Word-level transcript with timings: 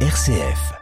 RCF. 0.00 0.76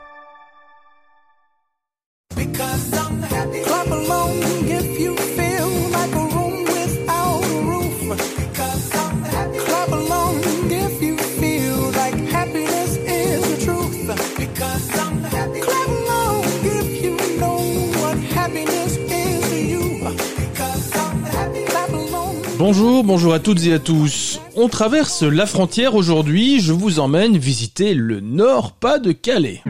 Bonjour, 22.59 23.05
bonjour 23.05 23.35
à 23.35 23.39
toutes 23.39 23.65
et 23.67 23.75
à 23.75 23.79
tous. 23.79 24.41
On 24.57 24.69
traverse 24.69 25.25
la 25.25 25.47
frontière 25.47 25.97
aujourd'hui, 25.97 26.61
je 26.61 26.73
vous 26.73 27.01
emmène 27.01 27.37
visiter 27.37 27.93
le 27.93 28.21
nord 28.21 28.71
pas 28.71 29.01
de 29.01 29.11
Calais. 29.11 29.63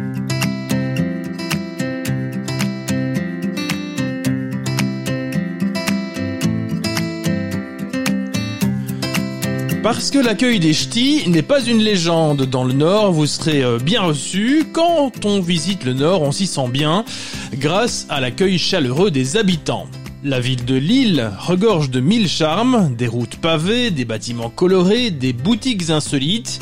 Parce 9.83 10.11
que 10.11 10.19
l'accueil 10.19 10.61
des 10.61 10.75
ch'tis 10.75 11.29
n'est 11.31 11.41
pas 11.41 11.63
une 11.63 11.79
légende. 11.79 12.43
Dans 12.43 12.65
le 12.65 12.75
Nord, 12.75 13.13
vous 13.13 13.27
serez 13.27 13.63
euh, 13.63 13.79
bien 13.79 14.03
reçu. 14.03 14.65
Quand 14.71 15.25
on 15.25 15.41
visite 15.41 15.85
le 15.85 15.95
Nord, 15.95 16.21
on 16.21 16.33
s'y 16.33 16.47
sent 16.47 16.69
bien 16.69 17.07
grâce 17.55 18.07
à 18.11 18.21
l'accueil 18.21 18.59
chaleureux 18.59 19.11
des 19.11 19.39
habitants. 19.39 19.87
La 20.27 20.41
ville 20.41 20.65
de 20.65 20.75
Lille 20.75 21.31
regorge 21.39 21.91
de 21.91 22.01
mille 22.01 22.29
charmes, 22.29 22.95
des 22.97 23.07
routes 23.07 23.37
pavées, 23.37 23.91
des 23.91 24.07
bâtiments 24.07 24.49
colorés, 24.49 25.11
des 25.11 25.35
boutiques 25.35 25.91
insolites. 25.91 26.61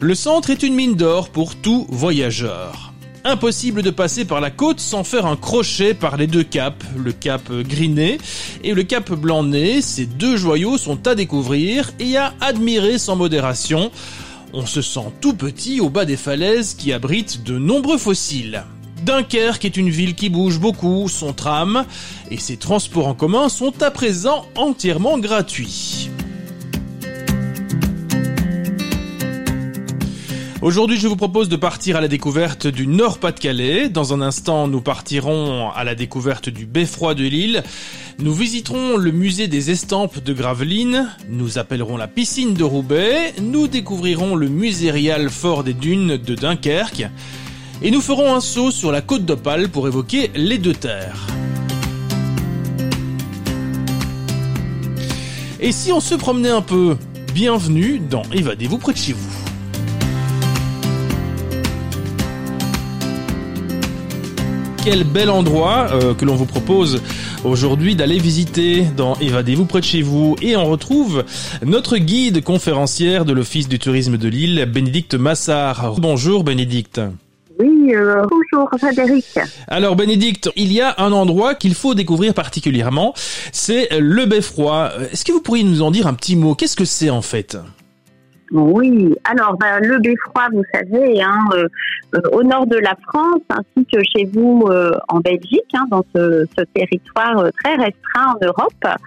Le 0.00 0.14
centre 0.14 0.50
est 0.50 0.62
une 0.62 0.76
mine 0.76 0.94
d'or 0.94 1.30
pour 1.30 1.56
tout 1.56 1.88
voyageur. 1.88 2.92
Impossible 3.24 3.82
de 3.82 3.90
passer 3.90 4.24
par 4.24 4.40
la 4.40 4.52
côte 4.52 4.78
sans 4.78 5.02
faire 5.02 5.26
un 5.26 5.34
crochet 5.34 5.92
par 5.92 6.16
les 6.16 6.28
deux 6.28 6.44
caps, 6.44 6.86
le 6.96 7.10
cap 7.10 7.50
Griné 7.50 8.18
et 8.62 8.74
le 8.74 8.84
cap 8.84 9.10
Blanc-Nez. 9.10 9.82
Ces 9.82 10.06
deux 10.06 10.36
joyaux 10.36 10.78
sont 10.78 11.08
à 11.08 11.16
découvrir 11.16 11.90
et 11.98 12.16
à 12.16 12.32
admirer 12.40 12.96
sans 12.96 13.16
modération. 13.16 13.90
On 14.52 14.66
se 14.66 14.82
sent 14.82 15.10
tout 15.20 15.34
petit 15.34 15.80
au 15.80 15.90
bas 15.90 16.04
des 16.04 16.16
falaises 16.16 16.74
qui 16.74 16.92
abritent 16.92 17.42
de 17.42 17.58
nombreux 17.58 17.98
fossiles. 17.98 18.62
Dunkerque 19.04 19.64
est 19.64 19.76
une 19.76 19.90
ville 19.90 20.14
qui 20.14 20.28
bouge 20.28 20.58
beaucoup, 20.58 21.08
son 21.08 21.32
tram 21.32 21.84
et 22.30 22.36
ses 22.36 22.56
transports 22.56 23.06
en 23.06 23.14
commun 23.14 23.48
sont 23.48 23.82
à 23.82 23.90
présent 23.90 24.46
entièrement 24.56 25.18
gratuits. 25.18 26.10
Aujourd'hui, 30.62 30.98
je 30.98 31.08
vous 31.08 31.16
propose 31.16 31.48
de 31.48 31.56
partir 31.56 31.96
à 31.96 32.02
la 32.02 32.08
découverte 32.08 32.66
du 32.66 32.86
Nord-Pas-de-Calais. 32.86 33.88
Dans 33.88 34.12
un 34.12 34.20
instant, 34.20 34.68
nous 34.68 34.82
partirons 34.82 35.70
à 35.70 35.84
la 35.84 35.94
découverte 35.94 36.50
du 36.50 36.66
Beffroi 36.66 37.14
de 37.14 37.24
Lille. 37.24 37.62
Nous 38.18 38.34
visiterons 38.34 38.98
le 38.98 39.10
musée 39.10 39.48
des 39.48 39.70
estampes 39.70 40.22
de 40.22 40.34
Gravelines. 40.34 41.08
Nous 41.30 41.56
appellerons 41.56 41.96
la 41.96 42.08
piscine 42.08 42.52
de 42.52 42.64
Roubaix. 42.64 43.32
Nous 43.40 43.68
découvrirons 43.68 44.34
le 44.36 44.48
musérial 44.48 45.30
fort 45.30 45.64
des 45.64 45.72
dunes 45.72 46.18
de 46.18 46.34
Dunkerque. 46.34 47.08
Et 47.82 47.90
nous 47.90 48.00
ferons 48.00 48.34
un 48.34 48.40
saut 48.40 48.70
sur 48.70 48.92
la 48.92 49.00
côte 49.00 49.24
d'Opale 49.24 49.68
pour 49.68 49.88
évoquer 49.88 50.30
les 50.34 50.58
deux 50.58 50.74
terres. 50.74 51.26
Et 55.60 55.72
si 55.72 55.92
on 55.92 56.00
se 56.00 56.14
promenait 56.14 56.50
un 56.50 56.62
peu 56.62 56.96
Bienvenue 57.34 58.00
dans 58.00 58.22
Évadez-vous 58.32 58.78
près 58.78 58.92
de 58.92 58.98
chez 58.98 59.12
vous. 59.12 59.30
Quel 64.84 65.04
bel 65.04 65.30
endroit 65.30 65.88
euh, 65.92 66.12
que 66.14 66.24
l'on 66.24 66.34
vous 66.34 66.46
propose 66.46 67.00
aujourd'hui 67.44 67.94
d'aller 67.94 68.18
visiter 68.18 68.84
dans 68.96 69.14
Évadez-vous 69.16 69.64
près 69.64 69.80
de 69.80 69.84
chez 69.84 70.02
vous. 70.02 70.34
Et 70.42 70.56
on 70.56 70.64
retrouve 70.64 71.24
notre 71.64 71.98
guide 71.98 72.42
conférencière 72.42 73.24
de 73.24 73.32
l'Office 73.32 73.68
du 73.68 73.78
tourisme 73.78 74.16
de 74.16 74.28
Lille, 74.28 74.66
Bénédicte 74.66 75.14
Massard. 75.14 75.94
Bonjour 75.98 76.42
Bénédicte. 76.42 77.00
Oui, 77.60 77.94
euh, 77.94 78.24
bonjour 78.30 78.70
Frédéric. 78.78 79.38
Alors 79.68 79.94
Bénédicte, 79.94 80.50
il 80.56 80.72
y 80.72 80.80
a 80.80 80.94
un 80.96 81.12
endroit 81.12 81.54
qu'il 81.54 81.74
faut 81.74 81.94
découvrir 81.94 82.32
particulièrement, 82.32 83.12
c'est 83.52 83.88
le 83.98 84.24
Beffroi. 84.24 84.92
Est-ce 85.12 85.26
que 85.26 85.32
vous 85.32 85.42
pourriez 85.42 85.64
nous 85.64 85.82
en 85.82 85.90
dire 85.90 86.06
un 86.06 86.14
petit 86.14 86.36
mot? 86.36 86.54
Qu'est-ce 86.54 86.74
que 86.74 86.86
c'est 86.86 87.10
en 87.10 87.20
fait? 87.20 87.58
Oui, 88.50 89.14
alors 89.24 89.58
ben, 89.58 89.78
le 89.80 89.98
beffroi, 89.98 90.48
vous 90.52 90.64
savez, 90.74 91.22
hein, 91.22 91.38
euh, 91.52 91.68
euh, 92.16 92.20
au 92.32 92.42
nord 92.42 92.66
de 92.66 92.78
la 92.78 92.96
France, 93.06 93.42
ainsi 93.50 93.86
que 93.92 94.00
chez 94.16 94.24
vous 94.24 94.66
en 95.08 95.20
Belgique, 95.20 95.70
hein, 95.74 95.84
dans 95.90 96.04
ce, 96.14 96.46
territoire 96.74 97.44
très 97.62 97.74
restreint 97.74 98.34
en 98.34 98.44
Europe, 98.44 98.98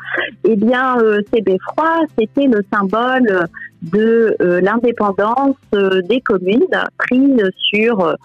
eh 0.46 0.56
bien, 0.56 0.96
ces 1.34 1.42
beffrois, 1.42 2.02
c'était 2.18 2.46
le 2.46 2.64
symbole 2.72 3.48
de 3.84 4.36
euh, 4.42 4.62
l'indépendance 4.62 5.58
euh, 5.76 6.02
des 6.04 6.22
communes 6.22 6.62
prise 6.98 7.50
sur 7.58 8.02
euh, 8.02 8.16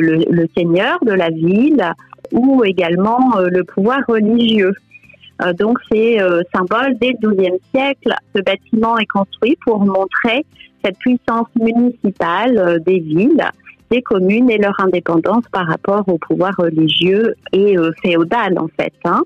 le, 0.00 0.46
seigneur 0.56 0.98
de 1.02 1.12
la 1.12 1.30
ville 1.30 1.84
ou 2.32 2.62
également 2.64 3.38
le 3.38 3.64
pouvoir 3.64 4.00
religieux. 4.06 4.72
donc 5.58 5.78
c'est 5.90 6.18
symbole 6.54 6.96
dès 7.00 7.12
le 7.20 7.30
XIIe 7.30 7.58
siècle. 7.74 8.14
Ce 8.36 8.40
bâtiment 8.42 8.96
est 8.98 9.06
construit 9.06 9.56
pour 9.64 9.80
montrer 9.80 10.46
cette 10.84 10.96
puissance 10.98 11.48
municipale 11.58 12.80
des 12.86 13.00
villes 13.00 13.44
des 13.90 14.02
communes 14.02 14.48
et 14.48 14.58
leur 14.58 14.78
indépendance 14.78 15.42
par 15.50 15.66
rapport 15.66 16.04
au 16.06 16.18
pouvoir 16.18 16.52
religieux 16.56 17.34
et 17.52 17.74
féodal 18.00 18.56
en 18.60 18.68
fait. 18.78 18.92
Hein. 19.04 19.22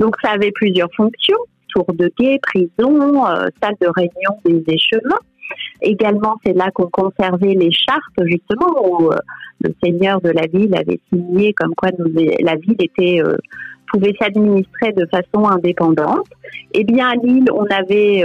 Donc 0.00 0.16
ça 0.20 0.32
avait 0.32 0.50
plusieurs 0.50 0.92
fonctions 0.96 1.38
tour 1.72 1.86
de 1.94 2.10
guet, 2.18 2.38
prison, 2.42 3.26
euh, 3.26 3.48
salle 3.62 3.74
de 3.80 3.88
réunion 3.94 4.38
des 4.44 4.62
échevins. 4.68 5.18
Également, 5.82 6.36
c'est 6.44 6.54
là 6.54 6.70
qu'on 6.72 6.88
conservait 6.88 7.54
les 7.54 7.72
chartes, 7.72 8.24
justement, 8.24 8.72
où 8.84 9.12
euh, 9.12 9.16
le 9.60 9.74
seigneur 9.82 10.20
de 10.20 10.30
la 10.30 10.46
ville 10.46 10.74
avait 10.76 11.00
signé 11.12 11.52
comme 11.52 11.74
quoi 11.74 11.90
la 12.40 12.56
ville 12.56 12.76
était 12.78 13.20
euh, 13.22 13.36
pouvait 13.92 14.14
s'administrer 14.18 14.92
de 14.92 15.06
façon 15.06 15.46
indépendante. 15.46 16.26
Eh 16.72 16.84
bien, 16.84 17.10
à 17.10 17.14
Lille, 17.14 17.44
on 17.52 17.66
avait 17.66 18.24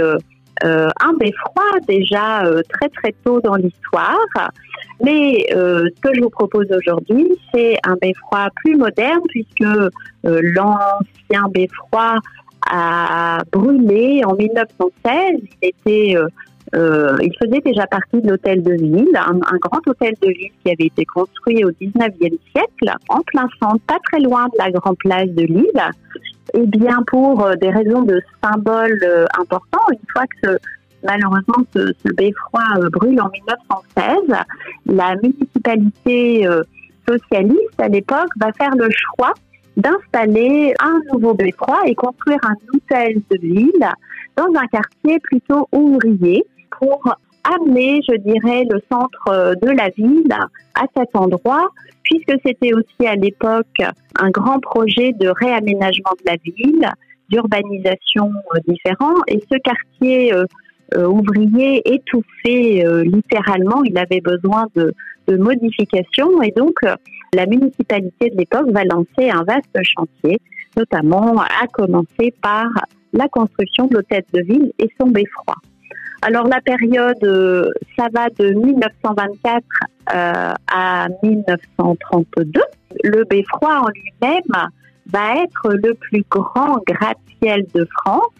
un 0.62 1.12
beffroi 1.20 1.64
déjà 1.86 2.42
très 2.70 2.88
très 2.88 3.14
tôt 3.22 3.40
dans 3.42 3.54
l'histoire. 3.56 4.50
Mais 5.04 5.46
ce 5.50 6.00
que 6.00 6.14
je 6.14 6.22
vous 6.22 6.30
propose 6.30 6.66
aujourd'hui, 6.72 7.28
c'est 7.52 7.76
un 7.84 7.96
beffroi 8.00 8.48
plus 8.64 8.76
moderne 8.76 9.20
puisque 9.28 9.92
l'ancien 10.24 11.48
beffroi 11.50 12.16
a 12.70 13.38
brûlé 13.52 14.22
en 14.24 14.34
1916. 14.34 15.12
Il 15.62 15.68
était 15.68 16.16
euh, 16.16 16.26
euh, 16.74 17.16
il 17.22 17.32
faisait 17.40 17.60
déjà 17.60 17.86
partie 17.86 18.20
de 18.20 18.28
l'hôtel 18.28 18.62
de 18.62 18.72
ville, 18.74 19.16
un, 19.16 19.56
grand 19.58 19.80
hôtel 19.86 20.14
de 20.20 20.28
ville 20.28 20.50
qui 20.62 20.70
avait 20.70 20.86
été 20.86 21.04
construit 21.06 21.64
au 21.64 21.70
19e 21.70 22.36
siècle, 22.52 22.94
en 23.08 23.20
plein 23.22 23.48
centre, 23.58 23.80
pas 23.86 23.98
très 24.10 24.20
loin 24.20 24.48
de 24.48 24.58
la 24.58 24.70
grande 24.70 24.98
place 24.98 25.28
de 25.30 25.44
Lille. 25.44 25.90
Et 26.52 26.66
bien 26.66 26.98
pour 27.06 27.44
euh, 27.44 27.54
des 27.54 27.70
raisons 27.70 28.02
de 28.02 28.20
symboles 28.42 29.26
importants, 29.38 29.86
une 29.92 29.98
fois 30.12 30.24
que 30.42 30.58
malheureusement 31.04 31.64
ce, 31.74 31.92
ce, 32.04 32.12
beffroi 32.14 32.62
brûle 32.92 33.20
en 33.20 33.30
1916, 33.30 34.36
la 34.86 35.14
municipalité 35.22 36.46
socialiste 37.08 37.80
à 37.80 37.88
l'époque 37.88 38.28
va 38.38 38.52
faire 38.52 38.74
le 38.76 38.88
choix 38.90 39.32
d'installer 39.78 40.74
un 40.80 41.00
nouveau 41.12 41.34
beffroi 41.34 41.80
et 41.86 41.94
construire 41.94 42.40
un 42.42 42.56
hôtel 42.74 43.22
de 43.30 43.38
ville 43.40 43.88
dans 44.36 44.48
un 44.54 44.66
quartier 44.66 45.18
plutôt 45.20 45.68
ouvrier 45.72 46.44
pour 46.78 47.00
amener, 47.44 48.00
je 48.08 48.16
dirais, 48.16 48.64
le 48.70 48.80
centre 48.90 49.54
de 49.62 49.70
la 49.70 49.88
ville 49.90 50.36
à 50.74 50.84
cet 50.96 51.14
endroit, 51.14 51.68
puisque 52.02 52.34
c'était 52.44 52.74
aussi 52.74 53.06
à 53.06 53.14
l'époque 53.14 53.80
un 54.18 54.30
grand 54.30 54.60
projet 54.60 55.12
de 55.12 55.28
réaménagement 55.28 56.12
de 56.24 56.30
la 56.30 56.36
ville, 56.44 56.88
d'urbanisation 57.28 58.32
euh, 58.54 58.58
différent, 58.66 59.14
et 59.28 59.42
ce 59.50 59.58
quartier 59.58 60.34
euh, 60.34 60.44
euh, 60.94 61.06
ouvrier 61.06 61.82
étouffé 61.92 62.82
littéralement, 63.04 63.82
il 63.84 63.98
avait 63.98 64.22
besoin 64.22 64.66
de, 64.74 64.94
de 65.28 65.36
modifications, 65.36 66.42
et 66.42 66.50
donc 66.50 66.80
la 67.34 67.46
municipalité 67.46 68.30
de 68.30 68.36
l'époque 68.36 68.70
va 68.70 68.84
lancer 68.84 69.30
un 69.30 69.44
vaste 69.44 69.78
chantier, 69.82 70.38
notamment 70.76 71.40
à 71.40 71.66
commencer 71.72 72.34
par 72.42 72.66
la 73.12 73.28
construction 73.28 73.86
de 73.86 73.94
l'hôtel 73.94 74.22
de 74.32 74.42
ville 74.42 74.72
et 74.78 74.88
son 75.00 75.08
beffroi. 75.08 75.54
Alors 76.22 76.48
la 76.48 76.60
période, 76.60 77.22
euh, 77.22 77.70
ça 77.96 78.06
va 78.12 78.28
de 78.30 78.52
1924 78.52 79.64
euh, 80.14 80.52
à 80.66 81.06
1932. 81.22 82.60
Le 83.04 83.24
beffroi 83.24 83.82
en 83.82 83.88
lui-même 83.88 84.68
va 85.06 85.42
être 85.42 85.72
le 85.74 85.94
plus 85.94 86.24
grand 86.28 86.78
gratte-ciel 86.86 87.66
de 87.72 87.86
France 88.00 88.32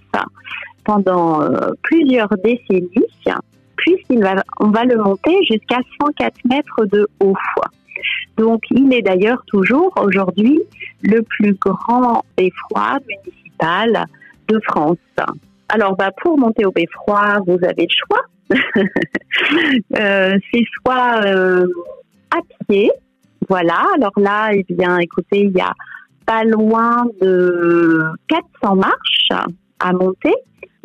pendant 0.84 1.43
euh, 1.43 1.70
plusieurs 1.82 2.31
décennies. 2.43 3.06
Va, 4.20 4.42
on 4.60 4.70
va 4.70 4.84
le 4.84 4.96
monter 4.96 5.36
jusqu'à 5.44 5.78
104 6.00 6.34
mètres 6.48 6.84
de 6.86 7.08
haut. 7.20 7.36
Donc, 8.36 8.62
il 8.70 8.92
est 8.94 9.02
d'ailleurs 9.02 9.42
toujours 9.46 9.92
aujourd'hui 10.00 10.60
le 11.02 11.22
plus 11.22 11.54
grand 11.54 12.25
beffroi 12.36 12.98
municipal 13.08 14.04
de 14.48 14.60
France. 14.69 14.96
Alors, 15.69 15.96
bah, 15.96 16.10
pour 16.22 16.38
monter 16.38 16.64
au 16.64 16.72
beffroi, 16.72 17.38
vous 17.46 17.58
avez 17.62 17.86
le 17.86 17.96
choix. 18.06 18.22
euh, 19.98 20.38
c'est 20.50 20.64
soit 20.81 21.20
euh, 21.26 21.66
à 22.31 22.38
pied, 22.66 22.90
voilà. 23.48 23.84
Alors 23.94 24.12
là, 24.16 24.50
eh 24.52 24.64
bien, 24.69 24.98
écoutez, 24.98 25.40
il 25.40 25.56
y 25.56 25.60
a 25.60 25.72
pas 26.26 26.44
loin 26.44 27.06
de 27.20 28.04
400 28.28 28.76
marches 28.76 29.46
à 29.81 29.92
monter. 29.92 30.34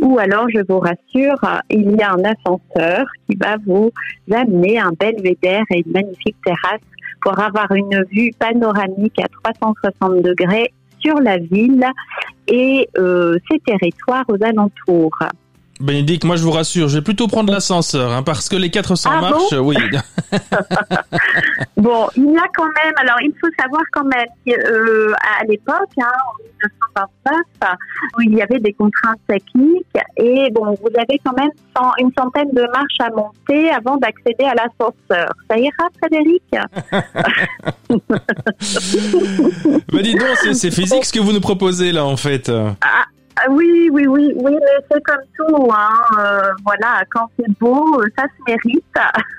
Ou 0.04 0.20
alors, 0.20 0.50
je 0.50 0.60
vous 0.68 0.80
rassure, 0.80 1.40
il 1.70 1.96
y 1.96 2.02
a 2.02 2.12
un 2.12 2.24
ascenseur 2.26 3.06
qui 3.26 3.38
va 3.38 3.56
vous 3.66 3.90
amener 4.30 4.78
un 4.78 4.92
belvédère 5.00 5.64
et 5.72 5.82
une 5.86 5.94
magnifique 5.94 6.36
terrasse 6.46 6.82
pour 7.22 7.40
avoir 7.40 7.72
une 7.72 8.04
vue 8.12 8.32
panoramique 8.38 9.18
à 9.20 9.30
360 9.46 10.22
degrés 10.22 10.74
sur 11.00 11.16
la 11.22 11.38
ville 11.38 11.86
et 12.50 12.90
euh, 12.98 13.38
ses 13.50 13.60
territoires 13.60 14.26
aux 14.28 14.44
alentours. 14.44 15.18
Bénédicte, 15.80 16.24
moi 16.24 16.36
je 16.36 16.44
vous 16.44 16.52
rassure, 16.52 16.88
je 16.88 16.98
vais 16.98 17.02
plutôt 17.04 17.28
prendre 17.28 17.52
l'ascenseur, 17.52 18.12
hein, 18.12 18.22
parce 18.24 18.48
que 18.48 18.56
les 18.56 18.70
400 18.70 19.10
Ah 19.12 19.22
marches, 19.22 19.54
oui. 19.60 19.76
Bon, 21.78 22.08
il 22.16 22.32
y 22.32 22.38
a 22.38 22.46
quand 22.56 22.64
même, 22.66 22.94
alors 22.98 23.18
il 23.22 23.32
faut 23.42 23.50
savoir 23.60 23.82
quand 23.92 24.06
même 24.06 24.28
euh, 24.48 25.12
à 25.40 25.44
l'époque, 25.46 25.90
hein, 26.00 26.12
en 26.96 27.02
1929, 27.04 27.74
où 28.18 28.22
il 28.22 28.36
y 28.36 28.42
avait 28.42 28.60
des 28.60 28.72
contraintes 28.74 29.20
techniques 29.28 29.86
et 30.18 30.50
bon, 30.54 30.68
vous 30.80 30.90
avez 30.98 31.20
quand 31.26 31.36
même 31.36 31.50
une 32.00 32.12
centaine 32.18 32.50
de 32.54 32.62
marches 32.72 33.00
à 33.00 33.10
monter 33.10 33.70
avant 33.72 33.98
d'accéder 33.98 34.46
à 34.46 34.54
l'ascenseur. 34.54 35.34
Ça 35.50 35.58
ira, 35.58 35.90
Frédéric? 36.00 36.44
Bah 39.92 40.02
dis 40.02 40.14
donc, 40.16 40.28
c'est- 40.42 40.54
c'est 40.54 40.72
physique 40.72 41.06
ce 41.06 41.14
que 41.14 41.20
vous 41.20 41.34
nous 41.34 41.42
proposez 41.42 41.92
là 41.92 42.06
en 42.06 42.18
fait. 42.18 42.50
Ah, 42.50 43.06
oui, 43.50 43.90
oui, 43.92 44.08
oui, 44.08 44.34
oui, 44.36 44.52
mais 44.52 44.86
c'est 44.92 45.04
comme 45.04 45.24
tout, 45.38 45.72
hein. 45.72 45.90
euh, 46.20 46.52
voilà, 46.66 47.04
quand 47.12 47.30
c'est 47.38 47.50
beau, 47.60 48.02
ça 48.18 48.24
se 48.24 48.52
mérite. 48.52 48.84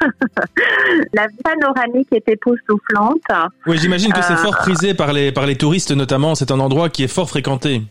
La 1.15 1.27
panoramique 1.43 2.09
est 2.13 2.29
époustouflante. 2.29 3.23
Oui, 3.67 3.79
j'imagine 3.79 4.13
que 4.13 4.23
c'est 4.23 4.35
Euh, 4.35 4.37
fort 4.37 4.57
prisé 4.57 4.95
par 4.95 5.13
les, 5.13 5.33
par 5.33 5.47
les 5.47 5.57
touristes 5.57 5.93
notamment, 5.93 6.35
c'est 6.35 6.51
un 6.51 6.61
endroit 6.61 6.89
qui 6.89 7.05
est 7.05 7.09
fort 7.09 7.29
fréquenté. 7.29 7.83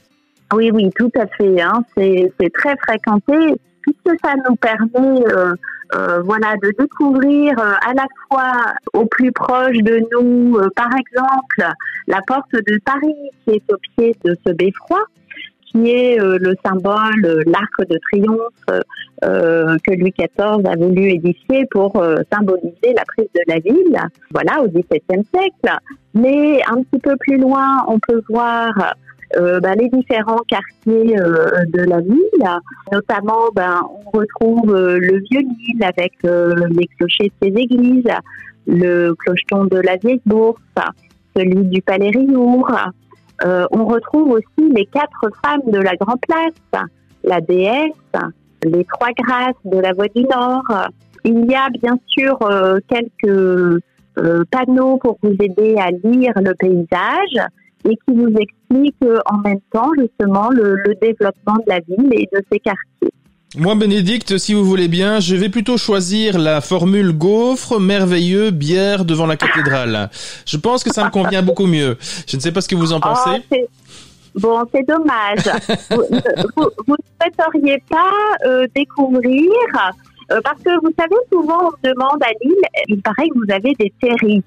Oui, 0.54 0.70
oui, 0.72 0.90
tout 0.96 1.12
à 1.16 1.26
fait. 1.38 1.62
Hein. 1.62 1.84
C'est, 1.96 2.32
très 2.54 2.76
fréquenté 2.78 3.34
puisque 3.82 4.20
ça 4.24 4.34
nous 4.48 4.56
permet, 4.56 5.28
euh, 5.28 5.54
euh, 5.96 6.22
voilà, 6.22 6.56
de 6.62 6.74
découvrir 6.80 7.58
euh, 7.60 7.74
à 7.86 7.94
la 7.94 8.06
fois 8.28 8.74
au 8.94 9.06
plus 9.06 9.32
proche 9.32 9.78
de 9.78 10.02
nous, 10.12 10.58
par 10.76 10.90
exemple, 10.96 11.76
la 12.08 12.22
porte 12.26 12.54
de 12.54 12.80
Paris 12.86 13.32
qui 13.44 13.56
est 13.56 13.74
au 13.74 13.78
pied 13.96 14.16
de 14.24 14.38
ce 14.46 14.54
beffroi 14.54 15.04
est 15.76 16.20
euh, 16.20 16.38
le 16.40 16.56
symbole, 16.66 17.26
euh, 17.26 17.42
l'arc 17.46 17.90
de 17.90 17.98
triomphe 18.12 18.84
euh, 19.24 19.78
que 19.86 19.94
Louis 19.94 20.14
XIV 20.18 20.66
a 20.66 20.76
voulu 20.76 21.10
édifier 21.10 21.66
pour 21.72 22.04
symboliser 22.32 22.94
la 22.96 23.04
prise 23.06 23.30
de 23.34 23.42
la 23.48 23.60
ville, 23.60 23.98
voilà, 24.32 24.62
au 24.62 24.68
XVIIe 24.68 25.24
siècle. 25.34 25.78
Mais 26.14 26.62
un 26.70 26.84
petit 26.84 27.00
peu 27.00 27.16
plus 27.20 27.38
loin, 27.38 27.86
on 27.88 28.00
peut 28.00 28.22
voir 28.30 28.96
ben, 29.36 29.76
les 29.80 29.90
différents 29.90 30.44
quartiers 30.48 31.16
de 31.16 31.90
la 31.90 32.02
ville. 32.02 32.60
Notamment, 32.92 33.50
ben, 33.56 33.82
on 33.90 34.18
retrouve 34.18 34.76
le 34.76 35.20
Vieux-Lille 35.32 35.84
avec 35.84 36.14
euh, 36.26 36.54
les 36.72 36.88
clochers 36.98 37.32
de 37.42 37.48
ses 37.48 37.62
églises, 37.62 38.12
le 38.68 39.14
clocheton 39.14 39.66
de 39.66 39.78
la 39.78 39.98
Vieille 39.98 40.22
Bourse, 40.26 40.62
celui 41.36 41.64
du 41.66 41.82
Palais 41.82 42.10
Riour. 42.10 42.70
Euh, 43.44 43.66
on 43.72 43.86
retrouve 43.86 44.32
aussi 44.32 44.70
les 44.74 44.86
quatre 44.86 45.30
femmes 45.44 45.72
de 45.72 45.80
la 45.80 45.96
Grand 45.96 46.18
Place, 46.18 46.84
la 47.24 47.42
déesse, 47.42 47.92
les 48.64 48.86
trois 48.86 49.12
grâces 49.12 49.56
de 49.66 49.80
la 49.80 49.94
Voie 49.94 50.08
du 50.16 50.24
Nord. 50.24 50.64
Il 51.26 51.50
y 51.50 51.56
a 51.56 51.70
bien 51.70 51.98
sûr 52.08 52.38
euh, 52.44 52.80
quelques 52.88 53.82
euh, 54.18 54.44
panneaux 54.52 54.98
pour 54.98 55.18
vous 55.24 55.36
aider 55.40 55.76
à 55.78 55.92
lire 55.92 56.34
le 56.36 56.54
paysage 56.54 57.48
et 57.86 57.96
qui 57.96 58.14
vous 58.14 58.34
expliquent 58.38 59.04
euh, 59.04 59.20
en 59.26 59.38
même 59.40 59.62
temps 59.72 59.90
justement 59.98 60.50
le, 60.50 60.76
le 60.76 60.96
développement 60.96 61.56
de 61.56 61.64
la 61.68 61.80
ville 61.80 62.10
et 62.12 62.30
de 62.32 62.42
ses 62.52 62.60
quartiers. 62.60 63.14
Moi, 63.56 63.76
Bénédicte, 63.76 64.38
si 64.40 64.56
vous 64.56 64.64
voulez 64.66 64.88
bien, 64.88 65.20
je 65.20 65.36
vais 65.36 65.50
plutôt 65.50 65.78
choisir 65.78 66.40
la 66.40 66.60
formule 66.60 67.12
gaufre, 67.12 67.80
merveilleux, 67.80 68.50
bière 68.50 69.06
devant 69.06 69.28
la 69.28 69.38
cathédrale. 69.38 70.10
Je 70.48 70.58
pense 70.58 70.84
que 70.84 70.92
ça 70.92 71.06
me 71.06 71.12
convient 71.12 71.44
beaucoup 71.50 71.68
mieux. 71.68 71.98
Je 72.28 72.36
ne 72.36 72.42
sais 72.42 72.52
pas 72.52 72.62
ce 72.62 72.68
que 72.70 72.76
vous 72.76 72.94
en 72.94 72.98
Oh, 72.98 73.02
pensez. 73.02 73.68
bon, 74.36 74.64
c'est 74.74 74.88
dommage. 74.88 75.44
vous, 75.92 76.96
ne 76.96 77.04
souhaiteriez 77.22 77.84
pas 77.90 78.12
euh, 78.48 78.66
découvrir 78.76 79.52
euh, 80.32 80.40
parce 80.44 80.60
que 80.64 80.72
vous 80.82 80.92
savez 80.98 81.16
souvent 81.32 81.70
on 81.70 81.88
demande 81.88 82.24
à 82.24 82.30
Lille, 82.44 82.56
il 82.88 83.02
paraît 83.04 83.28
que 83.30 83.36
vous 83.36 83.54
avez 83.54 83.74
des 83.78 83.94
terris. 84.02 84.42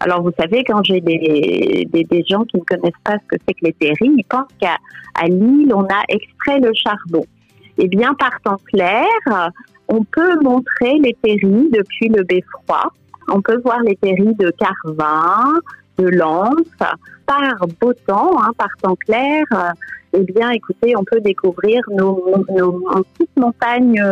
Alors 0.00 0.22
vous 0.22 0.32
savez 0.38 0.64
quand 0.64 0.82
j'ai 0.84 1.00
des, 1.00 1.88
des, 1.90 2.04
des 2.04 2.24
gens 2.28 2.44
qui 2.44 2.58
ne 2.58 2.62
connaissent 2.64 2.92
pas 3.04 3.14
ce 3.14 3.36
que 3.36 3.42
c'est 3.46 3.54
que 3.54 3.64
les 3.64 3.72
terris, 3.72 4.12
ils 4.18 4.24
pensent 4.28 4.48
qu'à 4.60 4.76
à 5.14 5.28
Lille 5.28 5.72
on 5.74 5.84
a 5.84 6.02
extrait 6.08 6.60
le 6.60 6.72
charbon. 6.74 7.24
Eh 7.78 7.88
bien 7.88 8.14
par 8.14 8.40
temps 8.42 8.60
clair, 8.72 9.06
on 9.88 10.04
peut 10.04 10.40
montrer 10.42 10.98
les 10.98 11.16
terris 11.22 11.70
depuis 11.72 12.08
le 12.08 12.22
beffroi. 12.24 12.92
On 13.28 13.40
peut 13.40 13.60
voir 13.64 13.80
les 13.80 13.96
terris 13.96 14.34
de 14.34 14.52
Carvin, 14.58 15.52
de 15.98 16.08
Lens, 16.08 16.54
par 17.26 17.66
beau 17.80 17.92
temps, 18.06 18.40
hein, 18.42 18.50
par 18.56 18.70
temps 18.82 18.96
clair, 18.96 19.44
eh 20.14 20.24
bien, 20.24 20.50
écoutez, 20.50 20.96
on 20.96 21.04
peut 21.04 21.20
découvrir 21.20 21.82
nos, 21.90 22.44
nos, 22.48 22.80
nos 22.80 23.04
petites 23.04 23.36
montagnes 23.36 24.02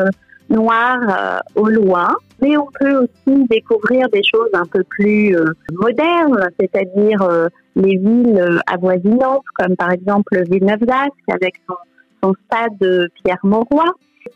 noires 0.50 1.42
euh, 1.56 1.60
au 1.60 1.68
loin, 1.68 2.14
mais 2.40 2.56
on 2.56 2.68
peut 2.78 2.96
aussi 2.96 3.46
découvrir 3.48 4.08
des 4.10 4.22
choses 4.22 4.50
un 4.52 4.66
peu 4.66 4.84
plus 4.84 5.36
euh, 5.36 5.44
modernes, 5.72 6.48
c'est-à-dire 6.60 7.22
euh, 7.22 7.48
les 7.74 7.96
villes 7.96 8.60
avoisinantes, 8.66 9.44
comme 9.54 9.74
par 9.76 9.90
exemple 9.90 10.42
Villeneuve 10.48 10.80
d'Ascq 10.80 11.12
avec 11.28 11.54
son, 11.66 11.74
son 12.22 12.34
stade 12.46 12.82
euh, 12.82 13.06
Pierre-Mauroy. 13.22 13.84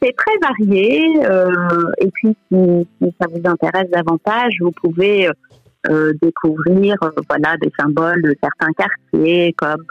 C'est 0.00 0.14
très 0.16 0.36
varié, 0.40 1.26
euh, 1.26 1.50
et 1.98 2.10
puis 2.12 2.36
si, 2.48 2.86
si 3.02 3.14
ça 3.20 3.26
vous 3.28 3.42
intéresse 3.44 3.90
davantage, 3.90 4.54
vous 4.60 4.70
pouvez 4.70 5.28
euh, 5.88 6.12
découvrir 6.22 6.94
euh, 7.02 7.10
voilà 7.28 7.56
des 7.56 7.72
symboles 7.78 8.22
de 8.22 8.36
certains 8.42 8.72
quartiers 8.72 9.52
comme 9.56 9.84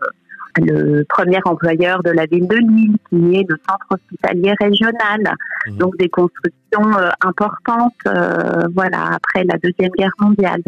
le 0.58 1.03
premier 1.10 1.39
employeur 1.46 2.01
de 2.03 2.12
la 2.12 2.25
ville 2.27 2.48
de 2.48 2.55
Lille 2.55 2.96
qui 3.10 3.36
est 3.36 3.46
le 3.50 3.55
centre 3.67 3.86
hospitalier 3.89 4.53
régional 4.62 5.19
Mhm. 5.67 5.77
donc 5.77 5.98
des 5.98 6.10
constructions 6.10 6.91
importantes 7.22 7.93
voilà 8.74 9.13
après 9.13 9.43
la 9.46 9.58
deuxième 9.58 9.91
guerre 9.98 10.13
mondiale 10.19 10.62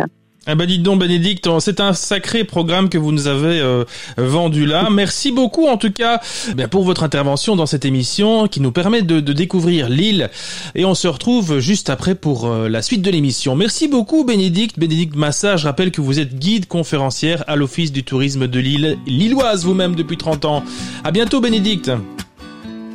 Ah 0.47 0.55
bah 0.55 0.65
dites 0.65 0.81
donc 0.81 0.99
Bénédicte, 0.99 1.47
c'est 1.59 1.79
un 1.79 1.93
sacré 1.93 2.43
programme 2.43 2.89
que 2.89 2.97
vous 2.97 3.11
nous 3.11 3.27
avez 3.27 3.59
euh, 3.59 3.83
vendu 4.17 4.65
là. 4.65 4.89
Merci 4.91 5.31
beaucoup 5.31 5.67
en 5.67 5.77
tout 5.77 5.91
cas 5.91 6.19
eh 6.49 6.55
bien, 6.55 6.67
pour 6.67 6.83
votre 6.83 7.03
intervention 7.03 7.55
dans 7.55 7.67
cette 7.67 7.85
émission 7.85 8.47
qui 8.47 8.59
nous 8.59 8.71
permet 8.71 9.03
de, 9.03 9.19
de 9.19 9.33
découvrir 9.33 9.87
l'île. 9.87 10.31
Et 10.73 10.83
on 10.83 10.95
se 10.95 11.07
retrouve 11.07 11.59
juste 11.59 11.91
après 11.91 12.15
pour 12.15 12.47
euh, 12.47 12.69
la 12.69 12.81
suite 12.81 13.03
de 13.03 13.11
l'émission. 13.11 13.55
Merci 13.55 13.87
beaucoup 13.87 14.23
Bénédicte. 14.23 14.79
Bénédicte 14.79 15.15
Massa, 15.15 15.57
je 15.57 15.65
rappelle 15.65 15.91
que 15.91 16.01
vous 16.01 16.19
êtes 16.19 16.33
guide 16.39 16.67
conférencière 16.67 17.43
à 17.45 17.55
l'Office 17.55 17.91
du 17.91 18.03
tourisme 18.03 18.47
de 18.47 18.59
Lille, 18.59 18.97
lilloise 19.05 19.63
vous-même 19.63 19.93
depuis 19.93 20.17
30 20.17 20.45
ans. 20.45 20.63
À 21.03 21.11
bientôt 21.11 21.39
Bénédicte. 21.39 21.89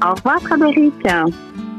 au 0.05 0.15
revoir 0.15 0.41
Frédéric 0.43 0.93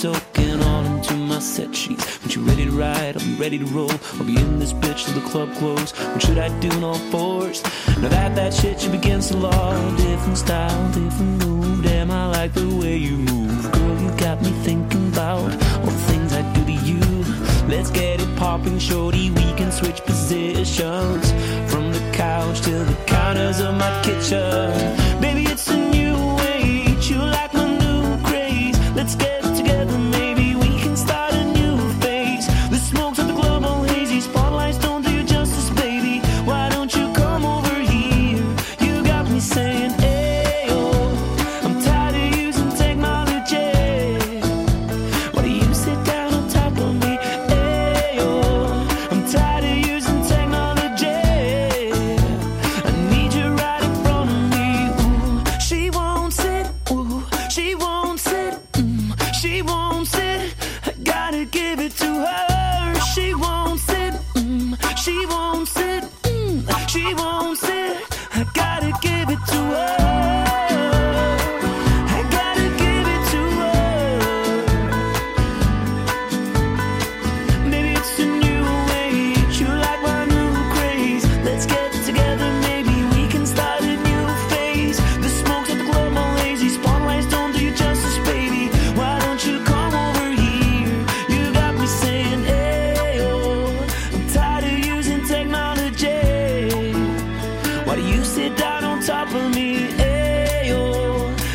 soaking 0.00 0.62
all 0.62 0.82
into 0.86 1.14
my 1.14 1.38
set 1.38 1.76
sheets. 1.76 2.04
When 2.22 2.30
you 2.30 2.40
ready 2.48 2.64
to 2.64 2.70
ride, 2.70 3.18
be 3.18 3.34
ready 3.34 3.58
to 3.58 3.66
roll. 3.66 3.92
I'll 4.14 4.24
be 4.24 4.34
in 4.34 4.58
this 4.58 4.72
bitch 4.72 5.04
till 5.04 5.20
the 5.20 5.28
club 5.28 5.52
close. 5.56 5.92
What 5.92 6.22
should 6.22 6.38
I 6.38 6.48
do 6.60 6.70
in 6.70 6.82
all 6.82 6.98
fours? 7.12 7.62
Now 8.00 8.08
that 8.08 8.34
that 8.34 8.54
shit 8.54 8.82
you 8.82 8.92
against 8.94 9.32
to 9.32 9.36
law. 9.36 9.96
Different 9.98 10.38
style, 10.38 10.86
different 10.92 11.44
move. 11.44 11.84
Damn, 11.84 12.10
I 12.10 12.28
like 12.28 12.54
the 12.54 12.66
way 12.80 12.96
you 12.96 13.18
move. 13.18 13.72
Girl, 13.72 14.00
you 14.00 14.10
got 14.16 14.40
me 14.40 14.52
thinking 14.64 15.08
about 15.08 15.52
all 15.80 15.92
the 15.98 16.04
things 16.10 16.32
I 16.32 16.50
do 16.54 16.64
to 16.64 16.72
you. 16.72 17.00
Let's 17.68 17.90
get 17.90 18.22
it 18.22 18.36
popping, 18.38 18.78
shorty. 18.78 19.30
We 19.32 19.52
can 19.52 19.70
switch 19.70 20.00
positions 20.06 21.30
from 21.70 21.92
the 21.92 22.00
couch 22.14 22.62
to 22.62 22.70
the 22.70 22.96
counters 23.06 23.60
of 23.60 23.74
my 23.74 23.92
kitchen. 24.02 25.20
Baby, 25.20 25.44
it's 25.44 25.68
a 25.68 25.76
new 25.76 26.29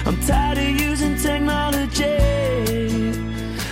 I'm 0.07 0.19
tired 0.19 0.59
of 0.59 0.79
using 0.79 1.15
technology. 1.15 2.05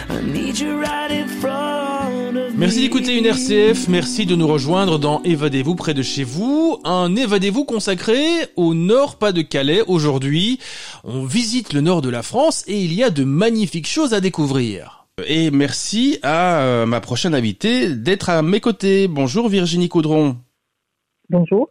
I 0.09 0.19
need 0.25 0.57
you 0.57 0.81
right 0.81 1.11
in 1.11 1.27
front 1.27 2.37
of 2.37 2.57
Merci 2.57 2.77
me. 2.77 2.81
d'écouter 2.85 3.17
une 3.19 3.27
RCF, 3.27 3.87
merci 3.87 4.25
de 4.25 4.35
nous 4.35 4.47
rejoindre 4.47 4.97
dans 4.97 5.21
Évadez-vous 5.21 5.75
près 5.75 5.93
de 5.93 6.01
chez 6.01 6.23
vous, 6.23 6.79
un 6.85 7.15
Évadez-vous 7.15 7.65
consacré 7.65 8.23
au 8.55 8.73
nord 8.73 9.19
pas 9.19 9.31
de 9.31 9.43
Calais 9.43 9.83
aujourd'hui. 9.85 10.57
On 11.03 11.23
visite 11.23 11.71
le 11.71 11.81
nord 11.81 12.01
de 12.01 12.09
la 12.09 12.23
France 12.23 12.63
et 12.65 12.79
il 12.79 12.95
y 12.95 13.03
a 13.03 13.11
de 13.11 13.23
magnifiques 13.23 13.87
choses 13.87 14.15
à 14.15 14.19
découvrir. 14.19 15.05
Et 15.27 15.51
merci 15.51 16.17
à 16.23 16.61
euh, 16.61 16.85
ma 16.87 16.99
prochaine 16.99 17.35
invitée 17.35 17.89
d'être 17.89 18.31
à 18.31 18.41
mes 18.41 18.59
côtés. 18.59 19.07
Bonjour 19.07 19.49
Virginie 19.49 19.87
Coudron. 19.87 20.37
Bonjour. 21.29 21.69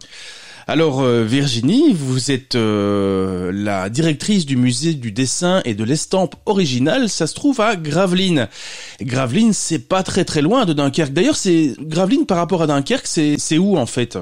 Alors 0.67 1.03
euh, 1.03 1.25
Virginie, 1.25 1.93
vous 1.93 2.31
êtes 2.31 2.55
euh, 2.55 3.51
la 3.53 3.89
directrice 3.89 4.47
du 4.47 4.57
musée 4.57 4.95
du 4.95 5.11
dessin 5.11 5.61
et 5.65 5.75
de 5.75 5.85
l'estampe 5.85 6.37
originale. 6.47 7.09
Ça 7.09 7.27
se 7.27 7.35
trouve 7.35 7.61
à 7.61 7.77
Gravelines. 7.77 8.49
Gravelines, 9.01 9.53
c'est 9.53 9.89
pas 9.89 10.03
très 10.03 10.25
très 10.25 10.43
loin 10.43 10.65
de 10.65 10.73
Dunkerque. 10.73 11.13
D'ailleurs, 11.13 11.37
c'est 11.37 11.75
Gravelines 11.81 12.27
par 12.27 12.37
rapport 12.37 12.63
à 12.63 12.67
Dunkerque, 12.67 13.07
c'est 13.07 13.59
où 13.59 13.77
en 13.77 13.87
fait? 13.87 14.19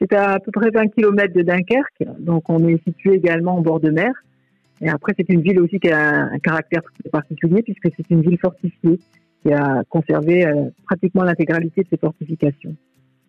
C'est 0.00 0.12
à, 0.12 0.32
à 0.32 0.38
peu 0.40 0.50
près 0.52 0.70
20 0.70 0.88
km 0.88 1.32
de 1.34 1.42
Dunkerque, 1.42 2.04
donc 2.18 2.50
on 2.50 2.66
est 2.68 2.82
situé 2.84 3.14
également 3.14 3.58
au 3.58 3.62
bord 3.62 3.80
de 3.80 3.90
mer. 3.90 4.12
Et 4.80 4.88
après, 4.88 5.14
c'est 5.16 5.28
une 5.30 5.40
ville 5.40 5.60
aussi 5.60 5.78
qui 5.78 5.90
a 5.90 6.24
un, 6.24 6.38
caractère 6.38 6.82
particulier 7.10 7.62
puisque 7.62 7.88
c'est 7.96 8.10
une 8.10 8.22
ville 8.22 8.38
fortifiée 8.38 8.98
qui 9.42 9.52
a 9.52 9.82
conservé 9.88 10.46
euh, 10.46 10.66
pratiquement 10.84 11.22
l'intégralité 11.22 11.82
de 11.82 11.88
ses 11.88 11.96
fortifications. 11.96 12.74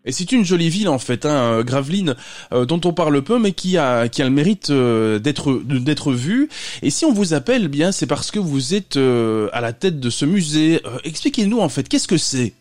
Et 0.05 0.11
c'est 0.11 0.31
une 0.31 0.45
jolie 0.45 0.69
ville 0.69 0.89
en 0.89 0.99
fait, 0.99 1.25
hein, 1.25 1.61
Gravelines, 1.63 2.15
euh, 2.53 2.65
dont 2.65 2.79
on 2.85 2.93
parle 2.93 3.21
peu, 3.23 3.39
mais 3.39 3.53
qui 3.53 3.77
a 3.77 4.07
qui 4.07 4.21
a 4.21 4.25
le 4.25 4.31
mérite 4.31 4.69
euh, 4.69 5.19
d'être 5.19 5.61
d'être 5.63 6.11
vue. 6.13 6.47
Et 6.83 6.89
si 6.89 7.05
on 7.05 7.11
vous 7.11 7.33
appelle, 7.33 7.67
bien 7.67 7.91
c'est 7.91 8.07
parce 8.07 8.31
que 8.31 8.39
vous 8.39 8.75
êtes 8.75 8.97
euh, 8.97 9.49
à 9.51 9.61
la 9.61 9.73
tête 9.73 9.99
de 9.99 10.09
ce 10.09 10.25
musée. 10.25 10.81
Euh, 10.85 10.97
Expliquez-nous 11.03 11.59
en 11.59 11.69
fait, 11.69 11.87
qu'est-ce 11.89 12.07
que 12.07 12.17
c'est? 12.17 12.53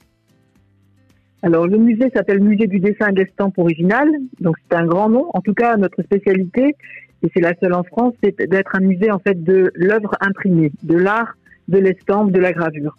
Alors, 1.43 1.67
le 1.67 1.77
musée 1.77 2.11
s'appelle 2.15 2.41
Musée 2.41 2.67
du 2.67 2.81
dessin 2.81 3.09
et 3.11 3.13
de 3.13 3.19
l'estampe 3.19 3.59
original, 3.59 4.09
donc 4.41 4.57
c'est 4.63 4.77
un 4.79 4.87
grand 4.87 5.11
nom. 5.11 5.27
En 5.35 5.43
tout 5.43 5.53
cas, 5.53 5.77
notre 5.77 6.03
spécialité, 6.03 6.75
et 7.23 7.31
c'est 7.35 7.43
la 7.43 7.53
seule 7.61 7.75
en 7.75 7.83
France, 7.83 8.15
c'est 8.23 8.49
d'être 8.49 8.75
un 8.75 8.81
musée 8.81 9.11
en 9.11 9.19
fait 9.19 9.45
de 9.45 9.71
l'œuvre 9.75 10.15
imprimée, 10.21 10.73
de 10.83 10.97
l'art, 10.97 11.37
de 11.69 11.77
l'estampe, 11.77 12.33
de 12.33 12.41
la 12.41 12.55
gravure. 12.55 12.97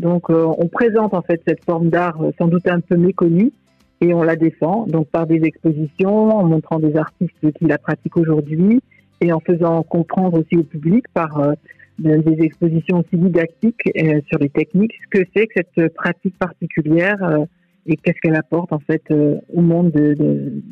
Donc, 0.00 0.28
euh, 0.28 0.44
on 0.58 0.66
présente 0.66 1.14
en 1.14 1.22
fait 1.22 1.40
cette 1.46 1.64
forme 1.64 1.88
d'art 1.88 2.20
euh, 2.20 2.32
sans 2.36 2.48
doute 2.48 2.66
un 2.66 2.80
peu 2.80 2.96
méconnue 2.96 3.52
et 4.00 4.14
on 4.14 4.22
la 4.22 4.36
défend, 4.36 4.86
donc 4.86 5.08
par 5.08 5.26
des 5.26 5.42
expositions, 5.44 6.30
en 6.36 6.44
montrant 6.44 6.78
des 6.78 6.96
artistes 6.96 7.52
qui 7.58 7.64
la 7.64 7.78
pratiquent 7.78 8.16
aujourd'hui 8.16 8.80
et 9.20 9.32
en 9.32 9.40
faisant 9.40 9.82
comprendre 9.82 10.38
aussi 10.38 10.56
au 10.56 10.62
public 10.62 11.04
par 11.12 11.40
euh, 11.40 11.52
de- 11.98 12.18
des 12.18 12.44
expositions 12.44 12.98
aussi 12.98 13.16
didactiques 13.16 13.82
euh, 13.96 14.20
sur 14.28 14.38
les 14.38 14.48
techniques, 14.48 14.92
ce 15.04 15.18
que 15.18 15.26
c'est 15.34 15.46
que 15.48 15.60
cette 15.76 15.94
pratique 15.94 16.38
particulière 16.38 17.16
euh, 17.22 17.44
et 17.86 17.96
qu'est-ce 17.96 18.18
qu'elle 18.22 18.36
apporte 18.36 18.72
en 18.72 18.78
fait 18.80 19.02
au 19.10 19.60
monde 19.62 19.90
de, 19.92 20.62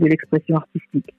l'expression 0.00 0.56
artistique. 0.56 1.14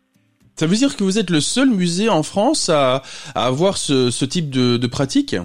Ça 0.56 0.68
veut 0.68 0.76
dire 0.76 0.98
que 0.98 1.04
vous 1.06 1.18
êtes 1.18 1.30
le 1.30 1.40
seul 1.40 1.70
musée 1.70 2.10
en 2.10 2.24
France 2.24 2.70
à, 2.70 3.04
avoir 3.36 3.78
ce, 3.78 4.26
type 4.26 4.50
de 4.50 4.86
pratique? 4.88 5.38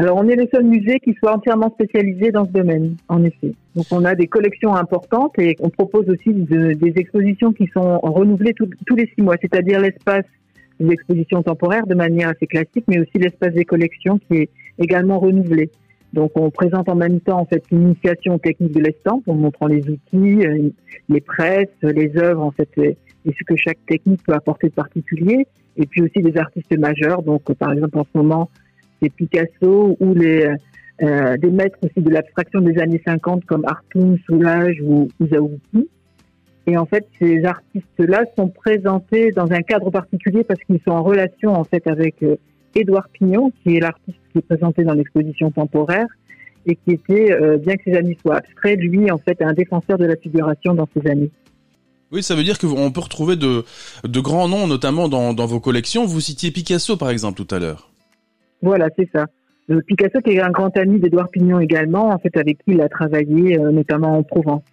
Alors 0.00 0.16
on 0.16 0.26
est 0.28 0.36
le 0.36 0.48
seul 0.52 0.64
musée 0.64 0.98
qui 0.98 1.12
soit 1.18 1.34
entièrement 1.34 1.70
spécialisé 1.70 2.30
dans 2.32 2.46
ce 2.46 2.52
domaine, 2.52 2.96
en 3.08 3.22
effet. 3.22 3.52
Donc 3.76 3.84
on 3.90 4.02
a 4.06 4.14
des 4.14 4.28
collections 4.28 4.74
importantes 4.74 5.38
et 5.38 5.56
on 5.60 5.68
propose 5.68 6.08
aussi 6.08 6.32
de- 6.32 6.72
des 6.72 6.92
expositions 6.96 7.52
qui 7.52 7.66
sont 7.74 7.98
renouvelées 7.98 8.54
tous 8.54 8.96
les 8.96 9.06
six 9.14 9.20
mois, 9.20 9.36
c'est-à-dire 9.42 9.78
l'espace 9.78 10.24
des 10.80 10.90
expositions 10.90 11.42
temporaires 11.42 11.86
de 11.86 11.94
manière 11.94 12.30
assez 12.30 12.46
classique, 12.46 12.84
mais 12.88 12.98
aussi 12.98 13.18
l'espace 13.18 13.52
des 13.52 13.66
collections 13.66 14.18
qui 14.26 14.38
est 14.38 14.48
également 14.78 15.18
renouvelé. 15.18 15.68
Donc 16.14 16.30
on 16.34 16.50
présente 16.50 16.88
en 16.88 16.96
même 16.96 17.20
temps 17.20 17.38
en 17.38 17.44
fait 17.44 17.62
l'initiation 17.70 18.38
technique 18.38 18.72
de 18.72 18.80
l'estampe 18.80 19.28
en 19.28 19.34
montrant 19.34 19.66
les 19.66 19.82
outils, 19.94 20.46
euh, 20.46 20.70
les 21.10 21.20
presses, 21.20 21.68
les 21.82 22.16
œuvres 22.16 22.42
en 22.42 22.52
fait 22.52 22.70
et 22.78 22.96
et 23.26 23.32
ce 23.38 23.44
que 23.44 23.54
chaque 23.54 23.84
technique 23.86 24.22
peut 24.26 24.32
apporter 24.32 24.68
de 24.70 24.72
particulier, 24.72 25.46
et 25.76 25.84
puis 25.84 26.00
aussi 26.00 26.20
des 26.22 26.36
artistes 26.38 26.74
majeurs. 26.78 27.22
Donc 27.22 27.42
euh, 27.50 27.54
par 27.54 27.70
exemple 27.74 27.98
en 27.98 28.04
ce 28.04 28.18
moment 28.18 28.48
c'est 29.00 29.10
Picasso 29.10 29.96
ou 30.00 30.14
les 30.14 30.54
euh, 31.02 31.38
des 31.38 31.48
maîtres 31.48 31.78
aussi 31.82 32.04
de 32.04 32.10
l'abstraction 32.10 32.60
des 32.60 32.78
années 32.78 33.00
50 33.06 33.46
comme 33.46 33.64
Artung, 33.64 34.18
Soulage 34.26 34.76
ou, 34.82 35.08
ou 35.18 35.26
Zaouki. 35.26 35.88
Et 36.66 36.76
en 36.76 36.84
fait, 36.84 37.08
ces 37.18 37.42
artistes-là 37.42 38.24
sont 38.36 38.48
présentés 38.48 39.30
dans 39.30 39.50
un 39.50 39.62
cadre 39.62 39.90
particulier 39.90 40.44
parce 40.44 40.60
qu'ils 40.60 40.80
sont 40.86 40.92
en 40.92 41.02
relation 41.02 41.54
en 41.54 41.64
fait 41.64 41.86
avec 41.86 42.22
euh, 42.22 42.36
Édouard 42.74 43.08
Pignon, 43.08 43.50
qui 43.62 43.76
est 43.76 43.80
l'artiste 43.80 44.18
qui 44.32 44.38
est 44.38 44.42
présenté 44.42 44.84
dans 44.84 44.92
l'exposition 44.92 45.50
temporaire, 45.50 46.06
et 46.66 46.76
qui 46.76 46.92
était, 46.92 47.34
bien 47.56 47.76
que 47.76 47.84
ses 47.84 47.96
amis 47.96 48.16
soient 48.20 48.36
abstraits, 48.36 48.78
lui 48.78 49.10
en 49.10 49.16
fait 49.16 49.40
un 49.40 49.54
défenseur 49.54 49.96
de 49.96 50.04
la 50.04 50.14
figuration 50.16 50.74
dans 50.74 50.86
ses 50.94 51.10
amis. 51.10 51.30
Oui, 52.12 52.22
ça 52.22 52.34
veut 52.34 52.44
dire 52.44 52.58
qu'on 52.58 52.92
peut 52.92 53.00
retrouver 53.00 53.36
de, 53.36 53.64
de 54.04 54.20
grands 54.20 54.46
noms, 54.46 54.66
notamment 54.66 55.08
dans, 55.08 55.32
dans 55.32 55.46
vos 55.46 55.58
collections. 55.58 56.04
Vous 56.04 56.20
citiez 56.20 56.50
Picasso, 56.50 56.96
par 56.96 57.10
exemple, 57.10 57.42
tout 57.42 57.52
à 57.54 57.58
l'heure. 57.58 57.89
Voilà, 58.62 58.88
c'est 58.98 59.08
ça. 59.14 59.26
Euh, 59.70 59.80
Picasso, 59.86 60.20
qui 60.20 60.30
est 60.30 60.40
un 60.40 60.50
grand 60.50 60.76
ami 60.76 60.98
d'Édouard 60.98 61.30
Pignon 61.30 61.60
également, 61.60 62.08
en 62.08 62.18
fait, 62.18 62.36
avec 62.36 62.58
qui 62.58 62.72
il 62.72 62.80
a 62.80 62.88
travaillé, 62.88 63.58
euh, 63.58 63.70
notamment 63.70 64.18
en 64.18 64.22
Provence. 64.22 64.64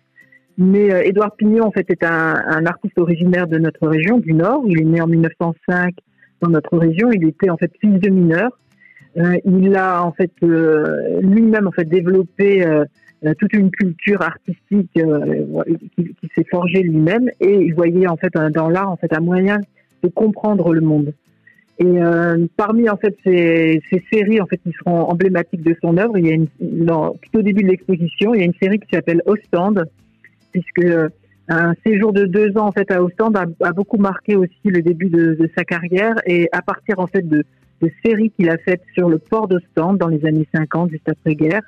Mais 0.58 0.92
euh, 0.92 1.04
Édouard 1.04 1.36
Pignon, 1.36 1.66
en 1.66 1.72
fait, 1.72 1.90
est 1.90 2.04
un, 2.04 2.36
un, 2.48 2.66
artiste 2.66 2.98
originaire 2.98 3.48
de 3.48 3.58
notre 3.58 3.88
région, 3.88 4.18
du 4.18 4.34
Nord. 4.34 4.64
Il 4.68 4.82
est 4.82 4.86
né 4.86 5.02
en 5.02 5.08
1905 5.08 5.94
dans 6.42 6.50
notre 6.50 6.78
région. 6.78 7.12
Il 7.12 7.28
était 7.28 7.50
en 7.50 7.58
fait 7.58 7.72
fils 7.80 8.00
de 8.00 8.10
mineur. 8.10 8.50
il 9.46 9.76
a 9.76 10.04
en 10.04 10.12
fait 10.12 10.32
lui-même 10.42 11.68
en 11.68 11.72
fait 11.72 11.86
développé 11.86 12.64
euh, 13.26 13.34
toute 13.40 13.54
une 13.54 13.72
culture 13.72 14.22
artistique 14.22 14.92
euh, 14.98 15.64
qui, 15.96 16.04
qui 16.14 16.30
s'est 16.36 16.46
forgée 16.52 16.84
lui-même 16.84 17.32
et 17.40 17.56
il 17.64 17.74
voyait 17.74 18.08
en 18.08 18.16
fait 18.16 18.32
dans 18.54 18.70
l'art 18.70 18.92
en 18.92 18.96
fait 18.96 19.12
un 19.12 19.22
moyen 19.22 19.58
de 20.04 20.10
comprendre 20.10 20.72
le 20.72 20.82
monde. 20.82 21.14
Et 21.80 21.86
euh, 21.86 22.48
parmi 22.56 22.90
en 22.90 22.98
fait 22.98 23.16
ces, 23.24 23.82
ces, 23.90 24.04
séries 24.12 24.42
en 24.42 24.48
fait 24.48 24.58
qui 24.58 24.72
seront 24.72 25.02
emblématiques 25.02 25.62
de 25.62 25.76
son 25.82 25.98
œuvre, 25.98 26.18
il 26.18 26.26
y 26.26 26.32
a 26.32 26.34
une, 26.34 26.48
dans, 26.60 27.12
tout 27.14 27.40
au 27.40 27.42
début 27.44 27.62
de 27.62 27.68
l'exposition, 27.68 28.34
il 28.34 28.40
y 28.40 28.42
a 28.42 28.46
une 28.46 28.54
série 28.60 28.80
qui 28.80 28.88
s'appelle 28.92 29.22
Ostende, 29.28 29.86
puisque 30.52 30.80
euh, 30.80 31.08
un 31.50 31.74
séjour 31.86 32.14
de 32.14 32.26
deux 32.26 32.58
ans 32.58 32.68
en 32.68 32.72
fait 32.72 32.90
à 32.90 33.04
Ostende 33.04 33.38
a, 33.38 33.46
a 33.64 33.74
beaucoup 33.74 33.98
marqué 33.98 34.36
aussi 34.36 34.56
le 34.66 34.82
début 34.82 35.10
de, 35.10 35.36
de, 35.36 35.50
sa 35.56 35.64
carrière 35.64 36.16
et 36.26 36.50
à 36.52 36.64
partir 36.64 37.00
en 37.00 37.06
fait 37.06 37.28
de, 37.28 37.44
de 37.82 37.92
séries 38.04 38.32
qu'il 38.32 38.50
a 38.50 38.58
faites 38.58 38.84
sur 38.96 39.08
le 39.08 39.20
port 39.20 39.48
d'Ostende 39.48 40.00
dans 40.00 40.08
les 40.08 40.26
années 40.26 40.48
50 40.56 40.90
juste 40.90 41.08
après 41.08 41.36
guerre, 41.36 41.64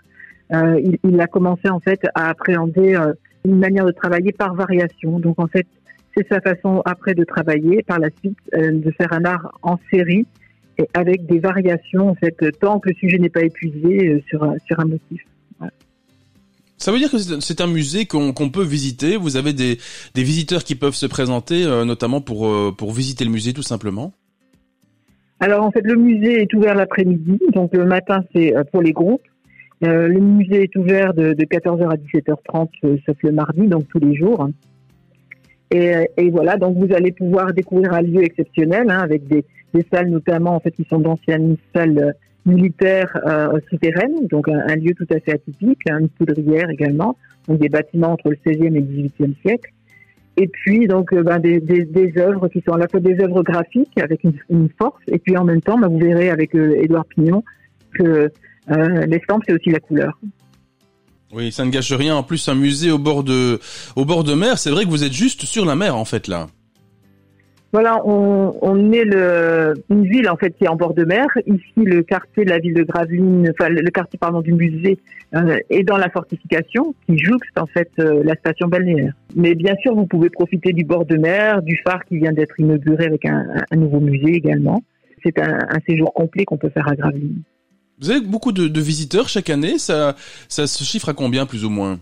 euh, 0.53 0.81
il, 0.83 0.97
il, 1.03 1.21
a 1.21 1.27
commencé 1.27 1.69
en 1.69 1.79
fait 1.79 2.01
à 2.15 2.29
appréhender 2.29 2.95
euh, 2.95 3.13
une 3.45 3.59
manière 3.59 3.85
de 3.85 3.91
travailler 3.91 4.31
par 4.31 4.55
variation. 4.55 5.19
Donc 5.19 5.39
en 5.39 5.47
fait, 5.47 5.67
c'est 6.15 6.27
sa 6.27 6.41
façon 6.41 6.81
après 6.85 7.13
de 7.13 7.23
travailler 7.23 7.83
par 7.83 7.99
la 7.99 8.09
suite, 8.19 8.37
euh, 8.53 8.71
de 8.71 8.91
faire 8.91 9.13
un 9.13 9.25
art 9.25 9.51
en 9.61 9.77
série 9.91 10.25
et 10.77 10.87
avec 10.93 11.25
des 11.25 11.39
variations 11.39 12.09
en 12.09 12.15
fait 12.15 12.35
tant 12.59 12.79
que 12.79 12.89
le 12.89 12.95
sujet 12.95 13.17
n'est 13.17 13.29
pas 13.29 13.43
épuisé 13.43 14.23
sur 14.27 14.53
sur 14.65 14.79
un 14.79 14.85
motif. 14.85 15.21
Ça 16.77 16.93
veut 16.93 16.97
dire 16.97 17.11
que 17.11 17.17
c'est 17.17 17.59
un 17.59 17.67
musée 17.67 18.05
qu'on 18.05 18.49
peut 18.49 18.63
visiter. 18.63 19.17
Vous 19.17 19.35
avez 19.35 19.51
des, 19.51 19.77
des, 20.15 20.23
visiteurs 20.23 20.63
qui 20.63 20.75
peuvent 20.75 20.95
se 20.95 21.05
présenter, 21.05 21.65
notamment 21.85 22.21
pour, 22.21 22.49
pour 22.77 22.93
visiter 22.93 23.25
le 23.25 23.31
musée 23.31 23.51
tout 23.51 23.63
simplement 23.63 24.13
Alors 25.41 25.65
en 25.65 25.71
fait, 25.71 25.81
le 25.81 25.97
musée 25.97 26.43
est 26.43 26.53
ouvert 26.53 26.75
l'après-midi. 26.75 27.37
Donc 27.53 27.73
le 27.73 27.83
matin, 27.83 28.23
c'est 28.33 28.53
pour 28.71 28.81
les 28.81 28.93
groupes. 28.93 29.27
Euh, 29.83 30.07
le 30.07 30.19
musée 30.19 30.63
est 30.63 30.75
ouvert 30.75 31.13
de, 31.13 31.33
de 31.33 31.43
14h 31.45 31.89
à 31.89 31.95
17h30, 31.95 32.69
euh, 32.83 32.97
sauf 33.05 33.15
le 33.23 33.31
mardi, 33.31 33.67
donc 33.67 33.87
tous 33.87 33.99
les 33.99 34.15
jours. 34.15 34.49
Et, 35.71 35.95
euh, 35.95 36.05
et, 36.17 36.29
voilà, 36.29 36.57
donc 36.57 36.77
vous 36.77 36.93
allez 36.93 37.11
pouvoir 37.11 37.53
découvrir 37.53 37.93
un 37.93 38.01
lieu 38.01 38.23
exceptionnel, 38.23 38.89
hein, 38.89 38.99
avec 38.99 39.27
des, 39.27 39.45
des, 39.73 39.85
salles 39.91 40.09
notamment, 40.09 40.55
en 40.55 40.59
fait, 40.59 40.71
qui 40.71 40.85
sont 40.89 40.99
d'anciennes 40.99 41.57
salles 41.75 42.15
militaires 42.45 43.15
euh, 43.27 43.59
souterraines, 43.69 44.27
donc 44.29 44.47
un, 44.49 44.75
lieu 44.75 44.93
tout 44.95 45.07
à 45.11 45.19
fait 45.19 45.33
atypique, 45.33 45.81
hein, 45.89 45.99
une 45.99 46.09
poudrière 46.09 46.69
également, 46.69 47.17
donc 47.47 47.59
des 47.59 47.69
bâtiments 47.69 48.13
entre 48.13 48.29
le 48.29 48.37
16e 48.37 48.75
et 48.75 48.79
le 48.79 48.81
18e 48.81 49.35
siècle. 49.45 49.71
Et 50.37 50.47
puis 50.47 50.87
donc 50.87 51.13
ben, 51.13 51.37
des, 51.37 51.59
des, 51.59 51.83
des, 51.83 52.13
œuvres 52.17 52.47
qui 52.47 52.61
sont 52.65 52.71
à 52.71 52.77
la 52.77 52.87
fois 52.87 53.01
des 53.01 53.21
œuvres 53.21 53.43
graphiques 53.43 53.99
avec 54.01 54.23
une, 54.23 54.33
une 54.49 54.69
force, 54.79 55.03
et 55.11 55.19
puis 55.19 55.35
en 55.35 55.43
même 55.43 55.61
temps, 55.61 55.77
ben, 55.77 55.89
vous 55.89 55.99
verrez 55.99 56.29
avec 56.29 56.55
Édouard 56.55 57.05
Pignon 57.05 57.43
que 57.93 58.31
euh, 58.71 59.05
l'estampe, 59.05 59.43
c'est 59.47 59.53
aussi 59.53 59.69
la 59.69 59.79
couleur. 59.79 60.17
Oui, 61.31 61.51
ça 61.51 61.63
ne 61.65 61.69
gâche 61.69 61.91
rien. 61.91 62.15
En 62.15 62.23
plus, 62.23 62.47
un 62.49 62.55
musée 62.55 62.91
au 62.91 62.97
bord 62.97 63.23
de, 63.23 63.59
au 63.95 64.05
bord 64.05 64.23
de 64.23 64.33
mer, 64.33 64.57
c'est 64.57 64.71
vrai 64.71 64.85
que 64.85 64.89
vous 64.89 65.03
êtes 65.03 65.13
juste 65.13 65.45
sur 65.45 65.65
la 65.65 65.75
mer, 65.75 65.95
en 65.95 66.05
fait, 66.05 66.27
là. 66.27 66.47
Voilà, 67.71 68.01
on, 68.03 68.91
est 68.91 69.03
le, 69.03 69.75
une 69.91 70.03
ville 70.05 70.27
en 70.27 70.37
fait 70.37 70.57
qui 70.57 70.63
est 70.63 70.67
en 70.67 70.75
bord 70.75 70.95
de 70.95 71.05
mer. 71.05 71.27
Ici, 71.45 71.63
le 71.77 72.01
quartier 72.01 72.43
de 72.43 72.49
la 72.49 72.57
ville 72.57 72.73
de 72.73 72.81
Gravelines, 72.81 73.51
enfin 73.51 73.69
le 73.69 73.91
quartier 73.91 74.17
pardon 74.17 74.41
du 74.41 74.53
musée 74.53 74.97
euh, 75.35 75.55
est 75.69 75.83
dans 75.83 75.97
la 75.97 76.09
fortification 76.09 76.95
qui 77.05 77.19
jouxte 77.19 77.55
en 77.59 77.67
fait 77.67 77.91
euh, 77.99 78.23
la 78.23 78.33
station 78.33 78.67
balnéaire. 78.67 79.13
Mais 79.35 79.53
bien 79.53 79.75
sûr, 79.83 79.93
vous 79.93 80.07
pouvez 80.07 80.31
profiter 80.31 80.73
du 80.73 80.83
bord 80.83 81.05
de 81.05 81.17
mer, 81.17 81.61
du 81.61 81.79
phare 81.85 82.03
qui 82.05 82.17
vient 82.17 82.31
d'être 82.31 82.59
inauguré 82.59 83.05
avec 83.05 83.25
un, 83.25 83.45
un, 83.69 83.75
nouveau 83.75 83.99
musée 83.99 84.33
également. 84.33 84.81
C'est 85.23 85.37
un, 85.37 85.59
un 85.69 85.79
séjour 85.87 86.11
complet 86.11 86.45
qu'on 86.45 86.57
peut 86.57 86.69
faire 86.69 86.87
à 86.87 86.95
Gravelines. 86.95 87.43
Vous 87.99 88.11
avez 88.11 88.21
beaucoup 88.21 88.51
de, 88.51 88.79
visiteurs 88.79 89.27
chaque 89.27 89.49
année. 89.49 89.77
Ça, 89.77 90.15
ça 90.47 90.67
se 90.67 90.83
chiffre 90.83 91.09
à 91.09 91.13
combien 91.13 91.45
plus 91.45 91.65
ou 91.65 91.69
moins? 91.69 91.99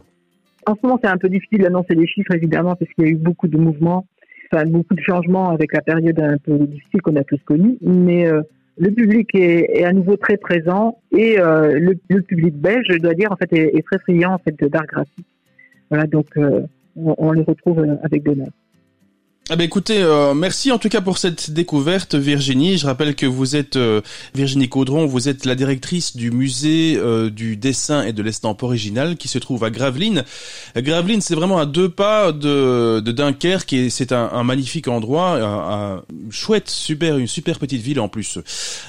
En 0.66 0.76
ce 0.76 0.80
moment, 0.84 1.00
c'est 1.02 1.10
un 1.10 1.18
peu 1.18 1.30
difficile 1.30 1.62
d'annoncer 1.62 1.96
les 1.96 2.08
chiffres 2.08 2.34
évidemment 2.34 2.76
parce 2.76 2.92
qu'il 2.94 3.06
y 3.06 3.08
a 3.08 3.12
eu 3.12 3.16
beaucoup 3.16 3.48
de 3.48 3.58
mouvements, 3.58 4.06
enfin 4.52 4.66
beaucoup 4.66 4.96
de 4.96 5.02
changements 5.02 5.50
avec 5.50 5.74
la 5.74 5.82
période 5.82 6.20
un 6.20 6.38
peu 6.38 6.58
difficile 6.58 7.02
qu'on 7.02 7.16
a 7.16 7.24
tous 7.24 7.40
connue. 7.46 7.78
Mais 7.82 8.28
euh, 8.28 8.42
le 8.78 8.92
public 8.92 9.30
est, 9.34 9.84
à 9.86 9.94
nouveau 9.94 10.18
très 10.18 10.38
présent 10.38 11.00
et 11.12 11.40
euh, 11.40 11.80
le, 11.80 12.22
public 12.22 12.56
belge, 12.56 12.86
je 12.90 12.98
dois 12.98 13.14
dire, 13.14 13.32
en 13.32 13.38
fait, 13.38 13.52
est, 13.54 13.84
très 13.86 13.98
friand 14.00 14.34
en 14.34 14.38
fait 14.40 14.56
d'art 14.70 14.86
graphique. 14.86 15.26
Voilà, 15.90 16.06
donc 16.06 16.28
euh, 16.38 16.62
on, 16.96 17.16
on, 17.18 17.32
les 17.32 17.44
retrouve 17.44 17.84
avec 18.04 18.24
bonheur. 18.24 18.50
Ah 19.50 19.56
ben 19.56 19.64
écoutez, 19.64 20.02
euh, 20.02 20.34
merci 20.34 20.74
en 20.74 20.78
tout 20.78 20.90
cas 20.90 21.00
pour 21.00 21.18
cette 21.18 21.52
découverte 21.52 22.16
Virginie. 22.16 22.78
Je 22.78 22.86
rappelle 22.86 23.16
que 23.16 23.26
vous 23.26 23.56
êtes 23.56 23.78
euh, 23.78 24.02
Virginie 24.36 24.68
Caudron, 24.68 25.06
vous 25.06 25.30
êtes 25.30 25.46
la 25.46 25.56
directrice 25.56 26.18
du 26.18 26.32
musée 26.32 26.98
euh, 26.98 27.30
du 27.30 27.56
dessin 27.56 28.04
et 28.04 28.12
de 28.12 28.22
l'estampe 28.22 28.62
originale 28.64 29.16
qui 29.16 29.30
se 29.30 29.38
trouve 29.40 29.64
à 29.64 29.70
Gravelines. 29.70 30.26
Gravelines, 30.76 31.22
c'est 31.22 31.34
vraiment 31.34 31.60
à 31.60 31.66
deux 31.66 31.88
pas 31.88 32.34
de, 32.34 33.00
de 33.00 33.12
Dunkerque 33.14 33.72
et 33.72 33.90
c'est 33.90 34.12
un, 34.12 34.30
un, 34.34 34.44
magnifique 34.44 34.90
endroit, 34.90 35.42
un, 35.42 35.96
un, 35.96 36.04
chouette, 36.30 36.70
super, 36.70 37.18
une 37.18 37.28
super 37.28 37.58
petite 37.58 37.82
ville 37.82 38.02
en 38.02 38.10
plus. 38.10 38.40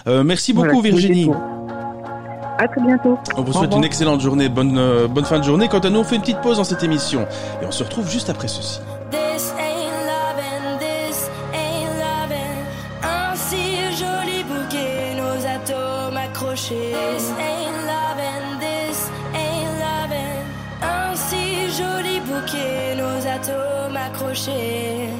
Euh, 0.08 0.24
merci 0.24 0.52
beaucoup 0.52 0.80
voilà, 0.80 0.90
Virginie. 0.90 1.30
À 2.58 2.66
très 2.66 2.80
bientôt. 2.80 3.16
On 3.36 3.42
vous 3.42 3.52
souhaite 3.52 3.72
une 3.76 3.84
excellente 3.84 4.20
journée, 4.20 4.48
bonne, 4.48 5.06
bonne 5.06 5.24
fin 5.24 5.38
de 5.38 5.44
journée. 5.44 5.68
Quant 5.68 5.78
à 5.78 5.88
nous, 5.88 6.00
on 6.00 6.04
fait 6.04 6.16
une 6.16 6.22
petite 6.22 6.40
pause 6.40 6.56
dans 6.56 6.64
cette 6.64 6.82
émission 6.82 7.28
et 7.62 7.64
on 7.64 7.70
se 7.70 7.84
retrouve 7.84 8.10
juste 8.10 8.28
après 8.28 8.48
ceci. 8.48 8.80
Accrochés. 24.08 25.12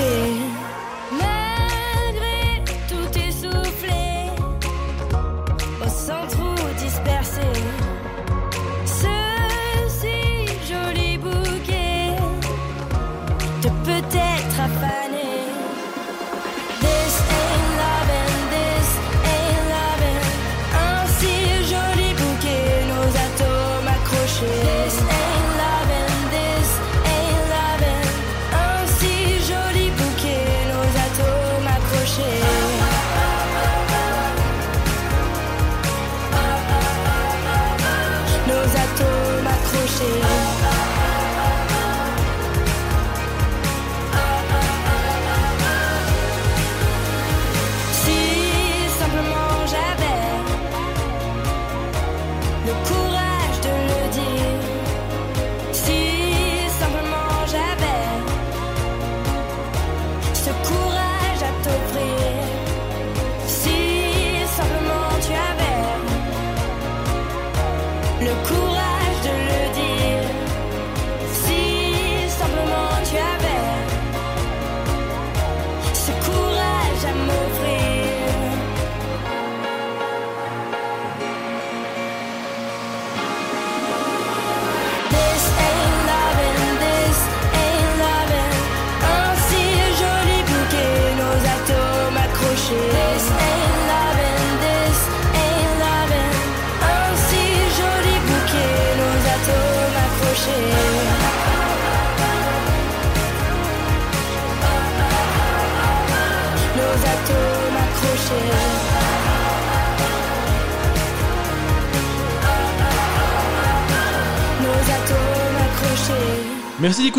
Accrochés. 0.00 0.39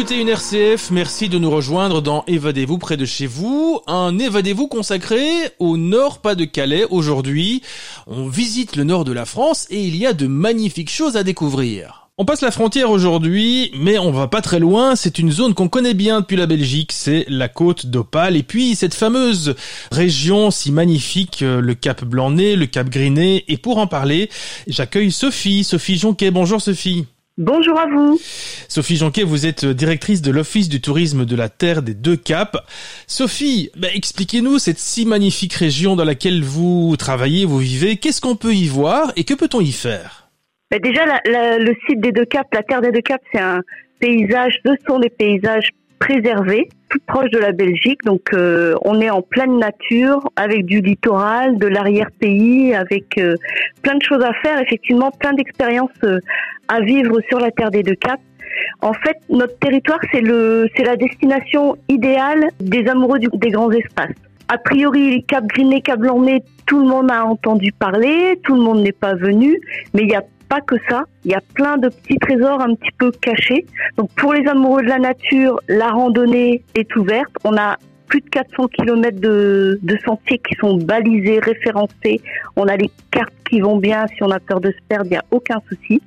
D'écouter 0.01 0.19
une 0.19 0.29
RCF, 0.29 0.89
merci 0.89 1.29
de 1.29 1.37
nous 1.37 1.51
rejoindre 1.51 2.01
dans 2.01 2.23
Évadez-vous 2.25 2.79
près 2.79 2.97
de 2.97 3.05
chez 3.05 3.27
vous, 3.27 3.81
un 3.85 4.17
Évadez-vous 4.17 4.67
consacré 4.67 5.29
au 5.59 5.77
nord 5.77 6.21
Pas-de-Calais 6.21 6.87
aujourd'hui. 6.89 7.61
On 8.07 8.27
visite 8.27 8.75
le 8.75 8.83
nord 8.83 9.05
de 9.05 9.11
la 9.11 9.25
France 9.25 9.67
et 9.69 9.79
il 9.79 9.95
y 9.95 10.07
a 10.07 10.13
de 10.13 10.25
magnifiques 10.25 10.89
choses 10.89 11.17
à 11.17 11.23
découvrir. 11.23 12.09
On 12.17 12.25
passe 12.25 12.41
la 12.41 12.49
frontière 12.49 12.89
aujourd'hui, 12.89 13.69
mais 13.77 13.99
on 13.99 14.09
va 14.09 14.27
pas 14.27 14.41
très 14.41 14.57
loin, 14.57 14.95
c'est 14.95 15.19
une 15.19 15.31
zone 15.31 15.53
qu'on 15.53 15.69
connaît 15.69 15.93
bien 15.93 16.21
depuis 16.21 16.35
la 16.35 16.47
Belgique, 16.47 16.91
c'est 16.91 17.25
la 17.27 17.47
côte 17.47 17.85
d'Opale, 17.85 18.35
et 18.35 18.43
puis 18.43 18.73
cette 18.73 18.95
fameuse 18.95 19.53
région 19.91 20.49
si 20.49 20.71
magnifique, 20.71 21.43
euh, 21.43 21.61
le 21.61 21.75
Cap 21.75 22.03
Blanc-Nez, 22.03 22.55
le 22.55 22.65
Cap 22.65 22.89
Griné, 22.89 23.45
et 23.47 23.57
pour 23.57 23.77
en 23.77 23.85
parler, 23.85 24.31
j'accueille 24.65 25.11
Sophie, 25.11 25.63
Sophie 25.63 25.99
Jonquet, 25.99 26.31
bonjour 26.31 26.59
Sophie. 26.59 27.05
Bonjour 27.37 27.79
à 27.79 27.85
vous. 27.87 28.19
Sophie 28.67 28.97
Jonquet, 28.97 29.23
vous 29.23 29.45
êtes 29.45 29.65
directrice 29.65 30.21
de 30.21 30.31
l'Office 30.31 30.69
du 30.69 30.81
tourisme 30.81 31.25
de 31.25 31.35
la 31.35 31.49
Terre 31.49 31.81
des 31.81 31.93
Deux 31.93 32.17
Caps. 32.17 32.57
Sophie, 33.07 33.71
bah, 33.77 33.87
expliquez-nous 33.93 34.59
cette 34.59 34.77
si 34.79 35.05
magnifique 35.05 35.53
région 35.53 35.95
dans 35.95 36.03
laquelle 36.03 36.43
vous 36.43 36.95
travaillez, 36.97 37.45
vous 37.45 37.57
vivez. 37.59 37.95
Qu'est-ce 37.97 38.21
qu'on 38.21 38.35
peut 38.35 38.53
y 38.53 38.67
voir 38.67 39.11
et 39.15 39.23
que 39.23 39.33
peut-on 39.33 39.61
y 39.61 39.71
faire? 39.71 40.29
Ben 40.69 40.79
déjà, 40.81 41.05
la- 41.05 41.21
la- 41.25 41.57
le 41.57 41.73
site 41.87 42.01
des 42.01 42.11
Deux 42.11 42.25
Caps, 42.25 42.49
la 42.53 42.63
Terre 42.63 42.81
des 42.81 42.91
Deux 42.91 43.01
Caps, 43.01 43.23
c'est 43.33 43.39
un 43.39 43.61
paysage, 43.99 44.59
ce 44.65 44.71
sont 44.87 44.99
des 44.99 45.09
paysages 45.09 45.69
préservés, 46.01 46.67
tout 46.89 46.99
proche 47.05 47.29
de 47.29 47.37
la 47.37 47.51
Belgique. 47.51 47.99
Donc, 48.03 48.33
euh, 48.33 48.73
on 48.83 48.99
est 48.99 49.11
en 49.11 49.21
pleine 49.21 49.59
nature, 49.59 50.29
avec 50.35 50.65
du 50.65 50.81
littoral, 50.81 51.57
de 51.57 51.67
l'arrière-pays, 51.67 52.73
avec 52.73 53.17
euh, 53.19 53.35
plein 53.83 53.95
de 53.95 54.01
choses 54.01 54.23
à 54.23 54.33
faire, 54.41 54.59
effectivement, 54.59 55.11
plein 55.11 55.33
d'expériences 55.33 56.01
euh, 56.03 56.19
à 56.67 56.81
vivre 56.81 57.19
sur 57.29 57.39
la 57.39 57.51
Terre 57.51 57.69
des 57.69 57.83
Deux 57.83 57.95
Caps. 57.95 58.23
En 58.81 58.93
fait, 58.93 59.17
notre 59.29 59.57
territoire, 59.59 59.99
c'est 60.11 60.21
le, 60.21 60.67
c'est 60.75 60.83
la 60.83 60.97
destination 60.97 61.77
idéale 61.87 62.49
des 62.59 62.87
amoureux 62.87 63.19
des 63.19 63.51
grands 63.51 63.71
espaces. 63.71 64.17
A 64.49 64.57
priori, 64.57 65.23
Cap 65.27 65.45
Griné, 65.47 65.81
Cap 65.81 65.99
Blanc-Nez, 65.99 66.43
tout 66.65 66.79
le 66.79 66.87
monde 66.87 67.11
a 67.11 67.23
entendu 67.25 67.71
parler, 67.71 68.39
tout 68.43 68.55
le 68.55 68.61
monde 68.61 68.81
n'est 68.81 68.91
pas 68.91 69.13
venu, 69.13 69.57
mais 69.93 70.01
il 70.01 70.07
n'y 70.07 70.15
a 70.15 70.23
pas 70.51 70.59
que 70.59 70.75
ça. 70.89 71.05
Il 71.23 71.31
y 71.31 71.33
a 71.33 71.39
plein 71.53 71.77
de 71.77 71.87
petits 71.87 72.17
trésors 72.17 72.59
un 72.59 72.75
petit 72.75 72.91
peu 72.97 73.09
cachés. 73.11 73.65
Donc, 73.97 74.09
pour 74.17 74.33
les 74.33 74.45
amoureux 74.49 74.81
de 74.83 74.89
la 74.89 74.99
nature, 74.99 75.61
la 75.69 75.89
randonnée 75.91 76.61
est 76.75 76.93
ouverte. 76.97 77.31
On 77.45 77.55
a 77.55 77.77
plus 78.07 78.19
de 78.19 78.29
400 78.29 78.67
km 78.67 79.17
de, 79.21 79.79
de 79.81 79.97
sentiers 80.03 80.39
qui 80.39 80.53
sont 80.55 80.75
balisés, 80.75 81.39
référencés. 81.39 82.19
On 82.57 82.67
a 82.67 82.75
les 82.75 82.91
cartes 83.11 83.33
qui 83.49 83.61
vont 83.61 83.77
bien. 83.77 84.05
Si 84.07 84.21
on 84.23 84.29
a 84.29 84.41
peur 84.41 84.59
de 84.59 84.71
se 84.71 84.81
perdre, 84.89 85.05
il 85.05 85.11
n'y 85.11 85.17
a 85.17 85.23
aucun 85.31 85.59
souci. 85.69 86.01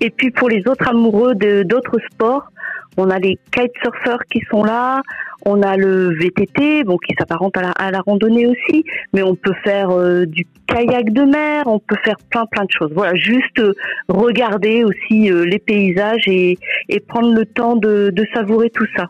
Et 0.00 0.10
puis 0.10 0.30
pour 0.30 0.48
les 0.48 0.62
autres 0.68 0.88
amoureux 0.88 1.34
d'autres 1.34 1.98
sports, 2.12 2.52
on 3.00 3.10
a 3.10 3.18
les 3.18 3.38
kitesurfers 3.54 4.20
qui 4.32 4.40
sont 4.50 4.62
là, 4.64 5.02
on 5.46 5.62
a 5.62 5.76
le 5.76 6.14
VTT, 6.18 6.84
bon 6.84 6.98
qui 6.98 7.14
s'apparente 7.18 7.56
à 7.56 7.62
la, 7.62 7.70
à 7.70 7.90
la 7.90 8.00
randonnée 8.00 8.46
aussi, 8.46 8.84
mais 9.14 9.22
on 9.22 9.34
peut 9.34 9.54
faire 9.64 9.90
euh, 9.90 10.26
du 10.26 10.46
kayak 10.66 11.12
de 11.12 11.22
mer, 11.22 11.64
on 11.66 11.78
peut 11.78 11.96
faire 12.04 12.16
plein 12.30 12.44
plein 12.46 12.64
de 12.64 12.70
choses. 12.70 12.90
Voilà, 12.94 13.14
juste 13.14 13.58
euh, 13.58 13.72
regarder 14.08 14.84
aussi 14.84 15.30
euh, 15.30 15.44
les 15.44 15.58
paysages 15.58 16.22
et, 16.26 16.58
et 16.88 17.00
prendre 17.00 17.32
le 17.32 17.46
temps 17.46 17.76
de, 17.76 18.10
de 18.14 18.26
savourer 18.34 18.70
tout 18.70 18.86
ça. 18.96 19.06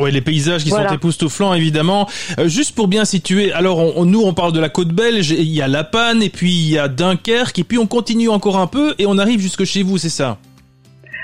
Oui, 0.00 0.12
les 0.12 0.20
paysages 0.20 0.62
qui 0.64 0.70
Voilà. 0.70 0.90
sont 0.90 0.94
époustouflants, 0.94 1.54
évidemment. 1.54 2.08
Euh, 2.38 2.46
juste 2.46 2.74
pour 2.76 2.86
bien 2.88 3.04
situer, 3.04 3.52
alors 3.52 3.78
on, 3.78 4.02
on- 4.02 4.04
nous 4.04 4.20
on 4.20 4.32
parle 4.34 4.52
de 4.52 4.60
la 4.60 4.68
côte 4.68 4.88
belge, 4.92 5.30
il 5.30 5.42
y 5.48 5.62
a 5.62 5.66
La 5.68 5.82
Panne, 5.82 6.22
et 6.22 6.28
puis 6.28 6.50
il 6.50 6.70
y 6.70 6.78
a 6.78 6.88
Dunkerque, 6.88 7.58
et 7.58 7.64
puis 7.64 7.78
on 7.78 7.86
continue 7.86 8.28
encore 8.28 8.58
un 8.58 8.66
peu, 8.66 8.94
et 8.98 9.06
on 9.06 9.18
arrive 9.18 9.40
jusque 9.40 9.64
chez 9.64 9.82
vous, 9.82 9.96
c'est 9.98 10.08
ça? 10.10 10.38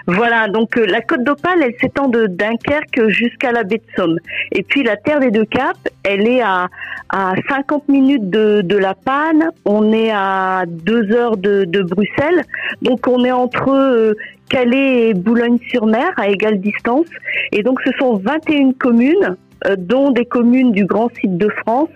Voilà, 0.07 0.49
donc 0.49 0.77
euh, 0.77 0.85
la 0.87 1.01
côte 1.01 1.25
d'Opale, 1.25 1.63
elle 1.63 1.75
s'étend 1.81 2.09
de 2.09 2.27
Dunkerque 2.27 3.09
jusqu'à 3.09 3.53
la 3.53 3.63
baie 3.63 3.79
de 3.79 3.97
Somme. 3.97 4.19
Et 4.53 4.63
puis 4.63 4.83
la 4.83 4.97
Terre 4.97 5.21
des 5.21 5.31
Deux 5.31 5.47
Caps, 5.47 5.81
elle 6.03 6.29
est 6.29 6.43
à, 6.43 6.69
à 7.09 7.33
50 7.49 7.89
minutes 7.89 8.29
de, 8.29 8.61
de 8.63 8.77
La 8.77 8.95
Panne, 8.95 9.51
on 9.65 9.93
est 9.93 10.11
à 10.13 10.65
2 10.67 11.13
heures 11.13 11.37
de, 11.39 11.65
de 11.65 11.83
Bruxelles, 11.83 12.45
donc 12.83 13.07
on 13.09 13.25
est 13.25 13.33
entre 13.33 13.71
euh, 13.71 14.15
Calais 14.51 15.09
et 15.09 15.15
Boulogne-sur-Mer 15.15 16.13
à 16.19 16.29
égale 16.29 16.61
distance. 16.61 17.07
Et 17.53 17.63
donc 17.63 17.81
ce 17.85 17.91
sont 17.99 18.17
21 18.17 18.73
communes, 18.73 19.37
euh, 19.67 19.77
dont 19.79 20.11
des 20.11 20.27
communes 20.27 20.73
du 20.73 20.85
Grand 20.85 21.09
Site 21.19 21.39
de 21.39 21.49
France, 21.49 21.89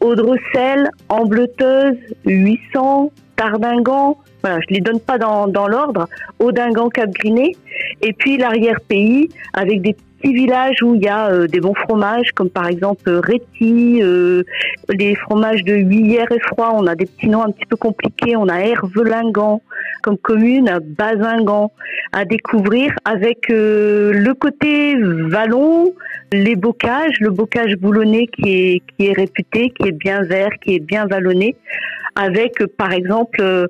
Audrecel, 0.00 0.88
Ambleteuse, 1.08 1.96
800, 2.24 3.10
Tardingan, 3.36 4.16
voilà, 4.42 4.60
je 4.60 4.74
les 4.74 4.80
donne 4.80 5.00
pas 5.00 5.18
dans, 5.18 5.46
dans 5.46 5.68
l'ordre, 5.68 6.08
Audingan, 6.38 6.88
Cap-Griné, 6.88 7.56
et 8.00 8.12
puis 8.12 8.36
l'arrière-pays 8.36 9.28
avec 9.54 9.82
des 9.82 9.94
petits 9.94 10.34
villages 10.34 10.82
où 10.82 10.94
il 10.94 11.02
y 11.02 11.08
a 11.08 11.30
euh, 11.30 11.46
des 11.46 11.60
bons 11.60 11.74
fromages, 11.74 12.30
comme 12.34 12.50
par 12.50 12.66
exemple 12.66 13.08
euh, 13.08 13.20
Réti, 13.20 14.00
euh, 14.02 14.42
les 14.88 15.14
fromages 15.14 15.64
de 15.64 15.74
Huillère 15.74 16.30
et 16.32 16.40
Froid, 16.40 16.72
on 16.74 16.86
a 16.86 16.94
des 16.94 17.06
petits 17.06 17.28
noms 17.28 17.42
un 17.42 17.50
petit 17.50 17.66
peu 17.66 17.76
compliqués, 17.76 18.36
on 18.36 18.48
a 18.48 18.58
Hervelingan 18.58 19.62
comme 20.02 20.18
commune, 20.18 20.80
Bazingan 20.82 21.70
à 22.12 22.24
découvrir 22.24 22.92
avec 23.04 23.46
le 23.48 24.32
côté 24.32 24.96
vallon, 24.98 25.94
les 26.32 26.56
bocages, 26.56 27.20
le 27.20 27.30
bocage 27.30 27.76
boulonnais 27.76 28.26
qui 28.26 28.50
est, 28.50 28.82
qui 28.88 29.06
est 29.06 29.12
réputé, 29.12 29.70
qui 29.70 29.88
est 29.88 29.92
bien 29.92 30.22
vert, 30.22 30.50
qui 30.64 30.74
est 30.74 30.80
bien 30.80 31.06
vallonné, 31.06 31.54
avec 32.14 32.60
euh, 32.60 32.66
par 32.66 32.92
exemple 32.92 33.40
euh, 33.40 33.66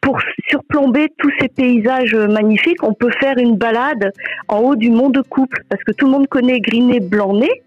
pour 0.00 0.20
surplomber 0.48 1.08
tous 1.18 1.32
ces 1.40 1.48
paysages 1.48 2.14
euh, 2.14 2.28
magnifiques, 2.28 2.82
on 2.82 2.92
peut 2.92 3.10
faire 3.20 3.38
une 3.38 3.56
balade 3.56 4.12
en 4.48 4.60
haut 4.60 4.76
du 4.76 4.90
mont 4.90 5.10
de 5.10 5.20
Couple, 5.20 5.64
parce 5.68 5.82
que 5.82 5.92
tout 5.92 6.06
le 6.06 6.12
monde 6.12 6.28
connaît 6.28 6.60
Griné 6.60 7.00
Blanc-Nez, 7.00 7.62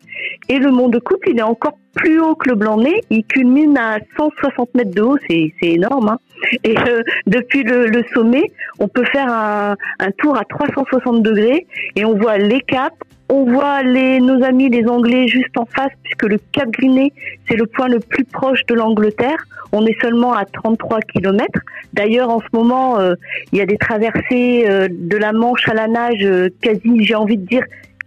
et 0.48 0.60
le 0.60 0.72
mont 0.72 0.90
de 0.90 1.00
Couple, 1.00 1.30
il 1.30 1.40
est 1.40 1.44
encore 1.44 1.78
plus 1.96 2.20
haut 2.20 2.36
que 2.36 2.50
le 2.50 2.56
Blanc-Nez, 2.56 3.02
il 3.10 3.24
culmine 3.26 3.78
à 3.78 4.00
160 4.18 4.74
mètres 4.76 4.96
de 4.96 5.02
haut, 5.02 5.18
c'est 5.28 5.52
énorme. 5.62 6.10
Hein. 6.10 6.20
Et 6.64 6.78
euh, 6.78 7.02
depuis 7.28 7.64
le, 7.64 7.88
le 7.88 8.04
sommet, 8.14 8.52
on 8.80 8.88
peut 8.88 9.06
faire 9.06 9.32
un, 9.32 9.76
un 10.00 10.12
tour 10.18 10.38
à 10.38 10.46
360 10.46 11.22
degrés, 11.22 11.68
et 11.96 12.06
on 12.06 12.18
voit 12.18 12.38
les 12.38 12.62
caps, 12.62 12.96
on 13.30 13.46
voit 13.46 13.84
les, 13.84 14.20
nos 14.20 14.44
amis 14.44 14.70
les 14.70 14.88
Anglais 14.88 15.28
juste 15.28 15.56
en 15.56 15.66
face, 15.66 15.92
puisque 16.04 16.24
le 16.24 16.40
Cap 16.52 16.70
Griné, 16.72 17.14
c'est 17.48 17.56
le 17.56 17.68
point 17.68 17.88
le 17.88 18.00
plus 18.00 18.26
proche 18.26 18.66
de 18.66 18.74
l'Angleterre. 18.74 19.38
On 19.72 19.86
est 19.86 19.96
seulement 20.02 20.34
à 20.34 20.46
33 20.46 21.00
kilomètres. 21.02 21.60
D'ailleurs, 21.94 22.30
en 22.30 22.40
ce 22.40 22.48
moment, 22.54 23.00
euh, 23.00 23.14
il 23.52 23.60
y 23.60 23.62
a 23.62 23.68
des 23.68 23.78
traversées 23.78 24.66
euh, 24.68 24.88
de 24.90 25.16
la 25.16 25.32
Manche 25.32 25.68
à 25.70 25.76
la 25.76 25.88
nage, 25.88 26.24
euh, 26.24 26.50
quasi, 26.62 27.06
j'ai 27.06 27.14
envie 27.14 27.38
de 27.38 27.46
dire, 27.46 27.64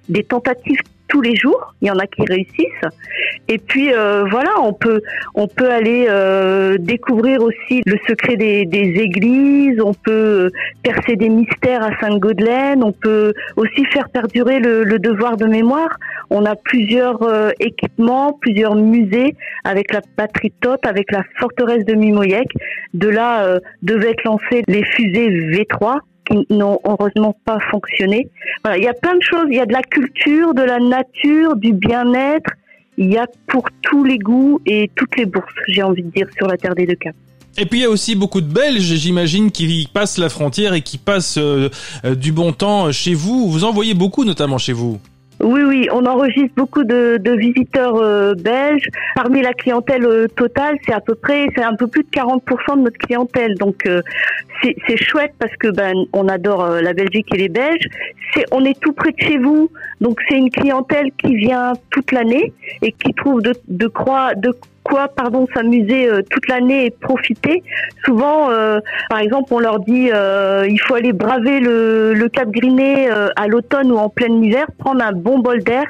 des 0.08 0.24
tentatives 0.24 0.80
tous 1.12 1.20
les 1.20 1.36
jours. 1.36 1.74
Il 1.82 1.88
y 1.88 1.90
en 1.90 1.98
a 1.98 2.06
qui 2.06 2.24
réussissent. 2.24 2.88
Et 3.48 3.58
puis 3.58 3.92
euh, 3.92 4.24
voilà, 4.30 4.50
on 4.62 4.72
peut 4.72 5.02
on 5.34 5.46
peut 5.46 5.70
aller 5.70 6.06
euh, 6.08 6.78
découvrir 6.78 7.42
aussi 7.42 7.82
le 7.84 7.98
secret 8.08 8.36
des, 8.36 8.64
des 8.64 8.94
églises. 8.98 9.78
On 9.80 9.92
peut 9.92 10.50
percer 10.82 11.16
des 11.16 11.28
mystères 11.28 11.82
à 11.82 11.90
Sainte-Gaudelaine. 12.00 12.82
On 12.82 12.92
peut 12.92 13.34
aussi 13.56 13.84
faire 13.86 14.08
perdurer 14.08 14.58
le, 14.58 14.84
le 14.84 14.98
devoir 14.98 15.36
de 15.36 15.44
mémoire. 15.44 15.98
On 16.30 16.46
a 16.46 16.56
plusieurs 16.56 17.22
euh, 17.22 17.50
équipements, 17.60 18.32
plusieurs 18.40 18.74
musées 18.74 19.36
avec 19.64 19.92
la 19.92 20.00
patrie 20.16 20.52
Toth, 20.62 20.86
avec 20.86 21.12
la 21.12 21.22
forteresse 21.38 21.84
de 21.84 21.94
Mimoyec. 21.94 22.48
De 22.94 23.08
là 23.08 23.44
euh, 23.44 23.58
devaient 23.82 24.12
être 24.12 24.24
lancées 24.24 24.62
les 24.66 24.84
fusées 24.84 25.28
V3 25.28 25.98
qui 26.26 26.46
n'ont 26.50 26.78
heureusement 26.84 27.36
pas 27.44 27.58
fonctionné. 27.70 28.28
Voilà, 28.64 28.78
il 28.78 28.84
y 28.84 28.88
a 28.88 28.94
plein 28.94 29.14
de 29.14 29.22
choses. 29.22 29.46
Il 29.48 29.56
y 29.56 29.60
a 29.60 29.66
de 29.66 29.72
la 29.72 29.82
culture, 29.82 30.54
de 30.54 30.62
la 30.62 30.78
nature, 30.78 31.56
du 31.56 31.72
bien-être. 31.72 32.50
Il 32.98 33.12
y 33.12 33.16
a 33.16 33.26
pour 33.46 33.64
tous 33.82 34.04
les 34.04 34.18
goûts 34.18 34.60
et 34.66 34.90
toutes 34.94 35.16
les 35.16 35.26
bourses, 35.26 35.46
j'ai 35.68 35.82
envie 35.82 36.02
de 36.02 36.10
dire, 36.10 36.26
sur 36.36 36.46
la 36.46 36.56
terre 36.56 36.74
des 36.74 36.86
deux 36.86 36.94
caps. 36.94 37.16
Et 37.58 37.66
puis 37.66 37.80
il 37.80 37.82
y 37.82 37.86
a 37.86 37.90
aussi 37.90 38.14
beaucoup 38.14 38.40
de 38.40 38.46
Belges, 38.46 38.80
j'imagine, 38.80 39.50
qui 39.50 39.88
passent 39.92 40.18
la 40.18 40.28
frontière 40.28 40.72
et 40.72 40.80
qui 40.80 40.96
passent 40.96 41.38
euh, 41.38 41.68
euh, 42.04 42.14
du 42.14 42.32
bon 42.32 42.52
temps 42.52 42.90
chez 42.92 43.14
vous. 43.14 43.50
Vous 43.50 43.64
en 43.64 43.72
voyez 43.72 43.94
beaucoup, 43.94 44.24
notamment 44.24 44.58
chez 44.58 44.72
vous. 44.72 45.00
Oui, 45.40 45.62
oui, 45.62 45.88
on 45.92 46.06
enregistre 46.06 46.54
beaucoup 46.56 46.84
de, 46.84 47.20
visiteurs 47.36 47.96
euh, 47.96 48.34
belges. 48.34 48.88
Parmi 49.14 49.42
la 49.42 49.52
clientèle 49.52 50.04
euh, 50.04 50.28
totale, 50.28 50.76
c'est 50.86 50.92
à 50.92 51.00
peu 51.00 51.14
près, 51.14 51.46
c'est 51.56 51.64
un 51.64 51.74
peu 51.74 51.88
plus 51.88 52.04
de 52.04 52.10
40% 52.10 52.76
de 52.76 52.82
notre 52.82 52.98
clientèle. 52.98 53.56
Donc 53.56 53.86
euh, 53.86 54.02
c'est 54.62 54.96
chouette 54.96 55.34
parce 55.40 55.54
que 55.56 55.68
ben 55.68 55.92
on 56.12 56.28
adore 56.28 56.68
la 56.68 56.92
Belgique 56.92 57.26
et 57.34 57.38
les 57.38 57.48
Belges. 57.48 57.88
C'est, 58.32 58.44
on 58.52 58.64
est 58.64 58.78
tout 58.78 58.92
près 58.92 59.10
de 59.10 59.18
chez 59.18 59.38
vous, 59.38 59.70
donc 60.00 60.20
c'est 60.28 60.36
une 60.36 60.50
clientèle 60.50 61.10
qui 61.18 61.34
vient 61.34 61.72
toute 61.90 62.12
l'année 62.12 62.52
et 62.80 62.92
qui 62.92 63.12
trouve 63.12 63.42
de, 63.42 63.52
de 63.66 63.86
croix, 63.88 64.34
de 64.36 64.52
quoi 64.82 65.08
pardon 65.08 65.46
s'amuser 65.54 66.08
euh, 66.08 66.22
toute 66.30 66.48
l'année 66.48 66.86
et 66.86 66.90
profiter. 66.90 67.62
Souvent, 68.04 68.50
euh, 68.50 68.80
par 69.08 69.20
exemple, 69.20 69.52
on 69.52 69.58
leur 69.58 69.80
dit 69.80 70.10
euh, 70.12 70.66
il 70.68 70.80
faut 70.80 70.94
aller 70.94 71.12
braver 71.12 71.60
le, 71.60 72.14
le 72.14 72.28
Cap 72.28 72.50
Griné 72.50 73.10
euh, 73.10 73.28
à 73.36 73.46
l'automne 73.46 73.92
ou 73.92 73.96
en 73.96 74.08
plein 74.08 74.32
hiver, 74.42 74.66
prendre 74.78 75.02
un 75.04 75.12
bon 75.12 75.38
bol 75.38 75.62
d'air. 75.62 75.86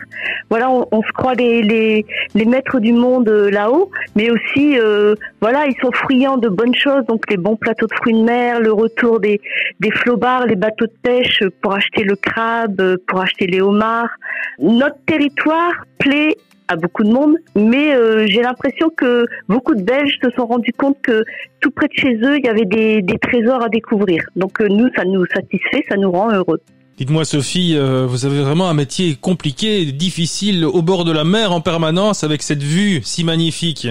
Voilà, 0.50 0.70
on, 0.70 0.86
on 0.92 1.02
se 1.02 1.12
croit 1.12 1.34
les, 1.34 1.62
les, 1.62 2.04
les 2.34 2.44
maîtres 2.44 2.80
du 2.80 2.92
monde 2.92 3.28
euh, 3.28 3.50
là-haut, 3.50 3.90
mais 4.16 4.30
aussi 4.30 4.78
euh, 4.78 5.14
voilà, 5.40 5.66
ils 5.66 5.76
sont 5.80 5.92
friands 5.92 6.36
de 6.36 6.48
bonnes 6.48 6.74
choses, 6.74 7.04
donc 7.06 7.30
les 7.30 7.36
bons 7.36 7.56
plateaux 7.56 7.86
de 7.86 7.94
fruits 7.94 8.14
de 8.14 8.22
mer, 8.22 8.60
le 8.60 8.72
retour 8.72 9.20
des, 9.20 9.40
des 9.80 9.90
flobards, 9.90 10.46
les 10.46 10.56
bateaux 10.56 10.86
de 10.86 10.94
pêche 11.02 11.42
pour 11.60 11.72
acheter 11.74 12.04
le 12.04 12.16
crabe, 12.16 12.96
pour 13.06 13.20
acheter 13.20 13.46
les 13.46 13.60
homards. 13.60 14.10
Notre 14.58 14.98
territoire 15.06 15.72
plaît 15.98 16.36
à 16.68 16.76
beaucoup 16.76 17.04
de 17.04 17.12
monde, 17.12 17.36
mais 17.54 17.94
euh, 17.94 18.26
j'ai 18.26 18.42
l'impression 18.42 18.90
que 18.96 19.24
beaucoup 19.48 19.74
de 19.74 19.82
Belges 19.82 20.18
se 20.22 20.30
sont 20.30 20.46
rendus 20.46 20.72
compte 20.72 20.96
que 21.02 21.24
tout 21.60 21.70
près 21.70 21.88
de 21.88 21.94
chez 21.94 22.14
eux, 22.22 22.38
il 22.38 22.44
y 22.44 22.48
avait 22.48 22.64
des, 22.64 23.02
des 23.02 23.18
trésors 23.18 23.62
à 23.62 23.68
découvrir. 23.68 24.24
Donc 24.36 24.60
euh, 24.60 24.68
nous, 24.68 24.88
ça 24.94 25.04
nous 25.04 25.24
satisfait, 25.26 25.84
ça 25.88 25.96
nous 25.96 26.10
rend 26.10 26.32
heureux. 26.32 26.60
Dites-moi 26.98 27.24
Sophie, 27.24 27.74
euh, 27.74 28.06
vous 28.06 28.26
avez 28.26 28.42
vraiment 28.42 28.68
un 28.68 28.74
métier 28.74 29.16
compliqué, 29.20 29.86
difficile, 29.86 30.64
au 30.64 30.82
bord 30.82 31.04
de 31.04 31.12
la 31.12 31.24
mer 31.24 31.52
en 31.52 31.60
permanence, 31.60 32.22
avec 32.22 32.42
cette 32.42 32.62
vue 32.62 33.00
si 33.02 33.24
magnifique. 33.24 33.88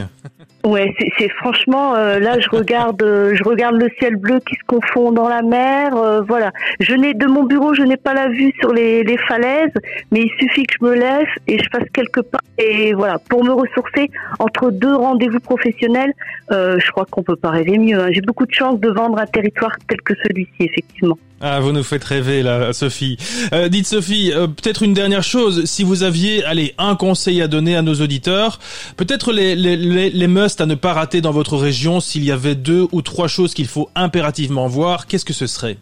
Ouais, 0.64 0.94
c'est- 1.18 1.30
franchement 1.38 1.96
euh, 1.96 2.20
là 2.20 2.40
je 2.40 2.48
regarde 2.50 3.02
euh, 3.02 3.34
je 3.34 3.44
regarde 3.44 3.78
le 3.78 3.90
ciel 4.00 4.16
bleu 4.16 4.40
qui 4.48 4.54
se 4.56 4.64
confond 4.68 5.12
dans 5.12 5.28
la 5.28 5.42
mer, 5.42 5.96
euh, 5.96 6.22
voilà. 6.22 6.52
Je 6.80 6.94
n'ai 6.94 7.16
de 7.16 7.26
mon 7.26 7.46
bureau, 7.46 7.74
je 7.74 7.82
n'ai 7.82 7.98
pas 7.98 8.14
la 8.14 8.28
vue 8.28 8.54
sur 8.60 8.72
les, 8.72 9.04
falaises, 9.28 9.74
mais 10.12 10.22
il 10.22 10.30
suffit 10.40 10.64
que 10.68 10.76
je 10.80 10.86
me 10.86 10.94
lève 10.94 11.26
et 11.48 11.58
je 11.58 11.68
fasse 11.72 11.88
quelques 11.94 12.22
pas 12.22 12.38
et 12.60 12.94
voilà, 12.94 13.18
pour 13.30 13.44
me 13.44 13.52
ressourcer 13.52 14.12
entre 14.38 14.70
deux 14.70 14.96
rendez-vous 14.96 15.40
professionnels, 15.40 16.14
je 16.52 16.92
crois 16.92 17.06
qu'on 17.10 17.24
peut 17.24 17.36
pas 17.36 17.50
rêver 17.50 17.80
mieux. 17.80 18.00
hein. 18.00 18.10
J'ai 18.12 18.22
beaucoup 18.22 18.46
de 18.46 18.54
chance 18.54 18.80
de 18.80 18.90
vendre 18.90 19.18
un 19.20 19.26
territoire 19.26 19.76
tel 19.88 20.00
que 20.02 20.14
celui-ci 20.24 20.52
effectivement. 20.60 21.18
Ah, 21.42 21.60
vous 21.60 21.72
nous 21.72 21.84
faites 21.84 22.04
rêver 22.04 22.44
là, 22.44 22.72
Sophie. 22.72 23.18
Euh, 23.52 23.68
dites 23.68 23.88
Sophie, 23.88 24.32
euh, 24.32 24.46
peut-être 24.46 24.84
une 24.84 24.94
dernière 24.94 25.24
chose, 25.24 25.66
si 25.66 25.84
vous 25.84 26.04
aviez, 26.04 26.46
allez, 26.46 26.76
un 26.78 26.96
conseil 26.96 27.42
à 27.42 27.48
donner 27.48 27.76
à 27.76 27.82
nos 27.82 27.96
auditeurs, 27.96 28.60
peut-être 28.96 29.34
les, 29.34 29.56
les, 29.56 29.76
les, 29.76 30.12
les 30.12 30.28
musts 30.28 30.62
à 30.62 30.68
ne 30.68 30.76
pas 30.76 30.94
rater 30.94 31.20
dans 31.22 31.32
votre 31.32 31.58
région, 31.58 32.00
s'il 32.00 32.24
y 32.24 32.32
avait 32.32 32.54
deux 32.54 32.88
ou 32.92 33.02
trois 33.02 33.28
choses 33.28 33.56
qu'il 33.56 33.68
faut 33.68 33.90
impérativement 33.96 34.68
voir, 34.68 35.08
qu'est-ce 35.08 35.26
que 35.26 35.34
ce 35.34 35.48
serait? 35.48 35.78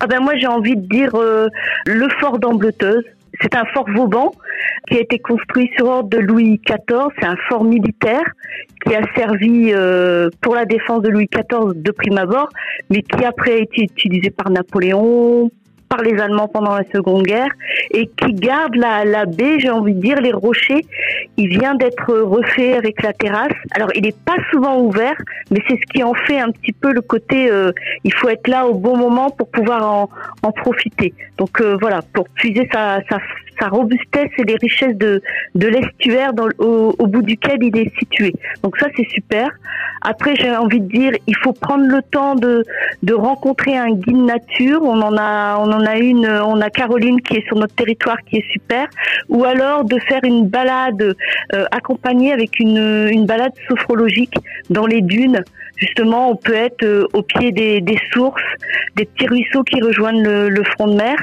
Ah 0.00 0.06
ben 0.06 0.20
moi 0.20 0.36
j'ai 0.36 0.46
envie 0.46 0.76
de 0.76 0.86
dire 0.88 1.14
euh, 1.14 1.48
le 1.86 2.08
fort 2.20 2.38
d'Ambleteuse. 2.38 3.04
C'est 3.40 3.54
un 3.54 3.64
fort 3.66 3.86
Vauban 3.94 4.32
qui 4.88 4.96
a 4.96 5.00
été 5.00 5.18
construit 5.18 5.70
sur 5.76 5.86
ordre 5.86 6.08
de 6.08 6.18
Louis 6.18 6.60
XIV. 6.66 7.08
C'est 7.18 7.26
un 7.26 7.36
fort 7.48 7.64
militaire 7.64 8.24
qui 8.84 8.94
a 8.94 9.02
servi 9.14 9.72
euh, 9.72 10.30
pour 10.40 10.54
la 10.54 10.64
défense 10.64 11.02
de 11.02 11.08
Louis 11.08 11.28
XIV 11.32 11.72
de 11.74 11.90
prime 11.90 12.18
abord, 12.18 12.48
mais 12.90 13.02
qui 13.02 13.24
après 13.24 13.52
a 13.52 13.56
été 13.56 13.82
utilisé 13.82 14.30
par 14.30 14.50
Napoléon, 14.50 15.50
par 15.88 16.02
les 16.02 16.20
Allemands 16.20 16.48
pendant 16.48 16.74
la 16.76 16.84
Seconde 16.94 17.24
Guerre, 17.24 17.50
et 17.90 18.06
qui 18.06 18.32
garde 18.34 18.74
la, 18.74 19.04
la 19.04 19.24
baie, 19.24 19.58
j'ai 19.58 19.70
envie 19.70 19.94
de 19.94 20.00
dire, 20.00 20.20
les 20.20 20.32
rochers. 20.32 20.84
Il 21.36 21.48
vient 21.48 21.74
d'être 21.74 22.12
refait 22.12 22.74
avec 22.74 23.02
la 23.02 23.12
terrasse. 23.12 23.52
Alors 23.72 23.90
il 23.94 24.02
n'est 24.02 24.12
pas 24.24 24.36
souvent 24.50 24.80
ouvert, 24.80 25.16
mais 25.50 25.60
c'est 25.68 25.76
ce 25.76 25.92
qui 25.92 26.02
en 26.02 26.14
fait 26.14 26.38
un 26.40 26.50
petit 26.50 26.72
peu 26.72 26.92
le 26.92 27.00
côté. 27.00 27.50
euh, 27.50 27.72
il 28.04 28.12
faut 28.12 28.28
être 28.28 28.48
là 28.48 28.66
au 28.66 28.74
bon 28.74 28.96
moment 28.96 29.30
pour 29.30 29.48
pouvoir 29.50 29.82
en, 29.84 30.10
en 30.42 30.52
profiter. 30.52 31.14
Donc 31.36 31.60
euh, 31.60 31.76
voilà, 31.80 32.00
pour 32.12 32.28
puiser 32.30 32.68
sa, 32.72 33.00
sa, 33.08 33.18
sa 33.58 33.68
robustesse 33.68 34.30
et 34.38 34.44
les 34.44 34.56
richesses 34.56 34.96
de, 34.96 35.22
de 35.54 35.66
l'estuaire 35.66 36.32
au, 36.58 36.94
au 36.98 37.06
bout 37.06 37.22
duquel 37.22 37.58
il 37.62 37.76
est 37.76 37.92
situé. 37.98 38.32
Donc 38.62 38.76
ça 38.78 38.86
c'est 38.96 39.08
super. 39.08 39.50
Après 40.02 40.34
j'ai 40.36 40.50
envie 40.50 40.80
de 40.80 40.88
dire, 40.88 41.12
il 41.26 41.36
faut 41.36 41.52
prendre 41.52 41.86
le 41.86 42.02
temps 42.02 42.34
de, 42.34 42.64
de 43.02 43.14
rencontrer 43.14 43.76
un 43.76 43.90
guide 43.90 44.24
nature. 44.24 44.80
On 44.82 45.00
en 45.00 45.16
a 45.16 45.58
on 45.58 45.70
en 45.72 45.84
a 45.84 45.96
une, 45.98 46.26
on 46.26 46.60
a 46.60 46.70
Caroline 46.70 47.20
qui 47.20 47.36
est 47.38 47.46
sur 47.46 47.56
notre 47.56 47.74
territoire 47.74 48.18
qui 48.26 48.36
est 48.36 48.50
super. 48.52 48.88
Ou 49.28 49.44
alors 49.44 49.84
de 49.84 49.98
faire 50.08 50.20
une 50.24 50.46
balade 50.46 51.02
euh, 51.54 51.64
accompagnée 51.70 52.32
avec 52.32 52.58
une, 52.60 53.08
une 53.10 53.26
balade 53.26 53.52
sophrologique 53.68 54.34
dans 54.70 54.86
les 54.86 55.00
dunes. 55.00 55.42
Justement, 55.78 56.30
on 56.30 56.36
peut 56.36 56.54
être 56.54 56.82
euh, 56.84 57.06
au 57.12 57.22
pied 57.22 57.52
des, 57.52 57.98
sources, 58.12 58.42
des 58.96 59.04
petits 59.04 59.28
ruisseaux 59.28 59.62
qui 59.62 59.80
rejoignent 59.80 60.22
le, 60.22 60.48
le 60.48 60.64
front 60.64 60.88
de 60.88 60.96
mer. 60.96 61.16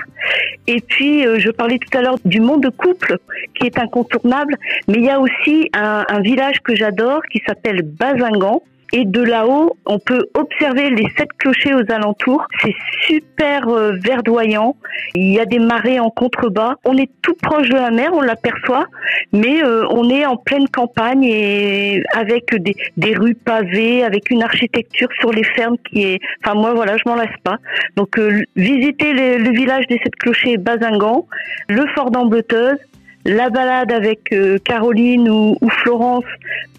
Et 0.68 0.82
puis, 0.82 1.28
euh, 1.28 1.40
je 1.40 1.50
parlais 1.50 1.78
tout 1.78 1.98
à 1.98 2.02
l'heure 2.02 2.18
du 2.26 2.40
monde 2.40 2.64
de 2.64 2.70
couple 2.70 3.18
qui 3.54 3.68
est 3.68 3.78
incontournable, 3.78 4.56
mais 4.88 4.96
il 4.96 5.04
y 5.04 5.10
a 5.10 5.20
aussi 5.20 5.70
un, 5.74 6.06
un 6.08 6.22
village 6.22 6.62
que 6.64 6.76
j'adore 6.76 7.22
qui 7.32 7.42
s'appelle 7.46 7.82
Bazingan. 7.84 8.62
Et 8.98 9.04
de 9.04 9.22
là-haut, 9.22 9.76
on 9.86 10.00
peut 10.00 10.26
observer 10.36 10.90
les 10.90 11.10
sept 11.18 11.28
clochers 11.38 11.74
aux 11.74 11.92
alentours. 11.92 12.48
C'est 12.62 12.76
super 13.06 13.68
euh, 13.68 13.98
verdoyant. 14.02 14.78
Il 15.16 15.34
y 15.34 15.40
a 15.42 15.46
des 15.46 15.60
marées 15.60 16.00
en 16.00 16.10
contrebas. 16.10 16.76
On 16.86 16.96
est 16.96 17.10
tout 17.22 17.36
proche 17.42 17.68
de 17.68 17.76
la 17.76 17.92
mer, 17.92 18.12
on 18.14 18.22
l'aperçoit, 18.22 18.86
mais 19.34 19.62
euh, 19.62 19.86
on 19.90 20.10
est 20.10 20.26
en 20.26 20.38
pleine 20.38 20.70
campagne 20.70 21.26
et 21.26 22.04
avec 22.14 22.56
des, 22.56 22.74
des 22.96 23.16
rues 23.16 23.36
pavées, 23.36 24.06
avec 24.06 24.30
une 24.30 24.44
architecture 24.44 25.10
sur 25.20 25.34
les 25.34 25.44
fermes 25.44 25.76
qui 25.90 26.04
est. 26.04 26.20
Enfin 26.42 26.56
moi 26.56 26.74
voilà, 26.74 26.96
je 26.96 27.04
m'en 27.06 27.16
lasse 27.16 27.38
pas. 27.44 27.58
Donc 27.98 28.18
euh, 28.18 28.44
visiter 28.56 29.12
le, 29.12 29.44
le 29.44 29.52
village 29.52 29.88
des 29.88 30.00
sept 30.02 30.16
clochers 30.16 30.56
Bazingan, 30.56 31.28
le 31.68 31.86
fort 31.96 32.12
d'Ambleteuse, 32.12 32.78
la 33.26 33.50
balade 33.50 33.92
avec 33.92 34.32
euh, 34.32 34.58
Caroline 34.64 35.30
ou, 35.30 35.58
ou 35.60 35.70
Florence 35.84 36.26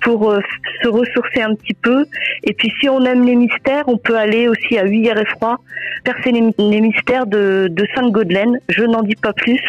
pour 0.01 0.31
euh, 0.31 0.39
se 0.83 0.89
ressourcer 0.89 1.43
un 1.43 1.55
petit 1.55 1.75
peu. 1.75 2.07
Et 2.45 2.53
puis 2.55 2.73
si 2.81 2.89
on 2.89 3.05
aime 3.05 3.27
les 3.27 3.35
mystères, 3.35 3.85
on 3.89 3.99
peut 3.99 4.17
aller 4.17 4.49
aussi 4.49 4.79
à 4.79 4.85
Huillère 4.85 5.19
et 5.19 5.27
Froid, 5.27 5.59
percer 6.05 6.31
les, 6.31 6.43
les 6.59 6.81
mystères 6.81 7.27
de, 7.27 7.69
de 7.71 7.87
Sainte-Gaudelaine. 7.95 8.61
Je 8.69 8.85
n'en 8.85 9.03
dis 9.03 9.17
pas 9.17 9.33
plus. 9.33 9.61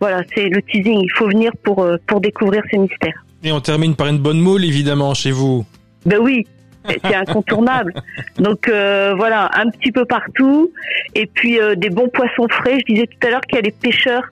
Voilà, 0.00 0.22
c'est 0.34 0.48
le 0.48 0.60
teasing. 0.62 1.00
Il 1.02 1.12
faut 1.12 1.26
venir 1.26 1.52
pour, 1.62 1.82
euh, 1.82 1.96
pour 2.06 2.20
découvrir 2.20 2.62
ces 2.70 2.78
mystères. 2.78 3.24
Et 3.42 3.52
on 3.52 3.60
termine 3.60 3.96
par 3.96 4.08
une 4.08 4.18
bonne 4.18 4.40
moule, 4.40 4.64
évidemment, 4.64 5.14
chez 5.14 5.30
vous. 5.30 5.64
Ben 6.04 6.18
oui, 6.18 6.46
c'est 6.88 7.14
incontournable. 7.14 7.94
Donc 8.38 8.68
euh, 8.68 9.14
voilà, 9.16 9.50
un 9.54 9.70
petit 9.70 9.92
peu 9.92 10.04
partout. 10.04 10.70
Et 11.14 11.26
puis 11.26 11.58
euh, 11.58 11.74
des 11.74 11.90
bons 11.90 12.08
poissons 12.08 12.48
frais. 12.48 12.78
Je 12.80 12.94
disais 12.94 13.06
tout 13.06 13.26
à 13.26 13.30
l'heure 13.30 13.40
qu'il 13.42 13.56
y 13.56 13.58
a 13.58 13.62
des 13.62 13.72
pêcheurs 13.72 14.24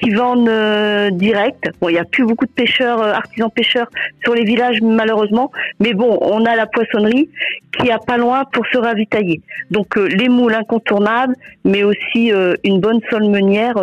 qui 0.00 0.10
vendent 0.10 0.48
euh, 0.48 1.10
direct. 1.10 1.70
Bon, 1.80 1.88
il 1.88 1.92
n'y 1.92 1.98
a 1.98 2.04
plus 2.04 2.24
beaucoup 2.24 2.46
de 2.46 2.50
pêcheurs, 2.50 3.00
euh, 3.00 3.12
artisans 3.12 3.50
pêcheurs 3.50 3.88
sur 4.22 4.34
les 4.34 4.44
villages 4.44 4.80
malheureusement. 4.82 5.50
Mais 5.80 5.94
bon, 5.94 6.18
on 6.20 6.44
a 6.44 6.56
la 6.56 6.66
poissonnerie 6.66 7.30
qui 7.78 7.90
a 7.90 7.98
pas 7.98 8.16
loin 8.16 8.44
pour 8.52 8.66
se 8.66 8.78
ravitailler. 8.78 9.40
Donc 9.70 9.96
euh, 9.96 10.06
les 10.06 10.28
moules 10.28 10.54
incontournables, 10.54 11.34
mais 11.64 11.82
aussi 11.82 12.32
euh, 12.32 12.54
une 12.64 12.80
bonne 12.80 13.00
solmenière. 13.10 13.74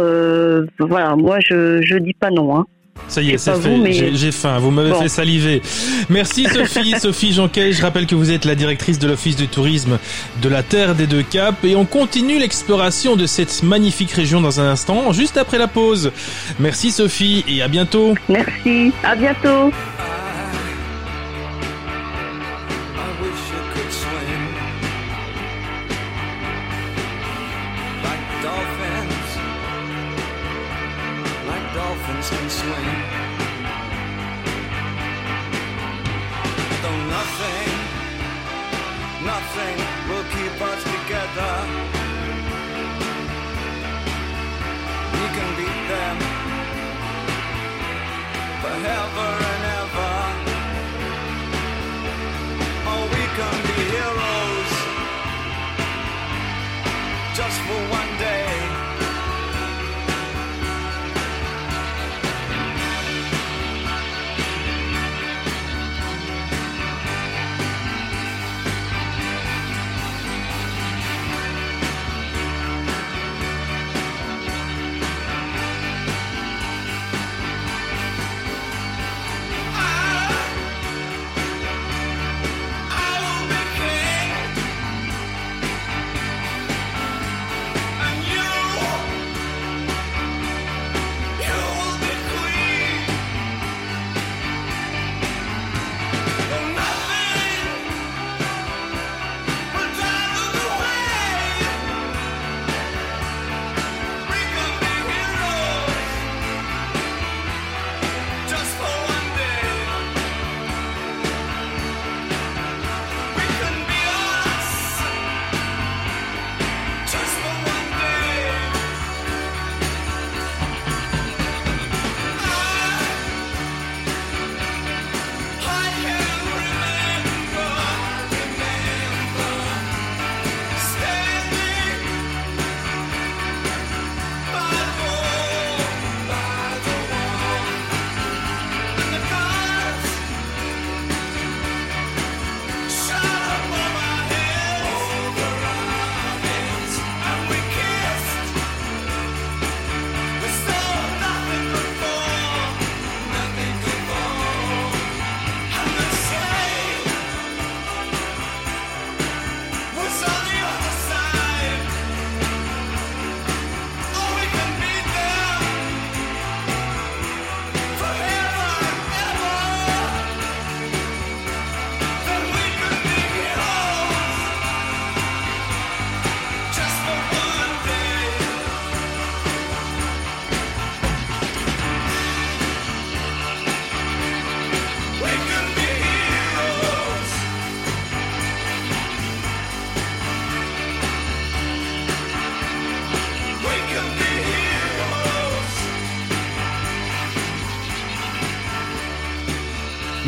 voilà, 0.79 1.15
moi 1.15 1.39
je 1.39 1.81
je 1.81 1.97
dis 1.97 2.13
pas 2.13 2.29
non. 2.29 2.57
Hein. 2.57 2.65
Ça 3.07 3.21
y 3.21 3.31
est, 3.31 3.37
c'est 3.37 3.53
fait. 3.55 3.77
mais- 3.77 3.93
J'ai- 3.93 4.15
J'ai 4.15 4.31
faim. 4.31 4.57
Vous 4.59 4.71
m'avez 4.71 4.91
Bon. 4.91 5.01
fait 5.01 5.09
saliver. 5.09 5.61
Merci 6.09 6.45
Sophie. 6.53 6.93
Sophie 6.99 7.33
Jonquet. 7.33 7.71
Je 7.73 7.81
rappelle 7.81 8.05
que 8.07 8.15
vous 8.15 8.31
êtes 8.31 8.45
la 8.45 8.55
directrice 8.55 8.97
de 8.99 9.07
l'Office 9.07 9.35
du 9.35 9.47
tourisme 9.47 9.97
de 10.41 10.49
la 10.49 10.63
Terre 10.63 10.95
des 10.95 11.05
Deux 11.07 11.23
Caps. 11.23 11.57
Et 11.63 11.75
on 11.75 11.85
continue 11.85 12.39
l'exploration 12.39 13.15
de 13.15 13.25
cette 13.25 13.61
magnifique 13.63 14.11
région 14.11 14.41
dans 14.41 14.59
un 14.59 14.69
instant, 14.69 15.11
juste 15.11 15.37
après 15.37 15.57
la 15.57 15.67
pause. 15.67 16.11
Merci 16.59 16.91
Sophie 16.91 17.43
et 17.47 17.61
à 17.61 17.67
bientôt. 17.67 18.15
Merci. 18.29 18.91
À 19.03 19.15
bientôt. 19.15 19.71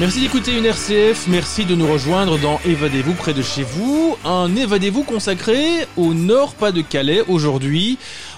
Merci 0.05 0.21
d'écouter 0.21 0.55
une 0.55 0.67
RCF, 0.67 1.25
merci 1.29 1.65
de 1.65 1.73
nous 1.73 1.91
rejoindre 1.91 2.37
dans 2.37 2.59
Évadez-vous 2.63 3.13
près 3.13 3.33
de 3.33 3.41
chez 3.41 3.63
vous, 3.63 4.15
un 4.23 4.55
Évadez-vous 4.55 5.01
consacré 5.01 5.63
au 5.97 6.13
Nord-Pas-de-Calais 6.13 7.23
aujourd'hui. 7.27 7.97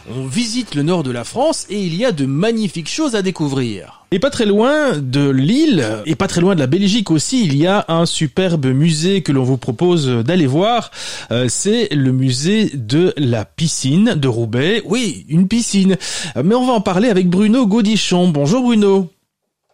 On 0.10 0.25
visite 0.25 0.75
le 0.75 0.84
nord 0.84 1.03
de 1.03 1.12
la 1.12 1.25
France 1.25 1.65
et 1.69 1.77
il 1.77 1.93
y 1.93 2.06
a 2.06 2.13
de 2.13 2.25
magnifiques 2.25 2.88
choses 2.88 3.15
à 3.15 3.21
découvrir. 3.21 4.06
Et 4.12 4.19
pas 4.19 4.30
très 4.30 4.45
loin 4.45 4.97
de 4.97 5.30
l'île, 5.30 5.86
et 6.06 6.15
pas 6.15 6.30
très 6.30 6.39
loin 6.39 6.56
de 6.56 6.62
la 6.62 6.67
Belgique 6.67 7.12
aussi, 7.12 7.43
il 7.43 7.58
y 7.58 7.67
a 7.67 7.84
un 7.89 8.06
superbe 8.06 8.67
musée 8.67 9.21
que 9.21 9.34
l'on 9.34 9.43
vous 9.43 9.58
propose 9.58 10.08
d'aller 10.08 10.47
voir. 10.47 10.89
Euh, 11.32 11.47
c'est 11.49 11.93
le 11.93 12.13
musée 12.13 12.71
de 12.75 13.13
la 13.17 13.43
piscine 13.43 14.13
de 14.15 14.27
Roubaix. 14.30 14.82
Oui, 14.86 15.25
une 15.27 15.49
piscine. 15.49 15.97
Euh, 16.38 16.43
Mais 16.45 16.56
on 16.56 16.65
va 16.65 16.71
en 16.71 16.82
parler 16.82 17.10
avec 17.10 17.27
Bruno 17.27 17.67
Gaudichon. 17.67 18.30
Bonjour 18.30 18.63
Bruno. 18.63 19.10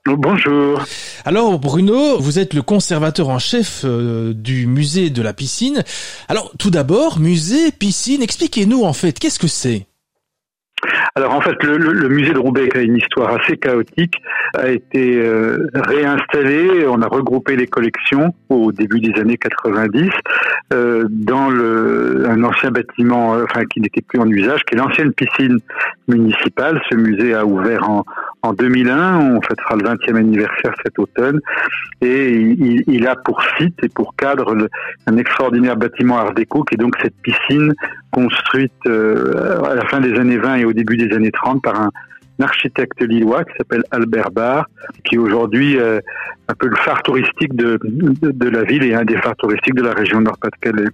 Bonjour. 0.05 0.83
Alors 1.23 1.57
Bruno, 1.59 2.19
vous 2.19 2.37
êtes 2.37 2.53
le 2.53 2.61
conservateur 2.61 3.29
en 3.29 3.39
chef 3.39 3.83
euh, 3.85 4.33
du 4.33 4.67
musée 4.67 5.09
de 5.09 5.21
la 5.21 5.31
piscine. 5.31 5.81
Alors 6.27 6.51
tout 6.59 6.71
d'abord, 6.71 7.19
musée, 7.19 7.71
piscine, 7.71 8.21
expliquez-nous 8.21 8.83
en 8.83 8.91
fait, 8.91 9.17
qu'est-ce 9.17 9.39
que 9.39 9.47
c'est? 9.47 9.87
Alors 11.15 11.33
en 11.33 11.39
fait, 11.39 11.55
le, 11.63 12.09
musée 12.09 12.33
de 12.33 12.39
Roubaix, 12.39 12.67
qui 12.67 12.77
a 12.79 12.81
une 12.81 12.97
histoire 12.97 13.33
assez 13.33 13.55
chaotique, 13.55 14.15
a 14.55 14.67
été 14.69 15.15
euh, 15.15 15.69
réinstallé. 15.73 16.85
On 16.85 17.01
a 17.01 17.07
regroupé 17.07 17.55
les 17.55 17.67
collections 17.67 18.33
au 18.49 18.73
début 18.73 18.99
des 18.99 19.17
années 19.21 19.37
90 19.37 20.09
euh, 20.73 21.05
dans 21.09 21.49
le, 21.49 22.25
un 22.27 22.43
ancien 22.43 22.71
bâtiment, 22.71 23.37
enfin 23.41 23.63
qui 23.65 23.79
n'était 23.79 24.01
plus 24.01 24.19
en 24.19 24.27
usage, 24.27 24.65
qui 24.65 24.75
est 24.75 24.77
l'ancienne 24.77 25.13
piscine 25.13 25.59
municipale. 26.07 26.81
Ce 26.91 26.95
musée 26.95 27.33
a 27.33 27.45
ouvert 27.45 27.89
en, 27.89 28.03
en 28.41 28.53
2001. 28.53 29.17
On 29.19 29.41
fêtera 29.41 29.75
le 29.75 29.83
20e 29.83 30.15
anniversaire 30.17 30.73
cet 30.83 30.99
automne. 30.99 31.39
Et 32.01 32.31
il, 32.87 33.07
a 33.07 33.15
pour 33.15 33.41
site 33.57 33.77
et 33.83 33.89
pour 33.89 34.15
cadre 34.15 34.53
le- 34.55 34.69
un 35.07 35.17
extraordinaire 35.17 35.77
bâtiment 35.77 36.17
art 36.17 36.33
déco 36.33 36.63
qui 36.63 36.75
est 36.75 36.77
donc 36.77 36.95
cette 37.01 37.15
piscine 37.21 37.73
construite 38.11 38.71
euh, 38.87 39.61
à 39.63 39.75
la 39.75 39.85
fin 39.87 39.99
des 40.01 40.13
années 40.19 40.37
20 40.37 40.55
et 40.55 40.65
au 40.65 40.73
début 40.73 40.97
des 40.97 41.15
années 41.15 41.31
30 41.31 41.61
par 41.61 41.79
un, 41.79 41.89
architecte 42.41 42.99
lillois 43.01 43.45
qui 43.45 43.53
s'appelle 43.57 43.83
Albert 43.91 44.31
Barr, 44.31 44.65
qui 45.05 45.17
aujourd'hui 45.17 45.77
euh, 45.77 45.99
un 46.49 46.53
peu 46.55 46.67
le 46.67 46.75
phare 46.75 47.01
touristique 47.03 47.55
de 47.55 47.79
la 48.49 48.63
ville 48.63 48.83
et 48.83 48.93
un 48.95 49.05
des 49.05 49.15
phares 49.17 49.35
touristiques 49.37 49.75
de 49.75 49.83
la 49.83 49.93
région 49.93 50.19
Nord-Pas-de-Calais. 50.19 50.89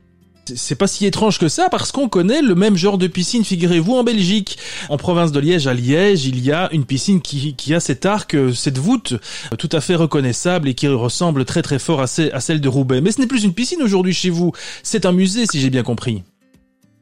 C'est 0.55 0.75
pas 0.75 0.87
si 0.87 1.05
étrange 1.05 1.39
que 1.39 1.47
ça 1.47 1.69
parce 1.69 1.91
qu'on 1.91 2.09
connaît 2.09 2.41
le 2.41 2.55
même 2.55 2.75
genre 2.75 2.97
de 2.97 3.07
piscine, 3.07 3.43
figurez-vous, 3.43 3.93
en 3.93 4.03
Belgique. 4.03 4.57
En 4.89 4.97
province 4.97 5.31
de 5.31 5.39
Liège, 5.39 5.67
à 5.67 5.73
Liège, 5.73 6.25
il 6.25 6.43
y 6.43 6.51
a 6.51 6.69
une 6.71 6.85
piscine 6.85 7.21
qui, 7.21 7.73
a 7.73 7.79
cet 7.79 8.05
arc, 8.05 8.35
euh, 8.35 8.53
cette 8.53 8.77
voûte 8.77 9.13
euh, 9.13 9.55
tout 9.55 9.69
à 9.71 9.81
fait 9.81 9.95
reconnaissable 9.95 10.67
et 10.67 10.73
qui 10.73 10.87
ressemble 10.87 11.45
très 11.45 11.61
très 11.61 11.79
fort 11.79 12.01
à, 12.01 12.05
à 12.05 12.39
celle 12.39 12.61
de 12.61 12.69
Roubaix. 12.69 13.01
Mais 13.01 13.11
ce 13.11 13.19
n'est 13.19 13.27
plus 13.27 13.43
une 13.43 13.53
piscine 13.53 13.81
aujourd'hui 13.81 14.13
chez 14.13 14.29
vous, 14.29 14.51
c'est 14.83 15.05
un 15.05 15.11
musée 15.11 15.45
si 15.45 15.59
j'ai 15.59 15.69
bien 15.69 15.83
compris. 15.83 16.23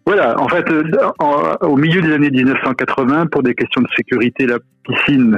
Voilà, 0.07 0.39
en 0.39 0.47
fait, 0.47 0.65
euh, 0.71 0.83
en- 1.19 1.67
au 1.67 1.75
milieu 1.75 2.01
des 2.01 2.13
années 2.13 2.29
1980, 2.31 3.25
pour 3.25 3.43
des 3.43 3.53
questions 3.53 3.81
de 3.81 3.87
sécurité, 3.93 4.45
la 4.45 4.57
piscine 4.87 5.37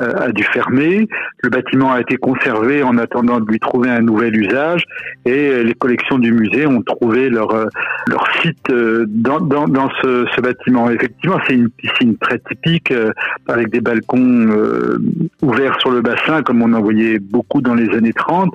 euh, 0.00 0.12
a 0.16 0.30
dû 0.32 0.44
fermer. 0.44 1.08
Le 1.42 1.50
bâtiment 1.50 1.92
a 1.92 2.00
été 2.00 2.16
conservé 2.16 2.82
en 2.84 2.96
attendant 2.98 3.38
de 3.40 3.46
lui 3.50 3.58
trouver 3.58 3.90
un 3.90 4.00
nouvel 4.00 4.34
usage, 4.36 4.84
et 5.26 5.50
euh, 5.50 5.62
les 5.64 5.74
collections 5.74 6.18
du 6.18 6.32
musée 6.32 6.66
ont 6.66 6.80
trouvé 6.82 7.28
leur 7.28 7.52
euh, 7.52 7.66
leur 8.06 8.24
site 8.40 8.70
euh, 8.70 9.04
dans 9.08 9.40
dans, 9.40 9.90
ce, 10.00 10.24
ce 10.34 10.40
bâtiment. 10.40 10.88
Effectivement, 10.88 11.38
c'est 11.46 11.54
une 11.54 11.68
piscine 11.68 12.16
très 12.16 12.38
typique 12.38 12.92
euh, 12.92 13.10
avec 13.48 13.70
des 13.70 13.80
balcons 13.80 14.46
euh, 14.48 14.98
ouverts 15.42 15.76
sur 15.80 15.90
le 15.90 16.00
bassin, 16.00 16.42
comme 16.42 16.62
on 16.62 16.72
en 16.72 16.80
voyait 16.80 17.18
beaucoup 17.18 17.60
dans 17.60 17.74
les 17.74 17.90
années 17.94 18.12
30. 18.14 18.50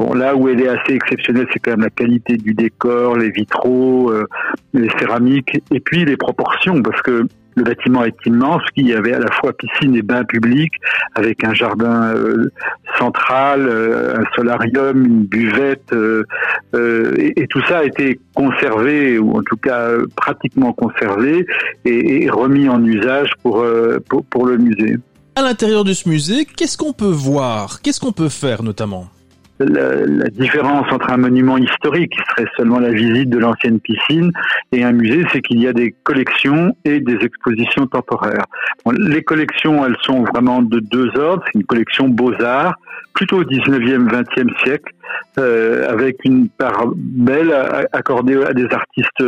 Bon, 0.00 0.12
là 0.14 0.34
où 0.36 0.48
elle 0.48 0.60
est 0.60 0.68
assez 0.68 0.92
exceptionnelle, 0.94 1.46
c'est 1.52 1.60
quand 1.60 1.70
même 1.72 1.80
la 1.82 1.90
qualité 1.90 2.36
du 2.36 2.54
décor, 2.54 3.16
les 3.16 3.30
vitraux, 3.30 4.10
euh, 4.12 4.26
céramiques, 4.98 5.60
et 5.70 5.80
puis 5.80 6.04
les 6.04 6.16
proportions, 6.16 6.82
parce 6.82 7.00
que 7.02 7.26
le 7.58 7.64
bâtiment 7.64 8.04
est 8.04 8.16
immense, 8.24 8.62
il 8.76 8.86
y 8.86 8.94
avait 8.94 9.14
à 9.14 9.18
la 9.18 9.30
fois 9.32 9.52
piscine 9.52 9.96
et 9.96 10.02
bain 10.02 10.24
public, 10.24 10.72
avec 11.14 11.42
un 11.44 11.54
jardin 11.54 12.14
euh, 12.14 12.50
central, 12.98 13.66
euh, 13.68 14.16
un 14.16 14.24
solarium, 14.36 15.04
une 15.04 15.24
buvette, 15.24 15.92
euh, 15.92 16.24
et, 17.16 17.46
tout 17.48 17.62
ça 17.66 17.78
a 17.78 17.84
été 17.84 18.20
conservé, 18.34 19.18
ou 19.18 19.36
en 19.36 19.42
tout 19.42 19.56
cas 19.56 19.88
pratiquement 20.16 20.72
conservé, 20.72 21.46
et, 21.84 22.30
remis 22.30 22.68
en 22.68 22.84
usage 22.84 23.30
pour, 23.42 23.64
pour 24.30 24.46
le 24.46 24.58
musée. 24.58 24.96
À 25.34 25.42
l'intérieur 25.42 25.84
de 25.84 25.92
ce 25.92 26.08
musée, 26.08 26.44
qu'est-ce 26.44 26.76
qu'on 26.76 26.92
peut 26.92 27.06
voir? 27.06 27.80
Qu'est-ce 27.82 28.00
qu'on 28.00 28.12
peut 28.12 28.28
faire 28.28 28.62
notamment? 28.62 29.08
La, 29.58 30.28
différence 30.30 30.90
entre 30.92 31.10
un 31.10 31.16
monument 31.16 31.56
historique, 31.58 32.12
qui 32.12 32.22
serait 32.30 32.48
seulement 32.56 32.78
la 32.78 32.90
visite 32.90 33.30
de 33.30 33.38
l'ancienne 33.38 33.80
piscine, 33.80 34.30
et 34.72 34.84
un 34.84 34.92
musée, 34.92 35.24
c'est 35.32 35.40
qu'il 35.40 35.60
y 35.60 35.66
a 35.66 35.72
des 35.72 35.94
collections 36.04 36.76
et 36.84 37.00
des 37.00 37.18
expositions 37.24 37.86
temporaires. 37.86 38.44
Les 38.96 39.22
collections, 39.22 39.84
elles 39.84 39.96
sont 40.02 40.24
vraiment 40.24 40.62
de 40.62 40.80
deux 40.80 41.10
ordres. 41.16 41.42
C'est 41.46 41.58
une 41.58 41.64
collection 41.64 42.08
beaux-arts, 42.08 42.74
plutôt 43.14 43.38
au 43.38 43.44
19e, 43.44 44.08
20e 44.08 44.62
siècle, 44.62 44.92
euh, 45.38 45.88
avec 45.88 46.24
une 46.24 46.48
part 46.48 46.86
belle 46.96 47.54
accordée 47.92 48.42
à 48.42 48.52
des 48.52 48.66
artistes 48.70 49.24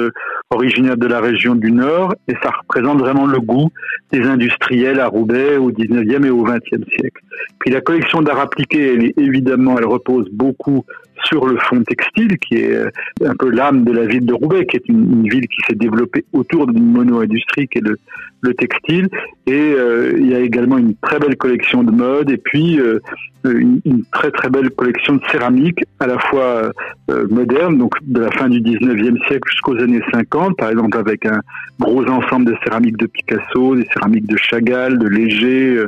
originaires 0.50 0.96
de 0.96 1.06
la 1.06 1.20
région 1.20 1.54
du 1.54 1.70
Nord, 1.72 2.14
et 2.28 2.34
ça 2.42 2.50
représente 2.50 2.98
vraiment 2.98 3.26
le 3.26 3.38
goût 3.38 3.70
des 4.12 4.22
industriels 4.22 5.00
à 5.00 5.06
Roubaix 5.06 5.56
au 5.56 5.70
19e 5.70 6.24
et 6.24 6.30
au 6.30 6.44
20e 6.44 6.84
siècle. 6.90 7.22
Puis 7.60 7.70
la 7.70 7.80
collection 7.80 8.22
d'art 8.22 8.40
appliqué, 8.40 9.14
évidemment, 9.16 9.78
elle 9.78 9.86
repose 9.86 10.28
beaucoup 10.32 10.84
sur 11.24 11.46
le 11.46 11.56
fond 11.58 11.82
textile, 11.82 12.38
qui 12.38 12.56
est 12.56 12.74
euh, 12.74 12.90
un 13.24 13.34
peu 13.34 13.50
l'âme 13.50 13.84
de 13.84 13.92
la 13.92 14.06
ville 14.06 14.26
de 14.26 14.34
Roubaix, 14.34 14.66
qui 14.66 14.76
est 14.76 14.88
une, 14.88 15.28
ville 15.28 15.46
qui 15.48 15.60
s'est 15.68 15.76
développée 15.76 16.24
autour 16.32 16.66
d'une 16.66 16.92
mono-industrie 16.92 17.68
qui 17.68 17.78
est 17.78 17.86
le, 17.86 17.96
le 18.42 18.54
textile. 18.54 19.08
Et 19.46 19.52
euh, 19.52 20.12
il 20.16 20.28
y 20.28 20.34
a 20.34 20.40
également 20.40 20.78
une 20.78 20.94
très 20.96 21.18
belle 21.18 21.36
collection 21.36 21.82
de 21.82 21.90
mode 21.90 22.30
et 22.30 22.36
puis 22.36 22.80
euh, 22.80 23.00
une, 23.44 23.80
très 24.12 24.30
très 24.30 24.50
belle 24.50 24.70
collection 24.70 25.16
de 25.16 25.22
céramique, 25.30 25.80
à 25.98 26.06
la 26.06 26.18
fois 26.18 26.72
euh, 27.10 27.26
moderne, 27.30 27.78
donc 27.78 27.92
de 28.02 28.20
la 28.20 28.30
fin 28.32 28.48
du 28.48 28.60
19e 28.60 29.26
siècle 29.26 29.48
jusqu'aux 29.50 29.78
années 29.78 30.02
50, 30.12 30.56
par 30.56 30.70
exemple 30.70 30.98
avec 30.98 31.26
un 31.26 31.40
gros 31.78 32.04
ensemble 32.06 32.46
de 32.46 32.56
céramiques 32.64 32.98
de 32.98 33.06
Picasso, 33.06 33.76
des 33.76 33.86
céramiques 33.92 34.26
de 34.26 34.36
Chagall, 34.36 34.98
de 34.98 35.08
Léger, 35.08 35.84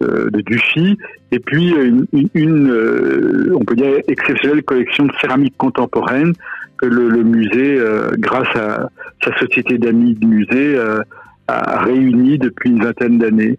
de 0.00 0.40
Dufy, 0.40 0.96
et 1.34 1.40
puis 1.40 1.70
une, 1.70 2.06
une, 2.34 2.70
euh, 2.70 3.50
on 3.56 3.64
peut 3.64 3.74
dire 3.74 3.98
exceptionnelle 4.06 4.62
collection 4.62 5.06
de 5.06 5.12
céramique 5.20 5.56
contemporaine 5.56 6.32
que 6.78 6.86
le, 6.86 7.24
musée, 7.24 7.76
euh, 7.76 8.12
grâce 8.18 8.54
à 8.54 8.88
sa 9.24 9.36
société 9.38 9.78
d'amis 9.78 10.14
de 10.14 10.26
musée, 10.26 10.76
euh, 10.76 11.00
a 11.48 11.82
réuni 11.82 12.38
depuis 12.38 12.70
une 12.70 12.84
vingtaine 12.84 13.18
d'années. 13.18 13.58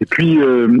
Et 0.00 0.06
puis 0.08 0.40
euh, 0.40 0.78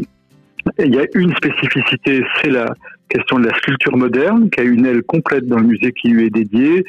il 0.78 0.94
y 0.94 1.00
a 1.00 1.06
une 1.14 1.34
spécificité, 1.34 2.24
c'est 2.40 2.50
la 2.50 2.72
question 3.08 3.40
de 3.40 3.48
la 3.48 3.54
sculpture 3.56 3.96
moderne, 3.96 4.50
qui 4.50 4.60
a 4.60 4.62
une 4.62 4.86
aile 4.86 5.02
complète 5.02 5.46
dans 5.46 5.58
le 5.58 5.64
musée 5.66 5.92
qui 6.00 6.10
lui 6.10 6.26
est 6.26 6.30
dédiée, 6.30 6.84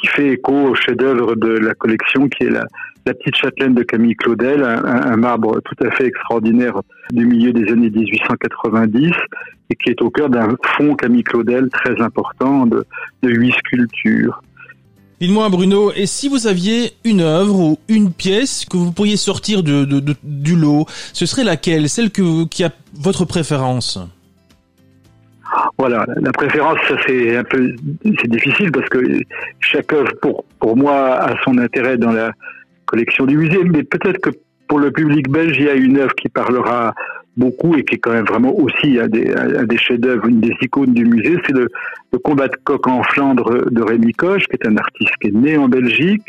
qui 0.00 0.06
fait 0.06 0.28
écho 0.28 0.52
au 0.52 0.74
chef-d'œuvre 0.76 1.34
de 1.34 1.58
la 1.58 1.74
collection, 1.74 2.28
qui 2.28 2.44
est 2.44 2.50
la, 2.50 2.64
la 3.06 3.14
petite 3.14 3.36
châtelaine 3.36 3.74
de 3.74 3.84
Camille 3.84 4.16
Claudel, 4.16 4.62
un, 4.62 4.84
un, 4.84 5.16
marbre 5.16 5.60
tout 5.60 5.84
à 5.84 5.90
fait 5.92 6.06
extraordinaire 6.06 6.80
du 7.12 7.24
milieu 7.24 7.52
des 7.52 7.70
années 7.72 7.90
1890 7.90 9.12
et 9.70 9.74
qui 9.76 9.90
est 9.90 10.02
au 10.02 10.10
cœur 10.10 10.28
d'un 10.28 10.56
fond 10.76 10.94
Camille 10.94 11.22
Claudel 11.22 11.68
très 11.70 12.00
important 12.02 12.66
de, 12.66 12.84
de 13.22 13.30
huit 13.30 13.52
sculptures. 13.52 14.42
Dites-moi 15.20 15.48
Bruno, 15.48 15.92
et 15.94 16.06
si 16.06 16.28
vous 16.28 16.46
aviez 16.46 16.92
une 17.04 17.20
œuvre 17.20 17.58
ou 17.58 17.78
une 17.88 18.12
pièce 18.12 18.66
que 18.66 18.76
vous 18.76 18.92
pourriez 18.92 19.16
sortir 19.16 19.62
de, 19.62 19.84
de, 19.84 20.00
de, 20.00 20.14
du 20.22 20.56
lot, 20.56 20.84
ce 21.14 21.24
serait 21.24 21.44
laquelle? 21.44 21.88
Celle 21.88 22.10
que, 22.10 22.44
qui 22.46 22.64
a 22.64 22.70
votre 23.00 23.24
préférence? 23.24 23.98
Voilà, 25.78 26.04
la 26.20 26.32
préférence, 26.32 26.78
ça 26.88 26.96
c'est 27.06 27.36
un 27.36 27.44
peu, 27.44 27.72
c'est 28.04 28.28
difficile 28.28 28.70
parce 28.72 28.88
que 28.88 28.98
chaque 29.60 29.90
œuvre, 29.92 30.12
pour 30.20 30.44
pour 30.58 30.76
moi, 30.76 31.14
a 31.14 31.34
son 31.44 31.56
intérêt 31.56 31.96
dans 31.96 32.12
la 32.12 32.32
collection 32.86 33.26
du 33.26 33.36
musée, 33.36 33.62
mais 33.64 33.82
peut-être 33.82 34.18
que 34.18 34.30
pour 34.68 34.78
le 34.78 34.90
public 34.90 35.28
belge, 35.28 35.56
il 35.58 35.66
y 35.66 35.68
a 35.68 35.74
une 35.74 35.98
œuvre 35.98 36.14
qui 36.14 36.28
parlera 36.28 36.94
beaucoup 37.36 37.74
et 37.76 37.84
qui 37.84 37.96
est 37.96 37.98
quand 37.98 38.12
même 38.12 38.24
vraiment 38.24 38.54
aussi 38.58 38.98
un 38.98 39.08
des, 39.08 39.32
un 39.34 39.64
des 39.64 39.76
chefs-d'œuvre, 39.76 40.26
une 40.26 40.40
des 40.40 40.54
icônes 40.62 40.94
du 40.94 41.04
musée, 41.04 41.36
c'est 41.46 41.52
le, 41.52 41.68
le, 42.12 42.18
combat 42.18 42.48
de 42.48 42.56
coq 42.64 42.86
en 42.86 43.02
Flandre 43.02 43.70
de 43.70 43.82
Rémi 43.82 44.12
Koch, 44.12 44.42
qui 44.46 44.56
est 44.58 44.66
un 44.66 44.76
artiste 44.76 45.12
qui 45.20 45.28
est 45.28 45.34
né 45.34 45.56
en 45.56 45.68
Belgique, 45.68 46.22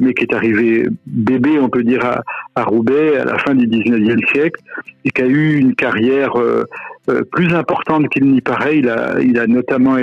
mais 0.00 0.14
qui 0.14 0.24
est 0.24 0.34
arrivé 0.34 0.86
bébé, 1.06 1.58
on 1.60 1.68
peut 1.68 1.82
dire, 1.82 2.04
à, 2.04 2.22
à 2.54 2.64
Roubaix 2.64 3.18
à 3.18 3.24
la 3.24 3.38
fin 3.38 3.54
du 3.54 3.66
19e 3.66 4.26
siècle, 4.32 4.60
et 5.04 5.10
qui 5.10 5.22
a 5.22 5.26
eu 5.26 5.56
une 5.56 5.74
carrière 5.74 6.38
euh, 6.38 6.64
euh, 7.10 7.22
plus 7.30 7.52
importante 7.54 8.08
qu'il 8.08 8.24
n'y 8.30 8.40
paraît. 8.40 8.78
Il 8.78 8.88
a, 8.88 9.20
il 9.20 9.38
a 9.38 9.46
notamment 9.46 9.96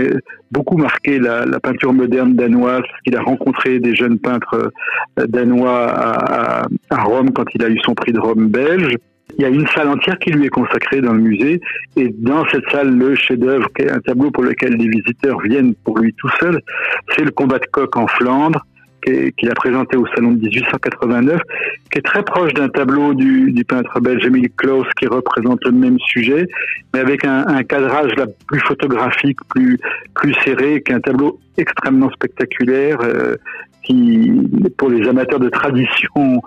beaucoup 0.52 0.78
marqué 0.78 1.20
la, 1.20 1.46
la 1.46 1.60
peinture 1.60 1.94
moderne 1.94 2.36
danoise, 2.36 2.82
parce 2.82 3.02
qu'il 3.04 3.16
a 3.16 3.22
rencontré 3.22 3.80
des 3.80 3.96
jeunes 3.96 4.20
peintres 4.20 4.72
euh, 5.20 5.28
danois 5.28 5.88
à, 5.90 6.62
à, 6.62 6.66
à 6.90 7.04
Rome 7.04 7.32
quand 7.32 7.46
il 7.56 7.64
a 7.64 7.70
eu 7.70 7.80
son 7.80 7.96
prix 7.96 8.14
de 8.14 8.20
Rome 8.20 8.48
belge. 8.50 8.96
Il 9.38 9.42
y 9.42 9.46
a 9.46 9.50
une 9.50 9.68
salle 9.68 9.90
entière 9.90 10.18
qui 10.20 10.32
lui 10.32 10.46
est 10.46 10.50
consacrée 10.50 11.02
dans 11.02 11.14
le 11.14 11.22
musée, 11.22 11.60
et 11.98 12.10
dans 12.18 12.46
cette 12.48 12.70
salle, 12.72 12.96
le 12.96 13.16
chef-d'œuvre, 13.16 13.68
qui 13.76 13.84
est 13.84 13.92
un 13.92 14.00
tableau 14.00 14.32
pour 14.32 14.44
lequel 14.44 14.74
les 14.74 14.88
visiteurs 14.88 15.40
viennent 15.42 15.74
pour 15.84 15.98
lui 16.00 16.14
tout 16.14 16.30
seul, 16.40 16.62
c'est 17.16 17.24
le 17.24 17.32
combat 17.32 17.60
de 17.60 17.66
coq 17.66 17.96
en 17.98 18.08
Flandre, 18.08 18.66
qu'il 19.38 19.50
a 19.50 19.54
présenté 19.54 19.98
au 19.98 20.06
salon 20.08 20.32
de 20.32 20.40
1889, 20.40 21.40
qui 21.92 22.00
est 22.00 22.02
très 22.02 22.24
proche 22.24 22.54
d'un 22.54 22.70
tableau 22.70 23.14
du, 23.14 23.64
peintre 23.68 24.00
belge 24.00 24.26
Emile 24.26 24.50
Klaus 24.58 24.88
qui 25.00 25.08
représente 25.08 25.64
le 25.66 25.72
même 25.72 26.00
sujet, 26.00 26.48
mais 26.94 27.00
avec 27.00 27.26
un, 27.26 27.64
cadrage 27.64 28.14
plus 28.48 28.60
photographique, 28.62 29.38
plus, 29.50 29.80
plus 30.16 30.34
serré, 30.44 30.82
qui 30.82 30.92
est 30.92 30.96
un 30.96 31.02
tableau 31.02 31.40
extrêmement 31.58 32.10
spectaculaire, 32.12 32.98
euh, 33.04 33.36
qui, 33.84 34.32
pour 34.78 34.90
les 34.90 35.08
amateurs 35.08 35.40
de 35.40 35.50
tradition 35.50 36.42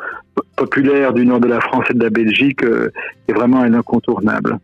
populaire 0.56 1.12
du 1.12 1.24
nord 1.26 1.40
de 1.40 1.48
la 1.48 1.60
France 1.60 1.84
et 1.90 1.94
de 1.94 2.02
la 2.02 2.10
Belgique, 2.10 2.62
euh, 2.64 2.90
est 3.28 3.32
vraiment 3.32 3.60
un 3.60 3.74
incontournable. 3.74 4.58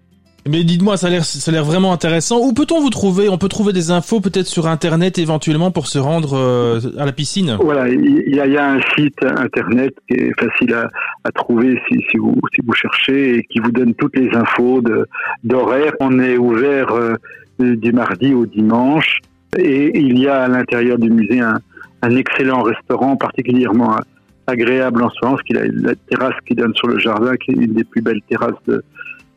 Mais 0.47 0.63
dites-moi, 0.63 0.99
ça 0.99 1.07
a 1.07 1.11
l'air, 1.11 1.25
ça 1.25 1.51
a 1.51 1.55
l'air 1.55 1.65
vraiment 1.65 1.91
intéressant. 1.95 2.39
Où 2.39 2.53
peut-on 2.53 2.79
vous 2.79 2.91
trouver? 2.91 3.31
On 3.31 3.39
peut 3.39 3.49
trouver 3.49 3.73
des 3.73 3.91
infos 3.91 4.21
peut-être 4.21 4.47
sur 4.47 4.67
Internet 4.67 5.19
éventuellement 5.19 5.71
pour 5.71 5.87
se 5.87 5.99
rendre 5.99 6.35
euh, 6.37 6.81
à 6.99 7.07
la 7.07 7.13
piscine? 7.13 7.57
Voilà, 7.63 7.89
il 7.89 8.35
y 8.35 8.39
a, 8.39 8.47
il 8.47 8.53
y 8.53 8.59
a 8.59 8.73
un 8.73 8.81
site 8.95 9.25
Internet 9.25 9.95
qui 10.07 10.17
est 10.17 10.39
facile 10.39 10.75
à, 10.75 10.91
à 11.25 11.33
trouver 11.33 11.81
si, 11.89 11.99
si, 12.11 12.19
vous, 12.19 12.39
si 12.55 12.61
vous 12.63 12.75
cherchez 12.75 13.39
et 13.39 13.43
qui 13.45 13.59
vous 13.61 13.73
donne 13.73 13.95
toutes 13.95 14.17
les 14.17 14.29
infos 14.35 14.83
de, 14.83 15.07
d'horaire. 15.45 15.93
On 16.01 16.21
est 16.21 16.37
ouvert 16.37 16.93
euh, 16.93 17.15
du 17.59 17.93
mardi 17.93 18.35
au 18.35 18.45
dimanche 18.45 19.21
et 19.57 19.99
il 19.99 20.19
y 20.19 20.29
a 20.29 20.43
à 20.43 20.49
l'intérieur 20.49 20.99
du 20.99 21.09
musée 21.09 21.41
un, 21.41 21.59
un 22.03 22.17
excellent 22.17 22.63
restaurant 22.63 23.17
particulièrement 23.17 23.97
agréable 24.47 25.03
en 25.03 25.11
ce 25.11 25.17
moment, 25.23 25.37
parce 25.37 25.47
qu'il 25.47 25.59
a 25.59 25.65
la 25.67 25.95
terrasse 26.09 26.35
qui 26.47 26.55
donne 26.55 26.75
sur 26.75 26.89
le 26.89 26.99
jardin, 26.99 27.37
qui 27.37 27.53
est 27.53 27.55
une 27.55 27.73
des 27.73 27.85
plus 27.85 28.03
belles 28.03 28.21
terrasses 28.29 28.53
de, 28.67 28.83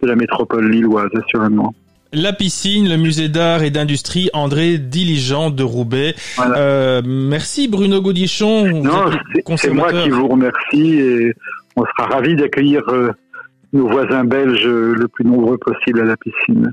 de 0.02 0.08
la 0.08 0.16
métropole 0.16 0.70
lilloise, 0.70 1.10
assurément. 1.16 1.74
La 2.14 2.32
piscine, 2.32 2.88
le 2.88 2.96
musée 2.98 3.28
d'art 3.28 3.64
et 3.64 3.70
d'industrie 3.70 4.30
André 4.34 4.78
Diligent 4.78 5.50
de 5.50 5.64
Roubaix. 5.64 6.16
Voilà. 6.38 6.58
Euh, 6.58 7.02
merci 7.06 7.68
Bruno 7.68 8.02
Gaudichon. 8.02 8.82
Non, 8.82 9.12
c'est 9.58 9.72
moi 9.72 9.92
qui 9.92 10.10
vous 10.10 10.28
remercie 10.28 11.00
et 11.00 11.34
on 11.76 11.84
sera 11.86 12.08
ravis 12.16 12.36
d'accueillir 12.36 12.82
euh, 12.88 13.12
nos 13.74 13.90
voisins 13.90 14.24
belges 14.24 14.66
le 14.66 15.08
plus 15.10 15.26
nombreux 15.26 15.58
possible 15.58 16.00
à 16.00 16.06
la 16.06 16.16
piscine. 16.16 16.72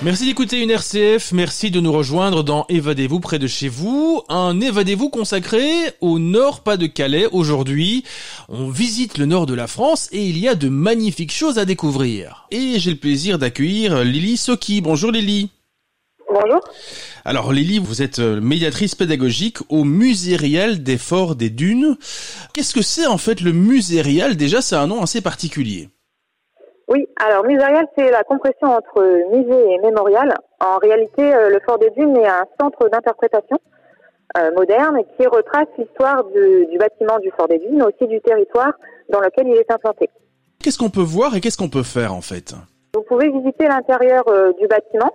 Merci 0.00 0.26
d'écouter 0.26 0.62
une 0.62 0.70
RCF, 0.70 1.32
merci 1.32 1.72
de 1.72 1.80
nous 1.80 1.90
rejoindre 1.90 2.44
dans 2.44 2.66
Évadez-vous 2.68 3.18
près 3.18 3.40
de 3.40 3.48
chez 3.48 3.68
vous, 3.68 4.22
un 4.28 4.60
Évadez-vous 4.60 5.08
consacré 5.08 5.66
au 6.00 6.20
nord 6.20 6.60
Pas-de-Calais 6.60 7.26
aujourd'hui. 7.32 8.04
On 8.48 8.68
visite 8.68 9.18
le 9.18 9.26
nord 9.26 9.46
de 9.46 9.54
la 9.54 9.66
France 9.66 10.08
et 10.12 10.24
il 10.24 10.38
y 10.38 10.46
a 10.46 10.54
de 10.54 10.68
magnifiques 10.68 11.32
choses 11.32 11.58
à 11.58 11.64
découvrir. 11.64 12.46
Et 12.52 12.78
j'ai 12.78 12.92
le 12.92 12.96
plaisir 12.96 13.40
d'accueillir 13.40 14.04
Lily 14.04 14.36
Soki. 14.36 14.80
Bonjour 14.82 15.10
Lily. 15.10 15.50
Bonjour. 16.32 16.60
Alors 17.24 17.52
Lily, 17.52 17.80
vous 17.80 18.00
êtes 18.00 18.20
euh, 18.20 18.40
médiatrice 18.40 18.94
pédagogique 18.94 19.58
au 19.68 19.82
Musée 19.82 20.36
Réal 20.36 20.84
des 20.84 20.96
Forts 20.96 21.34
des 21.34 21.50
Dunes. 21.50 21.96
Qu'est-ce 22.54 22.72
que 22.72 22.82
c'est 22.82 23.06
en 23.06 23.18
fait 23.18 23.40
le 23.40 23.52
Musée 23.52 24.00
Réal 24.00 24.36
Déjà, 24.36 24.62
c'est 24.62 24.76
un 24.76 24.86
nom 24.86 25.02
assez 25.02 25.22
particulier. 25.22 25.88
Oui, 26.88 27.06
alors 27.16 27.44
muséal, 27.44 27.86
c'est 27.96 28.10
la 28.10 28.24
compression 28.24 28.68
entre 28.68 29.02
musée 29.30 29.72
et 29.72 29.78
mémorial. 29.78 30.34
En 30.58 30.78
réalité, 30.78 31.34
euh, 31.34 31.50
le 31.50 31.60
Fort 31.60 31.78
des 31.78 31.90
Dunes 31.90 32.16
est 32.16 32.26
un 32.26 32.46
centre 32.58 32.88
d'interprétation 32.88 33.58
euh, 34.38 34.50
moderne 34.52 35.00
qui 35.16 35.26
retrace 35.26 35.68
l'histoire 35.76 36.24
du, 36.24 36.66
du 36.66 36.78
bâtiment 36.78 37.18
du 37.18 37.30
Fort 37.36 37.48
des 37.48 37.58
Dunes, 37.58 37.76
mais 37.76 37.84
aussi 37.84 38.06
du 38.06 38.20
territoire 38.22 38.72
dans 39.10 39.20
lequel 39.20 39.48
il 39.48 39.56
est 39.56 39.70
implanté. 39.70 40.08
Qu'est-ce 40.62 40.78
qu'on 40.78 40.90
peut 40.90 41.00
voir 41.02 41.36
et 41.36 41.40
qu'est-ce 41.40 41.58
qu'on 41.58 41.68
peut 41.68 41.82
faire 41.82 42.14
en 42.14 42.22
fait? 42.22 42.54
Vous 42.94 43.02
pouvez 43.02 43.30
visiter 43.30 43.66
l'intérieur 43.68 44.24
euh, 44.28 44.52
du 44.54 44.66
bâtiment 44.66 45.12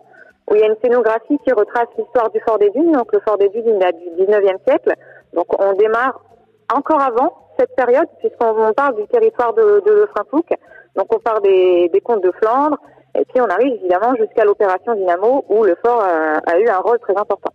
où 0.50 0.56
il 0.56 0.62
y 0.62 0.64
a 0.64 0.68
une 0.68 0.78
scénographie 0.84 1.40
qui 1.44 1.52
retrace 1.54 1.88
l'histoire 1.98 2.30
du 2.30 2.40
Fort 2.42 2.60
des 2.60 2.70
Dunes. 2.70 2.92
Donc 2.92 3.12
le 3.12 3.20
Fort 3.20 3.38
des 3.38 3.50
Dunes 3.50 3.66
il 3.66 3.80
date 3.80 3.98
du 3.98 4.24
19e 4.24 4.58
siècle. 4.68 4.94
Donc 5.34 5.48
on 5.60 5.74
démarre 5.74 6.22
encore 6.74 7.02
avant 7.02 7.34
cette 7.58 7.76
période 7.76 8.08
puisqu'on 8.20 8.56
on 8.58 8.74
parle 8.74 8.96
du 8.96 9.08
territoire 9.08 9.54
de, 9.54 9.82
de 9.86 9.92
Lefrancouc. 9.92 10.46
Donc 10.96 11.14
on 11.14 11.20
part 11.20 11.42
des, 11.42 11.90
des 11.90 12.02
comtes 12.02 12.24
de 12.24 12.32
Flandre 12.32 12.78
et 13.16 13.26
puis 13.26 13.42
on 13.42 13.46
arrive 13.46 13.74
évidemment 13.74 14.16
jusqu'à 14.16 14.46
l'opération 14.46 14.96
Dynamo 14.96 15.46
où 15.50 15.64
le 15.64 15.76
fort 15.84 16.04
euh, 16.04 16.38
a 16.46 16.60
eu 16.60 16.68
un 16.68 16.80
rôle 16.80 17.00
très 17.00 17.16
important. 17.16 17.52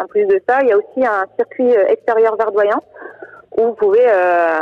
En 0.00 0.06
plus 0.06 0.24
de 0.26 0.40
ça, 0.48 0.60
il 0.62 0.68
y 0.68 0.72
a 0.72 0.78
aussi 0.78 1.04
un 1.04 1.26
circuit 1.36 1.76
euh, 1.76 1.86
extérieur 1.88 2.36
verdoyant 2.36 2.82
où 3.58 3.66
vous 3.66 3.74
pouvez 3.74 4.06
euh, 4.06 4.60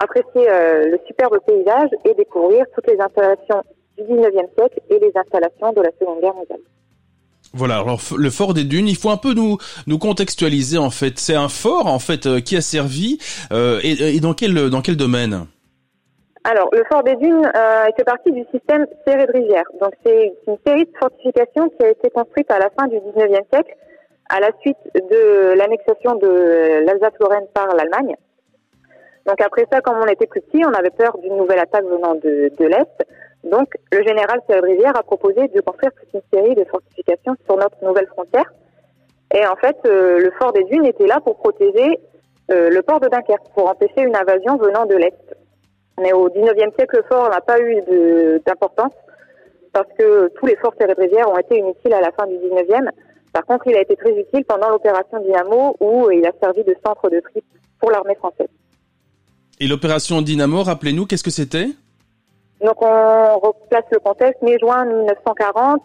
apprécier 0.00 0.48
euh, 0.50 0.90
le 0.90 1.00
superbe 1.06 1.38
paysage 1.46 1.90
et 2.04 2.14
découvrir 2.14 2.64
toutes 2.74 2.86
les 2.86 2.98
installations 3.00 3.62
du 3.96 4.04
19e 4.04 4.48
siècle 4.58 4.80
et 4.90 4.98
les 4.98 5.12
installations 5.14 5.72
de 5.72 5.82
la 5.82 5.90
Seconde 5.98 6.20
Guerre 6.20 6.34
mondiale. 6.34 6.60
Voilà, 7.52 7.78
alors 7.78 8.00
le 8.16 8.30
fort 8.30 8.52
des 8.52 8.64
dunes, 8.64 8.88
il 8.88 8.96
faut 8.96 9.10
un 9.10 9.16
peu 9.16 9.32
nous 9.32 9.58
nous 9.86 9.98
contextualiser 9.98 10.78
en 10.78 10.90
fait. 10.90 11.18
C'est 11.18 11.36
un 11.36 11.48
fort 11.48 11.86
en 11.86 12.00
fait 12.00 12.26
euh, 12.26 12.40
qui 12.40 12.56
a 12.56 12.60
servi 12.60 13.18
euh, 13.52 13.78
et, 13.82 14.16
et 14.16 14.20
dans 14.20 14.34
quel 14.34 14.70
dans 14.70 14.80
quel 14.80 14.96
domaine? 14.96 15.46
Alors, 16.46 16.68
le 16.72 16.84
fort 16.84 17.02
des 17.02 17.16
Dunes 17.16 17.50
euh, 17.56 17.86
fait 17.96 18.04
partie 18.04 18.30
du 18.30 18.44
système 18.52 18.86
serré 19.06 19.24
rivière. 19.24 19.64
Donc, 19.80 19.92
c'est 20.04 20.34
une 20.46 20.58
série 20.66 20.84
de 20.84 20.92
fortifications 20.98 21.70
qui 21.70 21.86
a 21.86 21.88
été 21.88 22.10
construite 22.10 22.50
à 22.50 22.58
la 22.58 22.68
fin 22.78 22.86
du 22.86 22.96
19e 22.96 23.48
siècle, 23.50 23.74
à 24.28 24.40
la 24.40 24.50
suite 24.60 24.76
de 24.94 25.54
l'annexation 25.56 26.16
de 26.16 26.84
l'Alsace-Lorraine 26.84 27.46
par 27.54 27.68
l'Allemagne. 27.74 28.16
Donc, 29.26 29.40
après 29.40 29.66
ça, 29.72 29.80
comme 29.80 29.96
on 29.96 30.06
était 30.06 30.26
plus 30.26 30.42
petit, 30.42 30.62
on 30.66 30.74
avait 30.74 30.90
peur 30.90 31.16
d'une 31.16 31.34
nouvelle 31.34 31.60
attaque 31.60 31.86
venant 31.86 32.14
de, 32.14 32.52
de 32.58 32.64
l'Est. 32.66 33.06
Donc, 33.44 33.72
le 33.90 34.02
général 34.02 34.40
serré 34.46 34.60
de 34.60 34.66
rivière 34.66 34.96
a 34.98 35.02
proposé 35.02 35.48
de 35.48 35.60
construire 35.62 35.92
toute 35.94 36.12
une 36.12 36.38
série 36.38 36.54
de 36.54 36.64
fortifications 36.64 37.36
sur 37.46 37.56
notre 37.56 37.82
nouvelle 37.82 38.06
frontière. 38.08 38.52
Et 39.34 39.46
en 39.46 39.56
fait, 39.56 39.76
euh, 39.86 40.18
le 40.18 40.30
fort 40.32 40.52
des 40.52 40.64
Dunes 40.64 40.84
était 40.84 41.06
là 41.06 41.20
pour 41.20 41.38
protéger 41.38 41.98
euh, 42.50 42.68
le 42.68 42.82
port 42.82 43.00
de 43.00 43.08
Dunkerque, 43.08 43.48
pour 43.54 43.70
empêcher 43.70 44.02
une 44.02 44.14
invasion 44.14 44.58
venant 44.58 44.84
de 44.84 44.96
l'Est. 44.96 45.34
Mais 46.00 46.12
au 46.12 46.28
19e 46.28 46.74
siècle, 46.76 46.96
le 46.96 47.02
fort 47.08 47.30
n'a 47.30 47.40
pas 47.40 47.60
eu 47.60 47.80
d'importance 48.46 48.92
parce 49.72 49.88
que 49.98 50.28
tous 50.38 50.46
les 50.46 50.56
forts 50.56 50.74
serrés 50.78 50.94
de 50.94 51.00
rivière 51.00 51.28
ont 51.28 51.38
été 51.38 51.58
inutiles 51.58 51.92
à 51.92 52.00
la 52.00 52.10
fin 52.12 52.26
du 52.26 52.34
19e. 52.34 52.88
Par 53.32 53.44
contre, 53.44 53.66
il 53.66 53.76
a 53.76 53.80
été 53.80 53.96
très 53.96 54.12
utile 54.12 54.44
pendant 54.44 54.70
l'opération 54.70 55.20
Dynamo 55.20 55.76
où 55.80 56.10
il 56.10 56.24
a 56.26 56.32
servi 56.40 56.62
de 56.62 56.76
centre 56.84 57.10
de 57.10 57.20
tri 57.20 57.42
pour 57.80 57.90
l'armée 57.90 58.14
française. 58.14 58.48
Et 59.60 59.66
l'opération 59.66 60.22
Dynamo, 60.22 60.62
rappelez-nous, 60.62 61.06
qu'est-ce 61.06 61.24
que 61.24 61.30
c'était? 61.30 61.68
Donc 62.64 62.80
on 62.80 63.38
replace 63.38 63.84
le 63.90 63.98
contexte. 63.98 64.40
Mai-juin 64.42 64.84
1940, 64.84 65.82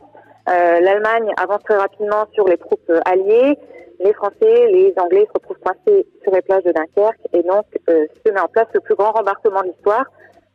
euh, 0.50 0.80
l'Allemagne 0.80 1.32
avance 1.38 1.62
très 1.64 1.78
rapidement 1.78 2.26
sur 2.34 2.48
les 2.48 2.58
troupes 2.58 2.92
alliées. 3.06 3.58
Les 4.00 4.14
Français, 4.14 4.68
les 4.72 4.94
Anglais 4.98 5.26
se 5.28 5.34
retrouvent 5.34 5.60
coincés 5.60 6.08
sur 6.24 6.34
les 6.34 6.42
plages 6.42 6.64
de 6.64 6.72
Dunkerque 6.72 7.20
et 7.34 7.44
donc 7.44 7.66
euh, 7.90 8.06
se 8.26 8.32
met 8.32 8.40
en 8.40 8.48
place 8.48 8.68
le 8.74 8.80
plus 8.80 8.96
grand 8.96 9.12
rembarquement 9.12 9.62
de 9.62 9.68
l'histoire, 9.68 10.06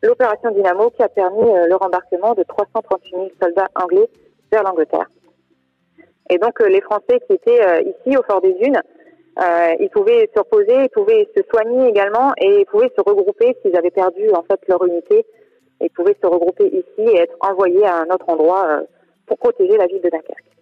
l'opération 0.03 0.51
Dynamo 0.51 0.90
qui 0.90 1.03
a 1.03 1.09
permis 1.09 1.51
euh, 1.51 1.66
le 1.66 1.76
rembarquement 1.76 2.34
de 2.34 2.42
338 2.42 3.11
000 3.11 3.28
soldats 3.42 3.68
anglais 3.74 4.09
vers 4.51 4.62
l'Angleterre. 4.62 5.09
Et 6.30 6.38
donc 6.38 6.61
euh, 6.61 6.68
les 6.68 6.80
Français 6.80 7.20
qui 7.26 7.34
étaient 7.34 7.62
euh, 7.62 7.82
ici 7.82 8.16
au 8.16 8.22
Fort 8.22 8.40
des 8.40 8.55
Dunes, 8.55 8.80
euh, 9.38 9.74
ils 9.80 9.90
pouvaient 9.90 10.30
se 10.32 10.38
reposer, 10.38 10.84
ils 10.84 10.90
pouvaient 10.90 11.28
se 11.36 11.42
soigner 11.51 11.88
également 11.88 12.32
et 12.38 12.61
ils 12.61 12.66
pouvaient 12.66 12.92
se 12.97 13.03
regrouper 13.03 13.57
s'ils 13.61 13.76
avaient 13.76 13.90
perdu 13.90 14.30
en 14.30 14.42
fait 14.42 14.61
leur 14.68 14.84
unité 14.84 15.26
et 15.80 15.88
pouvaient 15.90 16.16
se 16.22 16.26
regrouper 16.26 16.66
ici 16.68 17.11
et 17.11 17.18
être 17.18 17.36
envoyés 17.40 17.84
à 17.84 17.99
un 17.99 18.07
autre 18.07 18.28
endroit 18.28 18.64
euh, 18.66 18.84
pour 19.26 19.38
protéger 19.38 19.76
la 19.76 19.86
ville 19.86 20.01
de 20.01 20.09
Dunkerque. 20.09 20.53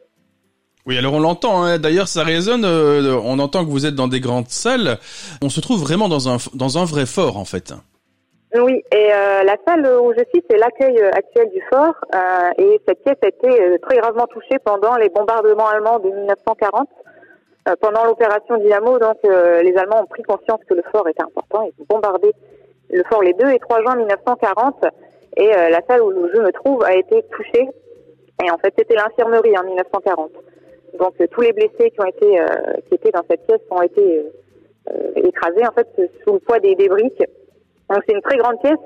Oui, 0.86 0.98
alors 0.98 1.14
on 1.14 1.20
l'entend. 1.20 1.62
Hein. 1.62 1.78
D'ailleurs, 1.78 2.08
ça 2.08 2.24
résonne. 2.24 2.64
euh, 2.64 3.16
on 3.24 3.38
entend 3.38 3.64
que 3.64 3.70
vous 3.70 3.86
êtes 3.86 3.94
dans 3.94 4.08
des 4.08 4.20
grandes 4.20 4.48
salles. 4.48 4.98
On 5.42 5.48
se 5.48 5.60
trouve 5.60 5.80
vraiment 5.80 6.08
dans 6.08 6.28
un 6.28 6.36
dans 6.54 6.78
un 6.78 6.84
vrai 6.84 7.06
fort 7.06 7.36
en 7.36 7.44
fait. 7.44 7.72
Oui, 8.54 8.82
et 8.92 9.12
euh, 9.12 9.44
la 9.44 9.56
salle 9.66 9.86
où 9.86 10.12
je 10.12 10.22
suis, 10.30 10.42
c'est 10.50 10.58
l'accueil 10.58 10.98
euh, 11.00 11.10
actuel 11.12 11.48
du 11.54 11.62
fort. 11.72 11.94
euh, 12.14 12.50
et 12.58 12.80
cette 12.86 13.02
pièce 13.02 13.16
a 13.22 13.28
été 13.28 13.48
euh, 13.62 13.78
très 13.80 13.96
gravement 13.96 14.26
touchée 14.26 14.58
pendant 14.62 14.96
les 14.96 15.08
bombardements 15.08 15.68
allemands 15.68 15.98
de 16.00 16.10
1940. 16.10 16.86
Euh, 17.68 17.74
pendant 17.80 18.04
l'opération 18.04 18.58
Dynamo, 18.58 18.98
donc 18.98 19.18
les 19.22 19.74
Allemands 19.76 20.02
ont 20.02 20.06
pris 20.06 20.24
conscience 20.24 20.60
que 20.68 20.74
le 20.74 20.82
fort 20.90 21.08
était 21.08 21.22
important. 21.22 21.62
Ils 21.62 21.82
ont 21.82 21.86
bombardé 21.88 22.32
le 22.90 23.04
fort 23.08 23.22
les 23.22 23.32
2 23.34 23.50
et 23.52 23.58
3 23.60 23.80
juin 23.82 23.94
1940. 23.96 24.84
Et 25.38 25.46
la 25.48 25.80
salle 25.88 26.02
où 26.02 26.12
je 26.34 26.40
me 26.40 26.50
trouve 26.52 26.82
a 26.84 26.94
été 26.94 27.22
touchée. 27.30 27.68
Et 28.44 28.50
en 28.50 28.58
fait, 28.58 28.74
c'était 28.76 28.96
l'infirmerie 28.96 29.56
en 29.56 29.62
1940. 29.64 30.30
Donc 30.98 31.14
euh, 31.20 31.26
tous 31.30 31.40
les 31.40 31.52
blessés 31.52 31.90
qui 31.90 32.00
ont 32.00 32.06
été 32.06 32.40
euh, 32.40 32.44
qui 32.88 32.94
étaient 32.94 33.10
dans 33.10 33.24
cette 33.30 33.46
pièce 33.46 33.60
ont 33.70 33.82
été 33.82 34.22
euh, 34.90 35.10
écrasés 35.16 35.66
en 35.66 35.72
fait 35.72 35.88
sous 36.24 36.34
le 36.34 36.38
poids 36.40 36.58
des, 36.60 36.74
des 36.74 36.88
briques. 36.88 37.22
Donc 37.90 38.02
c'est 38.06 38.14
une 38.14 38.22
très 38.22 38.36
grande 38.38 38.58
pièce 38.62 38.78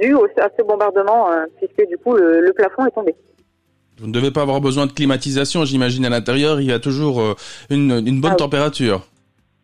due 0.00 0.14
au- 0.14 0.26
à 0.38 0.48
ce 0.58 0.62
bombardement 0.64 1.28
puisque 1.58 1.88
du 1.88 1.96
coup 1.98 2.14
le, 2.14 2.40
le 2.40 2.52
plafond 2.52 2.86
est 2.86 2.90
tombé. 2.90 3.14
Vous 3.98 4.06
ne 4.08 4.12
devez 4.12 4.30
pas 4.30 4.42
avoir 4.42 4.60
besoin 4.60 4.86
de 4.86 4.92
climatisation, 4.92 5.64
j'imagine 5.64 6.04
à 6.04 6.10
l'intérieur. 6.10 6.60
Il 6.60 6.66
y 6.66 6.72
a 6.72 6.78
toujours 6.80 7.36
une, 7.70 7.92
une 8.06 8.20
bonne 8.20 8.30
Ah 8.32 8.34
oui. 8.34 8.36
température. 8.38 9.06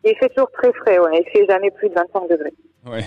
Il 0.04 0.14
fait 0.20 0.28
toujours 0.28 0.50
très 0.52 0.72
frais, 0.74 0.98
ouais. 1.00 1.24
il 1.26 1.30
fait 1.32 1.46
jamais 1.48 1.70
plus 1.72 1.88
de 1.88 1.94
25 1.94 2.28
degrés. 2.30 2.52
Ouais. 2.86 3.04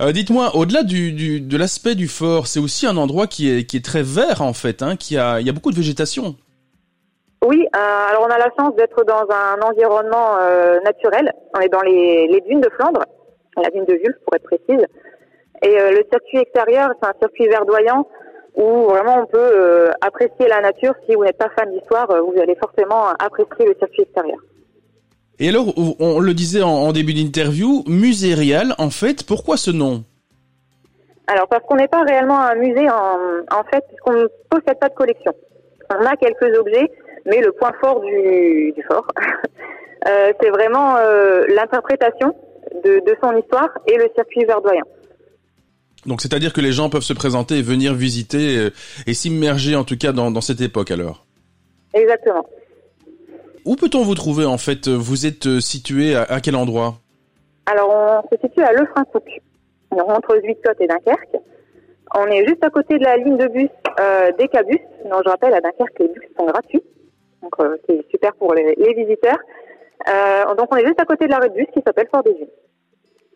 Euh, 0.00 0.12
Dites-moi, 0.12 0.54
au-delà 0.54 0.82
du, 0.82 1.12
du 1.12 1.40
de 1.40 1.56
l'aspect 1.56 1.94
du 1.94 2.06
fort, 2.06 2.46
c'est 2.46 2.60
aussi 2.60 2.86
un 2.86 2.96
endroit 2.96 3.26
qui 3.26 3.50
est 3.50 3.64
qui 3.64 3.76
est 3.76 3.84
très 3.84 4.02
vert 4.02 4.42
en 4.42 4.52
fait. 4.52 4.82
Hein, 4.82 4.96
qui 4.96 5.16
a 5.16 5.40
il 5.40 5.46
y 5.46 5.50
a 5.50 5.52
beaucoup 5.52 5.70
de 5.70 5.76
végétation. 5.76 6.36
Oui, 7.48 7.64
euh, 7.76 7.78
alors 8.10 8.22
on 8.28 8.32
a 8.32 8.38
la 8.38 8.50
chance 8.58 8.74
d'être 8.76 9.04
dans 9.04 9.24
un 9.30 9.60
environnement 9.70 10.36
euh, 10.40 10.80
naturel. 10.80 11.32
On 11.56 11.60
est 11.60 11.68
dans 11.68 11.82
les, 11.82 12.26
les 12.26 12.40
dunes 12.40 12.60
de 12.60 12.68
Flandre, 12.76 13.02
la 13.62 13.70
dune 13.70 13.84
de 13.84 13.94
Vulf 13.94 14.16
pour 14.24 14.34
être 14.34 14.42
précise. 14.42 14.84
Et 15.62 15.78
euh, 15.80 15.90
le 15.90 16.02
circuit 16.10 16.38
extérieur, 16.38 16.90
c'est 17.00 17.08
un 17.08 17.14
circuit 17.20 17.46
verdoyant 17.46 18.08
où 18.56 18.84
vraiment 18.84 19.18
on 19.22 19.26
peut 19.26 19.90
apprécier 20.00 20.48
la 20.48 20.60
nature. 20.60 20.94
Si 21.08 21.14
vous 21.14 21.24
n'êtes 21.24 21.38
pas 21.38 21.50
fan 21.56 21.70
d'histoire, 21.72 22.08
vous 22.08 22.34
allez 22.40 22.56
forcément 22.56 23.02
apprécier 23.18 23.64
le 23.66 23.74
circuit 23.78 24.02
extérieur. 24.02 24.38
Et 25.38 25.50
alors, 25.50 25.66
on- 26.00 26.18
le 26.18 26.32
disait 26.32 26.62
en, 26.62 26.70
en 26.88 26.92
début 26.92 27.12
d'interview, 27.12 27.84
musée 27.86 28.34
réal, 28.34 28.74
en 28.78 28.88
fait, 28.90 29.24
pourquoi 29.26 29.56
ce 29.58 29.70
nom? 29.70 30.02
Alors 31.26 31.46
parce 31.48 31.62
qu'on 31.64 31.76
n'est 31.76 31.88
pas 31.88 32.02
réellement 32.02 32.40
un 32.40 32.54
musée 32.54 32.88
en, 32.88 33.18
en 33.58 33.64
fait, 33.70 33.84
puisqu'on 33.88 34.12
ne 34.12 34.26
possède 34.48 34.78
pas 34.78 34.88
de 34.88 34.94
collection. 34.94 35.32
On 35.90 36.04
a 36.06 36.16
quelques 36.16 36.58
objets, 36.58 36.90
mais 37.26 37.40
le 37.40 37.52
point 37.52 37.72
fort 37.80 38.00
du, 38.00 38.72
du 38.72 38.82
fort, 38.84 39.06
euh, 40.08 40.32
c'est 40.40 40.50
vraiment 40.50 40.96
euh, 40.96 41.44
l'interprétation 41.48 42.34
de, 42.84 43.00
de 43.00 43.16
son 43.22 43.36
histoire 43.36 43.68
et 43.86 43.96
le 43.96 44.08
circuit 44.14 44.44
verdoyant. 44.44 44.84
Donc, 46.06 46.20
c'est-à-dire 46.20 46.52
que 46.52 46.60
les 46.60 46.72
gens 46.72 46.88
peuvent 46.88 47.02
se 47.02 47.12
présenter 47.12 47.58
et 47.58 47.62
venir 47.62 47.92
visiter 47.92 48.58
euh, 48.58 48.70
et 49.06 49.14
s'immerger 49.14 49.74
en 49.74 49.84
tout 49.84 49.96
cas 49.98 50.12
dans, 50.12 50.30
dans 50.30 50.40
cette 50.40 50.60
époque 50.60 50.90
alors? 50.90 51.26
Exactement. 51.94 52.46
Où 53.64 53.74
peut-on 53.74 54.02
vous 54.02 54.14
trouver 54.14 54.44
en 54.44 54.58
fait? 54.58 54.86
Vous 54.88 55.26
êtes 55.26 55.58
situé 55.60 56.14
à, 56.14 56.22
à 56.22 56.40
quel 56.40 56.54
endroit? 56.54 56.94
Alors 57.66 57.90
on 57.90 58.36
se 58.36 58.40
situe 58.40 58.62
à 58.62 58.72
Lefrancouc, 58.72 59.24
donc 59.90 60.08
entre 60.08 60.38
Zuidcote 60.40 60.80
et 60.80 60.86
Dunkerque. 60.86 61.36
On 62.14 62.26
est 62.26 62.46
juste 62.46 62.62
à 62.64 62.70
côté 62.70 62.98
de 62.98 63.04
la 63.04 63.16
ligne 63.16 63.36
de 63.36 63.48
bus 63.48 63.68
euh, 63.98 64.30
des 64.38 64.46
Cabus. 64.48 64.78
Donc 65.10 65.22
je 65.24 65.30
rappelle, 65.30 65.52
à 65.54 65.60
Dunkerque, 65.60 65.98
les 65.98 66.08
bus 66.08 66.28
sont 66.38 66.46
gratuits. 66.46 66.82
Donc 67.46 67.66
euh, 67.66 67.76
c'est 67.88 68.04
super 68.10 68.34
pour 68.34 68.54
les, 68.54 68.74
les 68.76 68.94
visiteurs. 68.94 69.38
Euh, 70.08 70.54
donc 70.56 70.68
on 70.72 70.76
est 70.76 70.86
juste 70.86 71.00
à 71.00 71.04
côté 71.04 71.26
de 71.26 71.30
l'arrêt 71.30 71.48
de 71.48 71.54
bus 71.54 71.66
qui 71.72 71.80
s'appelle 71.86 72.08
Fort 72.12 72.22
des 72.24 72.34
Dunes. 72.34 72.48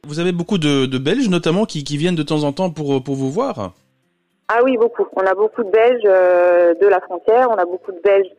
Vous 0.06 0.18
avez 0.18 0.32
beaucoup 0.32 0.58
de, 0.58 0.86
de 0.86 0.98
Belges 0.98 1.28
notamment 1.28 1.64
qui, 1.64 1.84
qui 1.84 1.96
viennent 1.96 2.16
de 2.16 2.22
temps 2.22 2.42
en 2.42 2.52
temps 2.52 2.70
pour, 2.70 3.02
pour 3.02 3.14
vous 3.14 3.30
voir 3.30 3.72
Ah 4.48 4.60
oui, 4.64 4.76
beaucoup. 4.76 5.06
On 5.14 5.24
a 5.26 5.34
beaucoup 5.34 5.62
de 5.62 5.70
Belges 5.70 6.02
euh, 6.06 6.74
de 6.74 6.86
la 6.86 7.00
frontière. 7.00 7.48
On 7.50 7.56
a 7.56 7.64
beaucoup 7.64 7.92
de 7.92 8.00
Belges 8.00 8.30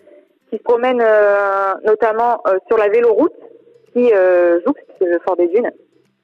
qui 0.49 0.57
se 0.57 0.63
promènent 0.63 1.01
euh, 1.01 1.73
notamment 1.85 2.41
euh, 2.47 2.57
sur 2.67 2.77
la 2.77 2.89
véloroute 2.89 3.33
qui 3.93 4.09
jouxte 4.65 4.85
le 5.01 5.19
Fort 5.25 5.37
des 5.37 5.47
Dunes. 5.47 5.71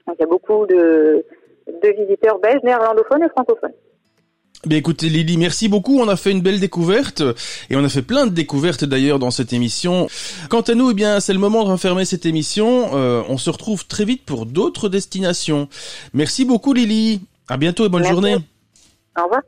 Donc 0.06 0.16
il 0.18 0.22
y 0.22 0.24
a 0.24 0.28
beaucoup 0.28 0.66
de, 0.66 1.26
de 1.68 1.90
visiteurs 2.02 2.40
belges, 2.40 2.64
néerlandophones 2.64 3.24
et 3.24 3.30
francophones. 3.30 3.74
Bien 4.66 4.80
écoutez 4.80 5.08
Lily, 5.10 5.38
merci 5.38 5.68
beaucoup. 5.68 6.00
On 6.00 6.08
a 6.08 6.16
fait 6.16 6.32
une 6.32 6.42
belle 6.42 6.60
découverte 6.60 7.22
et 7.70 7.76
on 7.76 7.84
a 7.84 7.90
fait 7.90 8.02
plein 8.02 8.26
de 8.26 8.32
découvertes 8.32 8.86
d'ailleurs 8.86 9.20
dans 9.20 9.30
cette 9.32 9.54
émission. 9.54 10.08
Quant 10.50 10.62
à 10.62 10.74
nous, 10.74 10.92
eh 10.92 10.94
bien 10.94 11.20
c'est 11.20 11.34
le 11.34 11.40
moment 11.40 11.64
de 11.64 11.70
refermer 11.70 12.06
cette 12.06 12.26
émission. 12.26 12.90
Euh, 12.94 13.22
on 13.30 13.38
se 13.38 13.50
retrouve 13.52 13.86
très 13.86 14.04
vite 14.04 14.24
pour 14.26 14.46
d'autres 14.46 14.90
destinations. 14.90 15.70
Merci 16.14 16.44
beaucoup 16.44 16.74
Lily. 16.74 17.22
À 17.48 17.58
bientôt 17.58 17.86
et 17.86 17.90
bonne 17.90 18.02
Merci. 18.02 18.14
journée. 18.14 18.36
Au 19.18 19.24
revoir. 19.26 19.42